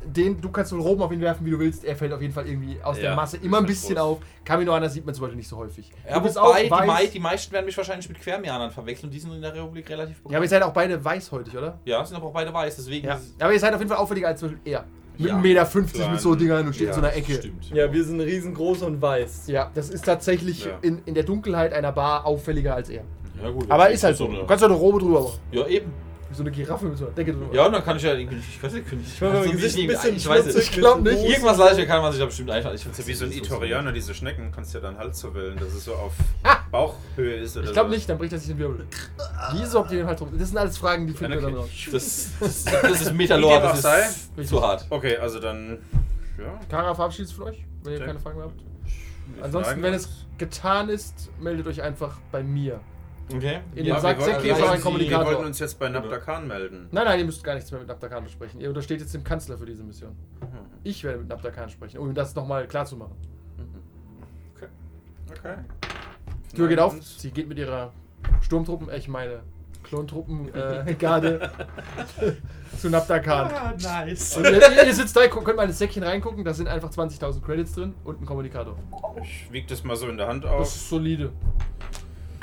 den, 0.06 0.40
du 0.42 0.50
kannst 0.50 0.70
so 0.72 0.80
Roben 0.80 1.02
auf 1.02 1.12
ihn 1.12 1.22
werfen, 1.22 1.46
wie 1.46 1.52
du 1.52 1.60
willst. 1.60 1.84
Er 1.86 1.96
fällt 1.96 2.14
auf 2.14 2.22
jeden 2.22 2.34
Fall 2.34 2.48
irgendwie 2.48 2.78
aus 2.84 2.96
der 2.98 3.12
Ja, 3.12 3.16
Masse 3.16 3.38
ist 3.38 3.44
immer 3.46 3.58
ein 3.58 3.62
halt 3.62 3.68
bisschen 3.68 3.96
groß. 3.96 4.04
auf. 4.04 4.18
Kaminoaner 4.44 4.90
sieht 4.90 5.06
man 5.06 5.14
zum 5.16 5.24
Beispiel 5.24 5.38
nicht 5.38 5.48
so 5.50 5.58
häufig. 5.58 5.92
Ja, 6.08 6.16
du 6.16 6.22
bist 6.24 6.36
wobei, 6.36 6.64
die, 6.66 6.72
weiß. 6.72 6.88
mei 6.88 7.06
die 7.08 7.20
meisten 7.20 7.52
werden 7.54 7.66
mich 7.66 7.76
wahrscheinlich 7.78 8.08
mit 8.10 8.20
Quermianern 8.20 8.72
verwechseln. 8.72 9.12
Die 9.12 9.20
sind 9.20 9.34
in 9.34 9.42
der 9.42 9.54
Republik 9.54 9.90
relativ 9.90 10.18
bekannt. 10.18 10.32
Ja, 10.32 10.38
aber 10.38 10.46
ihr 10.46 10.50
seid 10.50 10.64
auch 10.64 10.74
beide 10.74 11.04
weißhäutig, 11.04 11.58
oder? 11.58 11.80
Ja, 11.86 12.04
sind 12.06 12.16
aber 12.18 12.28
auch 12.28 12.34
beide 12.34 12.54
weiß, 12.54 12.76
deswegen. 12.76 13.08
Ja. 13.08 13.20
Aber 13.40 13.54
ihr 13.54 13.60
seid 13.60 13.74
auf 13.74 13.80
jeden 13.80 13.90
Fall 13.90 14.00
auffälliger 14.00 14.28
als 14.30 14.40
zum 14.40 14.50
Beispiel 14.50 14.72
er. 14.74 14.84
Mit 15.18 15.30
Ja. 15.30 15.36
1,50 15.38 15.42
Meter 15.42 15.66
50 15.66 15.96
Klein. 16.02 16.12
mit 16.12 16.22
so 16.22 16.36
Dingern 16.36 16.68
und 16.68 16.74
steht 16.76 16.88
in 16.90 16.94
so 16.94 17.00
einer 17.00 17.14
Ecke. 17.16 17.34
Stimmt. 17.36 17.70
Ja, 17.72 17.92
wir 17.94 18.04
sind 18.04 18.20
riesengroß 18.20 18.82
und 18.82 19.02
weiß. 19.02 19.48
Ja, 19.48 19.72
das 19.74 19.90
ist 19.90 20.04
tatsächlich 20.06 20.66
Ja. 20.66 20.78
in, 20.82 21.02
in 21.06 21.14
der 21.14 21.24
Dunkelheit 21.24 21.72
einer 21.74 21.94
Bar 21.94 22.26
auffälliger 22.26 22.76
als 22.76 22.90
er. 22.90 23.04
Ja, 23.42 23.50
gut. 23.50 23.66
Aber 23.72 23.90
ist 23.90 24.04
halt 24.04 24.18
so. 24.18 24.28
eine- 24.28 24.40
Du 24.40 24.46
kannst 24.46 24.62
doch 24.64 24.70
eine 24.70 24.78
Robe 24.78 25.00
drüber 25.00 25.22
machen. 25.22 25.40
Ja, 25.52 25.66
eben. 25.68 25.92
So 26.36 26.44
eine 26.44 26.52
Giraffe 26.52 26.86
mit 26.86 26.98
so 26.98 27.06
einer 27.06 27.14
Decke 27.16 27.32
drüber. 27.34 27.54
Ja, 27.56 27.66
und 27.68 27.72
dann 27.72 27.84
kann 27.84 27.96
ich 27.98 28.04
ja 28.04 28.14
irgendwie. 28.14 28.38
Ich 28.38 28.62
weiß 28.62 28.74
nicht, 28.74 28.86
ich, 28.92 29.14
Ich 29.14 29.22
mein 29.22 29.52
Gesicht 29.52 29.80
ein 29.80 29.88
bisschen 29.88 30.16
ich 30.18 30.28
weiß 30.28 30.46
nicht. 30.48 30.58
Ich 30.58 30.72
glaub 30.72 31.02
mit 31.02 31.14
nicht. 31.14 31.30
Irgendwas 31.30 31.58
leichter 31.58 31.86
kann 31.86 32.02
man 32.02 32.12
sich 32.12 32.20
da 32.20 32.26
bestimmt 32.26 32.52
einfallen. 32.52 32.76
Ich 32.76 32.84
Das 32.84 32.92
ist 33.00 33.00
ja 33.00 33.08
wie 33.08 33.14
so 33.16 33.26
ein 33.26 33.32
Itorianer, 33.32 33.92
diese 33.94 34.14
Schnecken, 34.14 34.52
kannst 34.54 34.74
du 34.74 34.80
ja 34.80 34.84
dann 34.84 34.98
Hals 34.98 35.20
so 35.20 35.34
wählen, 35.34 35.58
dass 35.58 35.70
es 35.74 35.86
so 35.86 35.94
auf 35.94 36.14
Ah! 36.44 36.58
Bauchhöhe 36.72 37.36
ist 37.38 37.56
oder 37.56 37.68
Ich 37.68 37.74
glaube 37.74 37.90
so. 37.90 37.96
nicht, 37.96 38.10
dann 38.10 38.18
bricht 38.18 38.34
er 38.34 38.40
sich 38.40 38.50
den 38.50 38.58
Wirbel. 38.60 38.86
Wieso 39.54 39.80
habt 39.80 39.92
ihr 39.92 40.00
den 40.00 40.08
halt 40.08 40.20
drum? 40.20 40.30
Das 40.38 40.50
sind 40.50 40.58
alles 40.58 40.78
Fragen, 40.78 41.08
die 41.08 41.14
finden 41.14 41.34
wir 41.36 41.42
dann 41.42 41.56
raus. 41.56 41.70
Das, 41.92 42.30
das, 42.40 42.64
das 42.82 43.02
ist 43.02 43.14
Metalore, 43.14 43.62
das 43.62 43.86
ist 44.38 44.50
zu 44.50 44.62
hart. 44.62 44.86
Okay, 44.90 45.16
also 45.18 45.40
dann. 45.40 45.80
Ja. 46.38 46.60
Kara 46.70 46.94
verabschiedet 46.94 47.32
von 47.32 47.46
euch, 47.46 47.64
wenn 47.84 47.94
ihr 47.94 47.98
Okay. 48.00 48.08
keine 48.08 48.20
Fragen 48.20 48.38
mehr 48.40 48.48
habt. 48.48 48.60
Ansonsten, 49.42 49.82
wenn 49.82 49.94
es 49.94 50.10
getan 50.38 50.90
ist, 50.90 51.30
meldet 51.40 51.66
euch 51.68 51.82
einfach 51.82 52.18
bei 52.32 52.44
mir. 52.44 52.82
Okay. 53.34 53.60
In 53.74 53.86
Ja, 53.86 53.96
den 53.96 54.02
Sack 54.02 54.18
wir 54.18 54.22
wollten, 54.22 54.24
Säckchen 54.24 54.44
wir, 54.44 54.52
ist 54.52 54.58
ein 54.58 54.62
wollten, 54.64 54.78
wir 54.78 54.84
Kommunikator. 54.84 55.26
wollten 55.26 55.46
uns 55.46 55.60
jetzt 55.60 55.80
bei 55.80 55.90
Nabdakan 55.90 56.48
melden. 56.48 56.88
Nein, 56.92 57.06
nein, 57.06 57.20
ihr 57.20 57.26
müsst 57.26 57.44
gar 57.44 57.56
nichts 57.56 57.72
mehr 57.72 57.80
mit 57.80 57.88
Nabdakan 57.90 58.24
besprechen. 58.24 58.62
Ihr 58.62 58.70
untersteht 58.70 59.00
jetzt 59.02 59.14
dem 59.14 59.24
Kanzler 59.24 59.58
für 59.58 59.66
diese 59.66 59.84
Mission. 59.84 60.16
Ich 60.84 61.04
werde 61.04 61.20
mit 61.20 61.28
Nabdakan 61.30 61.70
sprechen, 61.70 61.98
um 61.98 62.14
das 62.14 62.36
nochmal 62.36 62.68
klar 62.68 62.86
zu 62.86 62.98
machen. 62.98 63.16
Okay. 64.56 64.68
Okay. 65.32 65.56
Die 66.52 66.56
Tür 66.56 66.68
geht 66.68 66.80
auf, 66.80 67.02
sie 67.04 67.32
geht 67.32 67.48
mit 67.50 67.58
ihrer 67.58 67.92
Sturmtruppen, 68.42 68.90
äh, 68.90 68.98
ich 68.98 69.08
meine 69.08 69.42
Klontruppen, 69.84 70.54
äh, 70.54 70.94
Garde 71.00 71.52
zu 72.80 72.90
Nabdakan. 72.90 73.76
nice. 73.82 74.38
Und 74.38 74.46
ihr, 74.46 74.86
ihr 74.86 74.94
sitzt 74.94 75.16
da, 75.16 75.28
könnt 75.28 75.58
mal 75.58 75.64
in 75.64 75.70
das 75.70 75.78
Säckchen 75.80 76.04
reingucken, 76.04 76.44
da 76.46 76.54
sind 76.54 76.68
einfach 76.68 76.90
20.000 76.92 77.42
Credits 77.42 77.74
drin 77.74 77.94
und 78.04 78.22
ein 78.22 78.26
Kommunikator. 78.26 78.78
Ich 79.22 79.52
wiege 79.52 79.68
das 79.68 79.84
mal 79.84 79.96
so 79.96 80.08
in 80.08 80.18
der 80.18 80.28
Hand 80.28 80.44
Das 80.44 80.52
auf. 80.52 80.62
ist 80.68 80.90
solide. 80.90 81.32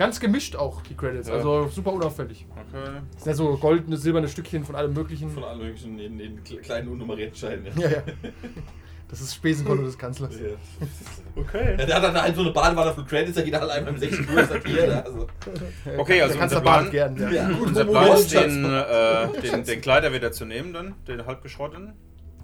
Ganz 0.03 0.19
gemischt 0.21 0.57
auch, 0.57 0.83
die 0.83 0.95
Credits, 0.97 1.29
Ja. 1.29 1.35
also 1.35 1.69
super 1.69 1.93
unauffällig. 1.93 2.45
Okay. 2.51 2.91
Das 3.15 3.23
sind 3.25 3.31
ja 3.33 3.35
so 3.35 3.57
goldene, 3.57 3.97
silberne 3.97 4.27
Stückchen 4.29 4.65
von 4.65 4.75
allem 4.75 4.93
möglichen. 4.93 5.31
Von 5.31 5.45
allen 5.45 5.59
möglichen 5.59 5.99
in 5.99 6.19
den 6.19 6.43
kleinen 6.43 6.89
unnummerierten 6.89 7.37
Scheinen. 7.37 7.67
Ja, 7.77 7.89
ja. 7.89 8.03
Das 9.09 9.21
ist 9.21 9.35
Spesenkonto 9.35 9.85
des 9.85 9.97
Kanzlers. 9.99 10.35
Okay. 11.37 11.77
Ja, 11.79 11.85
der 11.87 11.97
hat 11.97 12.03
dann 12.03 12.21
halt 12.21 12.35
so 12.35 12.41
eine 12.43 12.51
Badewanne 12.51 12.93
von 12.95 13.07
Credits, 13.07 13.37
da 13.37 13.43
geht 13.43 13.53
er 13.53 13.61
halt 13.61 13.71
einmal 13.71 13.93
im 13.93 13.99
16 13.99 14.27
Uhr, 14.29 14.45
sagt 14.45 14.67
hier. 14.67 15.05
Also. 15.05 15.27
Okay, 15.99 16.21
also 16.23 16.39
unser 16.39 16.61
Plan- 16.63 16.91
gern. 16.91 17.17
Ja. 17.19 17.31
Ja. 17.31 17.51
Unser 17.63 17.85
Plan 17.85 18.13
ist, 18.17 18.33
den, 18.35 18.65
äh, 18.65 19.29
den, 19.43 19.65
den 19.65 19.81
Kleider 19.83 20.13
wieder 20.15 20.33
zu 20.33 20.45
nehmen, 20.47 20.73
dann, 20.73 20.95
den 21.07 21.27
halbgeschrotteten. 21.27 21.93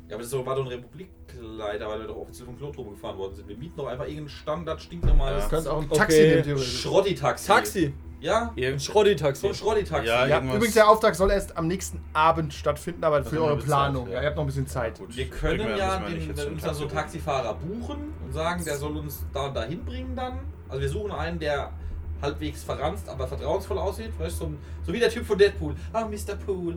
Ja, 0.08 0.14
aber 0.14 0.22
das 0.22 0.32
war 0.32 0.54
doch 0.56 0.62
ein 0.64 0.68
Republikleiter, 0.68 1.88
weil 1.88 2.00
wir 2.00 2.06
doch 2.08 2.16
offiziell 2.16 2.46
vom 2.46 2.56
Klot 2.56 2.76
rumgefahren 2.78 3.18
worden 3.18 3.34
sind. 3.34 3.48
Wir 3.48 3.56
mieten 3.56 3.76
doch 3.76 3.86
einfach 3.88 4.06
irgendein 4.06 4.28
Standard, 4.30 4.80
stinknormales 4.80 5.42
Das 5.42 5.50
könnte 5.50 5.70
auch 5.72 5.78
ein 5.82 5.86
Okay. 5.90 5.98
Taxi 5.98 6.20
nehmen, 6.22 6.42
theoretisch. 6.44 6.82
Schrotti-Taxi. 6.82 7.46
Taxi. 7.46 7.94
Ja? 8.20 8.50
Ein 8.50 8.56
Irgend- 8.56 8.80
So 8.80 8.92
Schrotti-Taxi. 8.92 9.46
ein 9.48 9.54
Schrotti-Taxi. 9.54 10.08
Ja, 10.08 10.26
Ja, 10.26 10.40
übrigens, 10.40 10.74
der 10.74 10.88
Auftrag 10.88 11.14
soll 11.14 11.30
erst 11.30 11.56
am 11.56 11.66
nächsten 11.68 12.00
Abend 12.14 12.52
stattfinden, 12.54 13.04
aber 13.04 13.18
Das 13.20 13.28
für 13.28 13.36
haben 13.36 13.42
wir 13.42 13.48
eure 13.48 13.58
Planung. 13.62 14.06
ja. 14.08 14.14
Ja, 14.14 14.20
ihr 14.22 14.26
habt 14.28 14.36
noch 14.36 14.44
ein 14.44 14.46
bisschen 14.46 14.66
Zeit. 14.66 14.98
Gut. 14.98 15.14
Wir 15.14 15.28
können 15.28 15.76
ja 15.76 15.98
den, 16.00 16.34
schon 16.36 16.52
uns 16.54 16.62
dann 16.62 16.74
so 16.74 16.86
Taxifahrer 16.86 17.54
buchen 17.54 18.12
und 18.24 18.32
sagen, 18.32 18.64
der 18.64 18.76
soll 18.76 18.96
uns 18.96 19.24
da 19.32 19.46
und 19.46 19.54
da 19.56 19.64
hinbringen 19.64 20.16
dann. 20.16 20.38
Also 20.68 20.80
wir 20.80 20.88
suchen 20.88 21.12
einen, 21.12 21.38
der 21.38 21.70
halbwegs 22.20 22.64
verranzt, 22.64 23.08
aber 23.08 23.28
vertrauensvoll 23.28 23.78
aussieht. 23.78 24.10
Weißt, 24.18 24.40
du, 24.40 24.44
so, 24.44 24.46
ein- 24.46 24.58
so 24.84 24.92
wie 24.92 24.98
der 24.98 25.10
Typ 25.10 25.24
von 25.24 25.38
Deadpool. 25.38 25.76
Ah, 25.92 26.04
Mr. 26.04 26.34
Pool. 26.44 26.76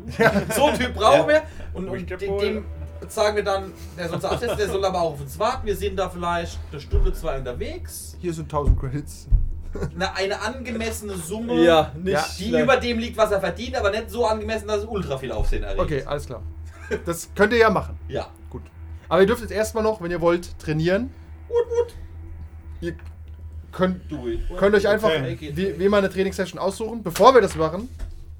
So 0.56 0.65
einen 0.65 0.78
Typ 0.78 0.94
brauchen 0.94 1.28
wir. 1.30 1.41
Und, 1.74 1.89
und 1.89 2.10
dem 2.22 2.65
sagen 3.10 3.36
wir 3.36 3.44
dann, 3.44 3.72
der 3.98 4.08
soll 4.08 4.16
uns 4.16 4.26
absetzen, 4.26 4.58
der 4.58 4.70
soll 4.70 4.86
aber 4.86 5.02
auch 5.02 5.14
auf 5.14 5.22
uns 5.22 5.38
warten. 5.40 5.66
Wir 5.66 5.76
sind 5.76 5.98
da 5.98 6.10
vielleicht 6.10 6.60
eine 6.72 6.80
Stunde, 6.82 7.14
zwei 7.14 7.38
unterwegs. 7.40 8.16
Hier 8.20 8.34
sind 8.34 8.46
1000 8.46 8.80
Credits. 8.80 9.28
Eine, 9.96 10.14
eine 10.16 10.42
angemessene 10.42 11.14
Summe, 11.16 11.64
Ja, 11.64 11.92
nicht 11.96 12.40
die 12.40 12.50
schlecht. 12.50 12.64
über 12.64 12.78
dem 12.78 13.00
liegt, 13.00 13.16
was 13.18 13.32
er 13.32 13.40
verdient, 13.40 13.76
aber 13.76 13.90
nicht 13.92 14.10
so 14.10 14.26
angemessen, 14.26 14.68
dass 14.68 14.80
es 14.80 14.86
ultra 14.86 15.18
viel 15.18 15.32
Aufsehen 15.32 15.64
erregt. 15.64 15.80
Okay, 15.82 16.04
alles 16.04 16.26
klar. 16.26 16.42
Das 17.06 17.30
könnt 17.36 17.54
ihr 17.54 17.60
ja 17.60 17.70
machen. 17.70 17.98
Ja. 18.10 18.28
Gut. 18.50 18.64
Aber 19.08 19.22
ihr 19.22 19.28
dürft 19.28 19.42
jetzt 19.42 19.52
erstmal 19.52 19.82
noch, 19.84 20.02
wenn 20.02 20.12
ihr 20.12 20.20
wollt, 20.20 20.60
trainieren. 20.60 21.10
Ihr 22.82 22.96
könnt, 23.72 24.12
Do 24.12 24.28
it. 24.28 24.42
könnt 24.58 24.76
euch 24.76 24.88
einfach 24.88 25.10
Okay. 25.10 25.52
wie, 25.54 25.80
wie 25.80 25.86
immer 25.86 25.98
eine 25.98 26.10
Trainingssession 26.10 26.60
aussuchen. 26.60 27.02
Bevor 27.04 27.34
wir 27.34 27.42
das 27.42 27.56
machen, 27.56 27.88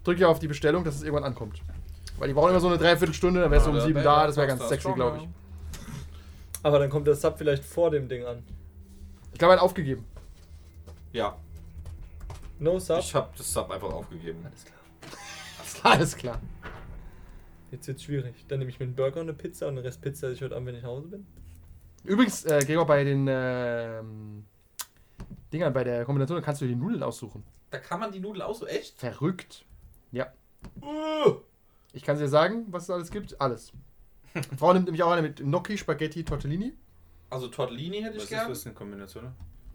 drückt 0.04 0.20
ihr 0.20 0.28
auf 0.28 0.40
die 0.40 0.48
Bestellung, 0.48 0.84
dass 0.84 0.96
es 0.96 1.04
irgendwann 1.04 1.24
ankommt. 1.24 1.62
Weil 2.22 2.28
die 2.28 2.36
brauchen 2.36 2.52
immer 2.52 2.60
so 2.60 2.68
eine 2.68 2.78
Dreiviertelstunde, 2.78 3.42
dann 3.42 3.50
wärst 3.50 3.66
du 3.66 3.72
um 3.72 3.78
Ja, 3.78 3.82
sieben 3.82 3.96
der- 3.96 4.04
da. 4.04 4.28
Das 4.28 4.38
wäre 4.38 4.46
ganz 4.46 4.70
sexy, 4.70 4.94
glaube 4.94 5.18
ich. 5.24 5.28
Aber 6.62 6.78
dann 6.78 6.88
kommt 6.92 7.08
der 7.08 7.16
Sub 7.16 7.36
vielleicht 7.36 7.66
vor 7.66 7.90
dem 7.90 8.08
Ding 8.08 8.24
an. 8.24 8.44
Ich 9.34 9.40
glaube, 9.40 9.54
er 9.54 9.58
hat 9.58 9.64
aufgegeben. 9.64 10.06
Ja. 11.14 11.36
No 12.60 12.78
Sub? 12.78 13.00
Ich 13.00 13.16
habe 13.16 13.30
das 13.36 13.52
Sub 13.52 13.72
einfach 13.72 13.92
aufgegeben. 13.92 14.46
Alles 14.46 14.66
klar. 14.66 14.78
Alles 15.96 16.16
klar. 16.16 16.40
Jetzt 17.72 17.88
wird's 17.88 18.04
schwierig. 18.04 18.36
Dann 18.48 18.60
nehme 18.60 18.70
ich 18.70 18.80
mir 18.80 18.86
einen 18.86 18.96
Burger 18.96 19.22
und 19.22 19.30
eine 19.30 19.34
Pizza 19.34 19.68
und 19.68 19.78
den 19.78 19.84
Rest 19.84 20.00
Pizza 20.04 20.28
esse 20.28 20.36
ich 20.36 20.42
heute 20.44 20.56
Abend, 20.56 20.68
wenn 20.68 20.76
ich 20.76 20.84
nach 20.84 20.90
Hause 20.90 21.08
bin. 21.08 21.26
Übrigens, 22.04 22.46
äh, 22.46 22.60
Gregor, 22.64 22.86
bei 22.86 23.04
den 23.04 23.26
ähm, 23.28 24.46
Dingern, 25.52 25.74
bei 25.74 25.84
der 25.84 26.06
Kombination 26.06 26.40
kannst 26.44 26.62
du 26.62 26.68
die 26.68 26.76
Nudeln 26.76 27.02
aussuchen. 27.02 27.44
Da 27.72 27.80
kann 27.80 28.00
man 28.00 28.12
die 28.12 28.20
Nudeln 28.20 28.44
auch 28.44 28.54
so 28.54 28.68
echt. 28.68 29.00
Verrückt. 29.00 29.66
Ja. 30.12 30.32
Uh. 30.84 31.38
Ich 31.94 32.04
kann 32.04 32.18
dir 32.18 32.28
sagen, 32.28 32.66
was 32.70 32.84
es 32.84 32.90
alles 32.90 33.12
gibt. 33.12 33.40
Alles. 33.42 33.72
Frau 34.58 34.74
nimmt 34.74 34.86
nämlich 34.86 35.04
auch 35.04 35.12
eine 35.12 35.22
mit 35.22 35.38
Gnocchi, 35.38 35.78
Spaghetti, 35.78 36.24
Tortellini. 36.24 36.74
Also 37.30 37.48
Tortellini 37.48 38.02
hätte 38.02 38.18
Was 38.18 38.24
ich 38.24 38.24
ist 38.24 38.30
gern. 38.30 38.50
das 38.50 38.66
eine 38.66 38.76
Kombination? 38.76 39.32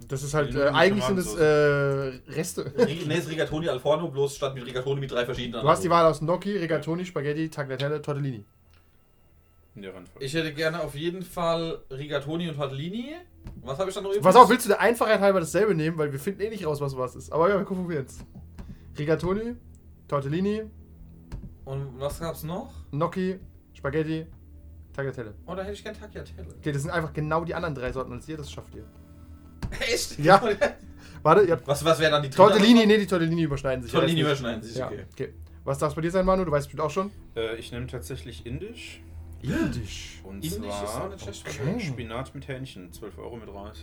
Das 0.08 0.22
ist 0.22 0.34
halt, 0.34 0.54
äh, 0.54 0.68
eigentlich 0.68 1.04
sind 1.04 1.18
es 1.18 1.34
äh, 1.36 2.20
Reste. 2.30 2.70
Nee, 2.76 3.16
ist 3.16 3.30
Rigatoni 3.30 3.68
al 3.68 3.80
Forno, 3.80 4.08
bloß 4.08 4.36
statt 4.36 4.54
mit 4.54 4.66
Rigatoni 4.66 5.00
mit 5.00 5.10
drei 5.10 5.24
verschiedenen. 5.24 5.62
Du 5.62 5.68
hast 5.68 5.82
die 5.82 5.88
Wahl 5.88 6.04
aus 6.04 6.20
Gnocchi, 6.20 6.56
Rigatoni, 6.56 7.06
Spaghetti, 7.06 7.48
Tagliatelle, 7.48 8.02
Tortellini. 8.02 8.44
In 9.74 9.82
der 9.82 9.94
Reihenfolge. 9.94 10.24
Ich 10.24 10.34
hätte 10.34 10.52
gerne 10.52 10.82
auf 10.82 10.94
jeden 10.94 11.22
Fall 11.22 11.80
Rigatoni 11.90 12.48
und 12.48 12.56
Tortellini. 12.56 13.14
Was 13.62 13.78
habe 13.78 13.88
ich 13.88 13.94
dann 13.94 14.04
noch 14.04 14.10
übrig? 14.10 14.22
Pass 14.22 14.36
auf, 14.36 14.50
willst 14.50 14.66
du 14.66 14.68
der 14.68 14.80
Einfachheit 14.80 15.20
halber 15.20 15.40
dasselbe 15.40 15.74
nehmen, 15.74 15.96
weil 15.96 16.12
wir 16.12 16.18
finden 16.18 16.42
eh 16.42 16.50
nicht 16.50 16.66
raus, 16.66 16.80
was 16.80 16.96
was 16.96 17.16
ist. 17.16 17.32
Aber 17.32 17.48
ja, 17.48 17.56
wir 17.56 17.64
gucken 17.64 17.90
jetzt. 17.90 18.20
Rigatoni, 18.98 19.56
Tortellini, 20.08 20.64
Und 21.66 22.00
was 22.00 22.20
gab's 22.20 22.42
noch? 22.44 22.72
Gnocchi, 22.92 23.38
Spaghetti, 23.74 24.24
Tagliatelle. 24.94 25.34
Oh, 25.46 25.54
da 25.54 25.62
hätte 25.62 25.72
ich 25.74 25.84
gern 25.84 25.94
Tagliatelle. 25.98 26.46
Okay, 26.58 26.72
das 26.72 26.82
sind 26.82 26.90
einfach 26.92 27.12
genau 27.12 27.44
die 27.44 27.54
anderen 27.54 27.74
drei 27.74 27.92
Sorten 27.92 28.12
als 28.12 28.26
ihr, 28.28 28.36
das 28.38 28.50
schafft 28.50 28.74
ihr. 28.74 28.84
Echt? 29.80 30.18
Ja. 30.20 30.40
Warte, 31.22 31.42
ihr 31.42 31.52
habt 31.52 31.66
Was, 31.66 31.84
was 31.84 31.98
wäre 31.98 32.12
dann 32.12 32.22
die 32.22 32.30
Tortellini, 32.30 32.86
nee, 32.86 32.98
die 32.98 33.06
Tortellini 33.06 33.42
überschneiden 33.42 33.82
sich. 33.82 33.90
Tortellini 33.92 34.20
nicht. 34.20 34.26
überschneiden 34.26 34.62
sich, 34.62 34.76
Ja, 34.76 34.86
okay. 34.86 35.04
okay. 35.12 35.34
Was 35.64 35.78
darf 35.78 35.90
es 35.90 35.96
bei 35.96 36.02
dir 36.02 36.10
sein, 36.12 36.24
Manu? 36.24 36.44
Du 36.44 36.52
weißt 36.52 36.68
bestimmt 36.68 36.82
auch 36.82 36.90
schon. 36.90 37.10
Äh, 37.34 37.56
ich 37.56 37.72
nehme 37.72 37.88
tatsächlich 37.88 38.46
Indisch. 38.46 39.02
Indisch. 39.42 40.20
Und 40.22 40.36
Indisch 40.44 40.52
ist 40.54 40.64
auch 40.64 40.98
zwar 40.98 41.08
nicht 41.08 41.22
schlecht. 41.22 41.60
Okay. 41.60 41.80
Spinat 41.80 42.32
mit 42.34 42.46
Hähnchen. 42.46 42.92
12 42.92 43.18
Euro 43.18 43.36
mit 43.36 43.52
Reis. 43.52 43.78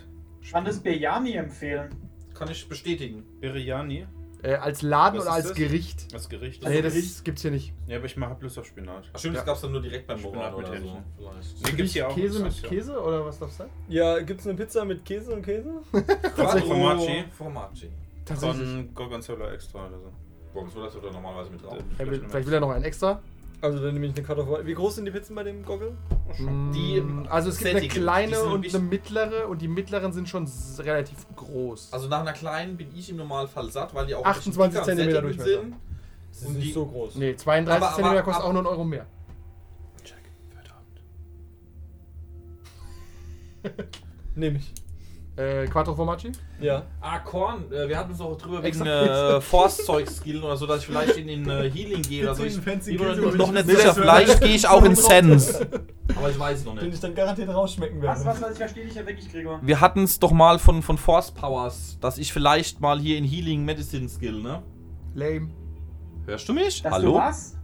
Kann 0.50 0.64
das 0.64 0.80
Biryani 0.80 1.34
empfehlen. 1.34 1.90
Kann 2.34 2.50
ich 2.50 2.68
bestätigen. 2.70 3.26
Biryani. 3.42 4.08
Äh, 4.44 4.56
als 4.56 4.82
Laden 4.82 5.20
Was 5.20 5.26
oder 5.26 5.32
ist 5.32 5.36
als 5.38 5.48
das? 5.50 5.58
Gericht? 5.58 6.14
Das 6.14 6.28
Gericht. 6.28 6.64
nee, 6.64 6.82
Gericht? 6.82 7.16
das 7.16 7.24
gibt's 7.24 7.42
hier 7.44 7.52
nicht. 7.52 7.74
Ja, 7.88 7.96
aber 7.98 8.06
ich 8.08 8.18
mache 8.18 8.36
Lust 8.42 8.60
auf 8.60 8.66
Spinat. 8.66 9.10
Ach 9.14 9.18
stimmt, 9.20 9.36
das 9.38 9.42
Ja. 9.42 9.46
gab's 9.46 9.62
dann 9.62 9.72
nur 9.72 9.82
direkt 9.82 10.06
beim 10.06 10.20
Spinat 10.20 10.58
mit 10.58 10.68
oder 10.68 10.78
so. 10.80 10.84
Hähnchen. 10.86 11.04
Vielleicht. 11.18 11.64
Nee, 11.66 11.72
gibt's 11.78 11.94
hier 11.94 12.10
auch. 12.10 12.16
Käse 12.16 12.44
mit. 12.44 12.64
Käse 12.64 13.02
oder 13.02 13.26
was 13.26 13.40
darf 13.40 13.50
es 13.52 13.58
sein? 13.58 13.70
Ja, 13.88 14.20
gibt's 14.20 14.46
eine 14.46 14.56
Pizza 14.58 14.84
mit 14.84 15.06
Käse 15.06 15.32
und 15.34 15.42
Käse? 15.44 15.72
Formaggi. 16.36 17.24
Formaggi. 17.32 17.90
Tatsächlich. 18.26 18.70
Von 18.70 18.94
Gorgonzola 18.94 19.52
extra 19.54 19.88
oder 19.88 19.98
so. 20.00 20.12
Das 20.84 20.94
wird 20.94 21.06
da 21.06 21.12
normalerweise 21.12 21.50
mit 21.50 21.64
drauf. 21.64 21.78
Vielleicht 21.98 22.46
will 22.48 22.54
er 22.54 22.60
noch 22.60 22.70
einen 22.72 22.84
extra. 22.84 23.22
Also 23.64 23.80
dann 23.80 23.94
nehme 23.94 24.08
ich 24.08 24.14
eine 24.14 24.24
Kartoffel. 24.24 24.66
Wie 24.66 24.74
groß 24.74 24.96
sind 24.96 25.06
die 25.06 25.12
Pizzen 25.12 25.36
bei 25.36 25.44
dem 25.44 25.64
Goggle? 25.64 25.96
Die 26.74 27.02
also 27.30 27.48
es 27.48 27.58
gibt 27.60 27.70
eine 27.72 27.80
die 27.80 27.88
kleine 27.88 28.36
sind 28.36 28.46
ein 28.48 28.52
und 28.52 28.76
eine 28.76 28.84
mittlere 28.84 29.48
und 29.48 29.62
die 29.62 29.70
mittleren 29.70 30.12
sind 30.12 30.28
schon 30.28 30.44
s- 30.44 30.82
relativ 30.84 31.26
groß. 31.38 31.94
Also 31.94 32.10
nach 32.10 32.20
einer 32.20 32.34
kleinen 32.34 32.76
bin 32.76 32.88
ich 32.94 33.10
im 33.10 33.16
Normalfall 33.16 33.72
satt, 33.72 33.96
weil 33.96 34.06
die 34.08 34.16
auch 34.16 34.26
28 34.26 34.60
ein 34.80 34.86
bisschen 34.86 34.98
dicker 34.98 35.14
Zentimeter 35.22 35.26
und 35.28 35.34
sättigend 35.40 35.72
Durchmesser. 35.72 35.80
Das 36.30 36.42
ist 36.42 36.48
Und 36.48 36.54
nicht 36.58 36.68
die- 36.68 36.72
so 36.74 36.86
groß. 36.88 37.16
nee, 37.16 37.36
32 37.38 37.88
Aber- 37.88 37.96
cm 37.96 38.06
aber- 38.06 38.22
kostet 38.24 38.42
aber- 38.42 38.50
auch 38.50 38.54
nur 38.54 38.62
einen 38.64 38.68
Euro 38.68 38.84
mehr. 38.84 39.06
Heute 40.60 40.74
Abend. 43.74 43.88
Nehme 44.36 44.58
ich. 44.58 44.74
Äh, 45.36 45.66
Quattro 45.66 45.96
Formaggi? 45.96 46.32
Ja. 46.62 46.84
Ah, 47.02 47.18
Korn, 47.18 47.64
äh, 47.72 47.88
wir 47.90 47.98
hatten 47.98 48.12
uns 48.12 48.22
auch 48.22 48.38
drüber 48.38 48.62
wegen 48.62 48.86
äh, 48.86 49.42
Force-Zeug-Skill 49.42 50.44
oder 50.44 50.56
so, 50.56 50.68
dass 50.68 50.82
ich 50.82 50.86
vielleicht 50.86 51.18
in 51.18 51.26
den 51.26 51.50
äh, 51.50 51.72
Healing 51.72 52.04
gehe 52.04 52.22
oder 52.24 52.36
so. 52.36 52.44
Ich 52.44 52.54
den 52.54 52.64
bin 52.64 52.80
Käse, 52.80 53.38
noch 53.38 53.52
nicht 53.52 53.66
sicher, 53.66 53.96
vielleicht 53.96 54.42
gehe 54.42 54.54
ich 54.54 54.68
auch 54.68 54.84
in 54.84 54.96
Sense. 54.96 55.68
Aber 56.16 56.30
ich 56.30 56.38
weiß 56.38 56.60
es 56.60 56.66
noch 56.66 56.76
Den 56.76 56.86
nicht. 56.86 56.94
ich 56.96 57.00
dann 57.00 57.16
garantiert 57.16 57.50
rausschmecken 57.50 58.00
werde. 58.00 58.20
Was, 58.20 58.26
was, 58.28 58.42
was, 58.44 58.52
ich 58.52 58.58
verstehe 58.58 58.86
dich 58.86 58.94
ja 58.94 59.08
wirklich, 59.08 59.32
Gregor. 59.32 59.60
Wir 59.64 59.82
hatten 59.82 60.04
es 60.04 60.20
doch 60.20 60.32
mal 60.32 60.60
von, 60.60 60.84
von 60.84 61.00
Force 61.00 61.32
Powers, 61.32 61.98
dass 62.00 62.20
ich 62.20 62.32
vielleicht 62.32 62.80
mal 62.80 63.00
hier 63.00 63.18
in 63.18 63.24
Healing 63.24 63.66
Medicine 63.66 64.08
Skill, 64.08 64.40
ne? 64.40 64.62
Lame. 65.16 65.50
Hörst 66.28 66.48
du 66.48 66.54
mich? 66.54 66.84
Dass 66.84 66.94
Hallo? 66.94 67.14
du 67.14 67.18
was? 67.18 67.58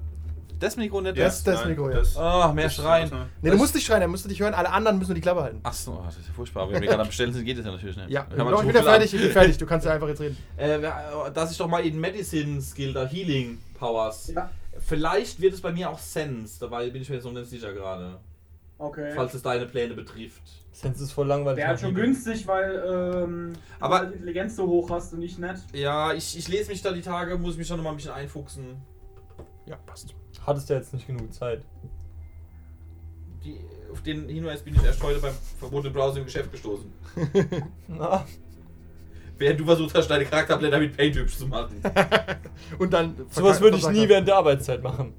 Das 0.60 0.76
Mikro 0.76 1.00
nicht? 1.02 1.18
Das- 1.18 1.44
das 1.44 1.60
nein, 1.62 1.70
Mikro, 1.70 1.90
ja. 1.90 1.98
das- 2.00 2.18
Ah, 2.18 2.52
mehr 2.54 2.66
das- 2.66 2.76
schreien. 2.76 3.10
Nee, 3.42 3.52
du 3.52 3.58
musst 3.58 3.74
nicht 3.76 3.86
schreien, 3.88 4.02
er 4.02 4.08
müsste 4.10 4.28
dich 4.28 4.40
hören. 4.42 4.54
Alle 4.54 4.70
anderen 4.72 4.98
müssen 4.98 5.10
nur 5.12 5.16
die 5.16 5.22
Klappe 5.22 5.42
halten. 5.44 5.60
Achso, 5.64 5.94
oh, 5.94 6.04
das 6.06 6.18
ist 6.18 6.28
ja 6.28 6.34
furchtbar. 6.34 6.70
Wenn 6.70 6.82
wir 6.82 6.88
gerade 6.90 7.02
am 7.02 7.08
Bestellen 7.08 7.32
sind, 7.34 7.46
geht 7.46 7.58
es 7.58 7.66
ja 7.66 7.72
natürlich 7.72 7.96
nicht. 7.96 8.10
Ja, 8.10 8.24
Kann 8.24 8.38
man 8.46 8.54
ich 8.56 8.60
bin 8.62 8.76
ja 8.76 8.84
fertig, 8.84 9.14
ich 9.14 9.22
bin 9.22 9.32
fertig. 9.32 9.58
Du 9.58 9.66
kannst 9.66 9.86
ja 9.86 9.94
einfach 9.94 10.08
jetzt 10.10 10.20
reden. 10.22 10.38
Äh, 10.58 10.78
wer- 10.82 11.32
dass 11.34 11.52
ich 11.52 11.58
doch 11.58 11.68
mal 11.68 11.86
in 11.86 12.00
Medicine 12.00 12.62
Skill, 12.62 12.94
da 12.94 13.06
Healing 13.06 13.58
Powers. 13.80 14.32
Ja. 14.36 14.50
Vielleicht 14.80 15.40
wird 15.42 15.54
es 15.54 15.62
bei 15.62 15.72
mir 15.72 15.90
auch 15.90 16.00
Sense, 16.00 16.60
dabei 16.60 16.90
bin 16.90 17.02
ich 17.02 17.10
mir 17.10 17.16
jetzt 17.16 17.26
noch 17.26 17.32
nicht 17.34 17.50
sicher 17.50 17.72
gerade. 17.74 18.18
Okay. 18.78 19.12
Falls 19.16 19.34
es 19.34 19.42
deine 19.42 19.66
Pläne 19.66 19.94
betrifft. 19.94 20.42
Sense 20.72 21.04
ist 21.04 21.12
voll 21.12 21.28
langweilig. 21.28 21.58
Wäre 21.58 21.68
halt 21.70 21.80
schon 21.82 21.94
günstig, 21.94 22.48
weil 22.48 22.82
ähm, 23.26 23.54
Aber- 23.82 24.00
du 24.02 24.06
die 24.08 24.14
Intelligenz 24.14 24.56
so 24.56 24.68
hoch 24.68 24.90
hast 24.90 25.12
und 25.14 25.20
nicht 25.20 25.38
nett. 25.40 25.58
Ja, 25.74 26.14
ich, 26.14 26.38
ich 26.38 26.48
lese 26.48 26.70
mich 26.70 26.82
da 26.82 26.92
die 26.94 27.02
Tage, 27.02 27.38
muss 27.38 27.58
mich 27.58 27.68
schon 27.68 27.78
noch 27.78 27.84
mal 27.84 27.90
ein 27.92 27.98
bisschen 27.98 28.12
einfuchsen. 28.14 28.78
Ja, 29.66 29.76
passt. 29.86 30.16
Hattest 30.50 30.68
du 30.68 30.74
jetzt 30.74 30.92
nicht 30.96 31.06
genug 31.06 31.32
Zeit? 31.32 31.62
Die, 33.46 33.60
auf 33.92 34.02
den 34.02 34.28
Hinweis 34.28 34.64
bin 34.64 34.74
ich 34.74 34.84
erst 34.84 35.04
heute 35.04 35.20
beim 35.20 35.34
verbotenen 35.60 35.94
Browser 35.94 36.18
im 36.18 36.26
Geschäft 36.26 36.52
gestoßen. 36.52 36.92
Na, 37.88 38.26
Während 39.38 39.60
du 39.60 39.66
versucht 39.66 39.94
hast, 39.94 40.08
deine 40.08 40.26
Charakterblätter 40.26 40.80
mit 40.80 40.98
Paint 40.98 41.16
hübsch 41.18 41.38
zu 41.38 41.46
machen. 41.46 41.76
Und 42.80 42.92
dann. 42.92 43.16
sowas 43.30 43.62
würde 43.62 43.78
ich 43.78 43.88
nie 43.90 44.10
während 44.10 44.28
der 44.28 44.38
Arbeitszeit 44.38 44.82
machen. 44.82 45.14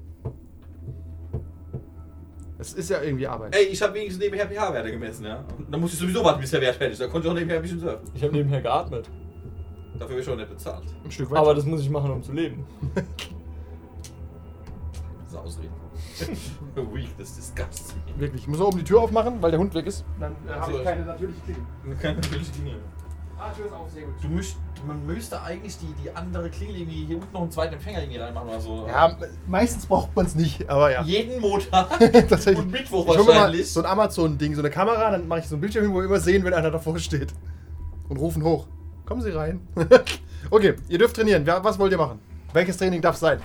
Es 2.59 2.73
ist 2.73 2.89
ja 2.89 3.01
irgendwie 3.01 3.25
Arbeit. 3.25 3.55
Ey, 3.55 3.67
ich 3.67 3.81
habe 3.81 3.93
wenigstens 3.93 4.21
nebenher 4.21 4.47
pH-Werte 4.49 4.91
gemessen, 4.91 5.25
ja. 5.25 5.45
Und 5.57 5.71
dann 5.71 5.79
musste 5.79 5.95
ich 5.95 6.01
sowieso 6.01 6.25
warten, 6.25 6.41
bis 6.41 6.51
der 6.51 6.59
Wert 6.59 6.75
fertig 6.75 6.93
ist. 6.93 7.01
Da 7.01 7.07
konnte 7.07 7.29
ich 7.29 7.31
auch 7.31 7.35
nebenher 7.35 7.55
ein 7.55 7.61
bisschen 7.61 7.79
surfen. 7.79 8.11
Ich 8.13 8.21
habe 8.21 8.33
nebenher 8.33 8.61
geatmet. 8.61 9.09
Dafür 9.93 10.09
werde 10.09 10.21
ich 10.21 10.29
auch 10.29 10.35
nicht 10.35 10.49
bezahlt. 10.49 10.83
Ein 11.05 11.11
Stück 11.11 11.31
weiter. 11.31 11.39
Aber 11.39 11.55
das 11.55 11.65
muss 11.65 11.79
ich 11.79 11.89
machen, 11.89 12.11
um 12.11 12.21
zu 12.21 12.33
leben. 12.33 12.65
Ausreden. 15.41 15.73
Weak, 16.93 17.17
das 17.17 17.35
disgusts 17.35 17.93
me. 17.95 18.19
Wirklich. 18.19 18.43
Ich 18.43 18.47
muss 18.47 18.59
oben 18.61 18.77
die 18.77 18.83
Tür 18.83 19.01
aufmachen, 19.01 19.41
weil 19.41 19.51
der 19.51 19.59
Hund 19.59 19.73
weg 19.73 19.85
ist. 19.85 20.05
Dann 20.19 20.35
äh, 20.47 20.51
habe 20.53 20.71
ich 20.73 20.83
keine 20.83 21.05
natürliche 21.05 21.39
Klingel. 21.41 21.97
Keine 22.01 22.15
natürliche 22.15 22.51
Dinge. 22.51 22.75
Ah, 23.37 23.49
Tür 23.55 23.65
ist 23.65 23.73
auf, 23.73 23.89
sehr 23.89 24.03
gut. 24.03 24.13
Du 24.21 24.27
müsst, 24.27 24.55
man 24.85 25.03
müsste 25.07 25.41
eigentlich 25.41 25.75
die, 25.79 25.91
die 26.03 26.15
andere 26.15 26.47
Klingel 26.51 26.75
irgendwie 26.75 27.05
hier 27.05 27.17
unten 27.17 27.33
noch 27.33 27.41
einen 27.41 27.49
zweiten 27.51 27.73
Empfänger 27.73 28.01
irgendwie 28.01 28.19
reinmachen 28.19 28.49
oder 28.49 28.61
so. 28.61 28.85
Ja, 28.87 29.17
meistens 29.47 29.87
braucht 29.87 30.15
man 30.15 30.27
es 30.27 30.35
nicht, 30.35 30.69
aber 30.69 30.91
ja. 30.91 31.01
Jeden 31.01 31.41
Montag 31.41 31.89
Tatsächlich. 32.29 32.59
und 32.59 32.71
Mittwoch 32.71 33.07
Ich 33.07 33.17
mir 33.17 33.23
mal 33.23 33.27
wahrscheinlich. 33.27 33.73
so 33.73 33.79
ein 33.79 33.87
Amazon-Ding, 33.87 34.53
so 34.53 34.61
eine 34.61 34.69
Kamera, 34.69 35.09
dann 35.09 35.27
mache 35.27 35.39
ich 35.39 35.47
so 35.47 35.55
ein 35.55 35.61
Bildschirm 35.61 35.85
hin, 35.85 35.91
wo 35.93 35.97
wir 35.97 36.05
immer 36.05 36.19
sehen, 36.19 36.43
wenn 36.43 36.53
einer 36.53 36.69
davor 36.69 36.99
steht. 36.99 37.33
Und 38.09 38.17
rufen 38.17 38.43
hoch. 38.43 38.67
Kommen 39.05 39.21
Sie 39.21 39.31
rein. 39.31 39.67
okay, 40.51 40.75
ihr 40.87 40.99
dürft 40.99 41.15
trainieren. 41.15 41.45
Was 41.47 41.79
wollt 41.79 41.91
ihr 41.91 41.97
machen? 41.97 42.19
Welches 42.53 42.77
Training 42.77 43.01
darf 43.01 43.15
es 43.15 43.21
sein? 43.21 43.39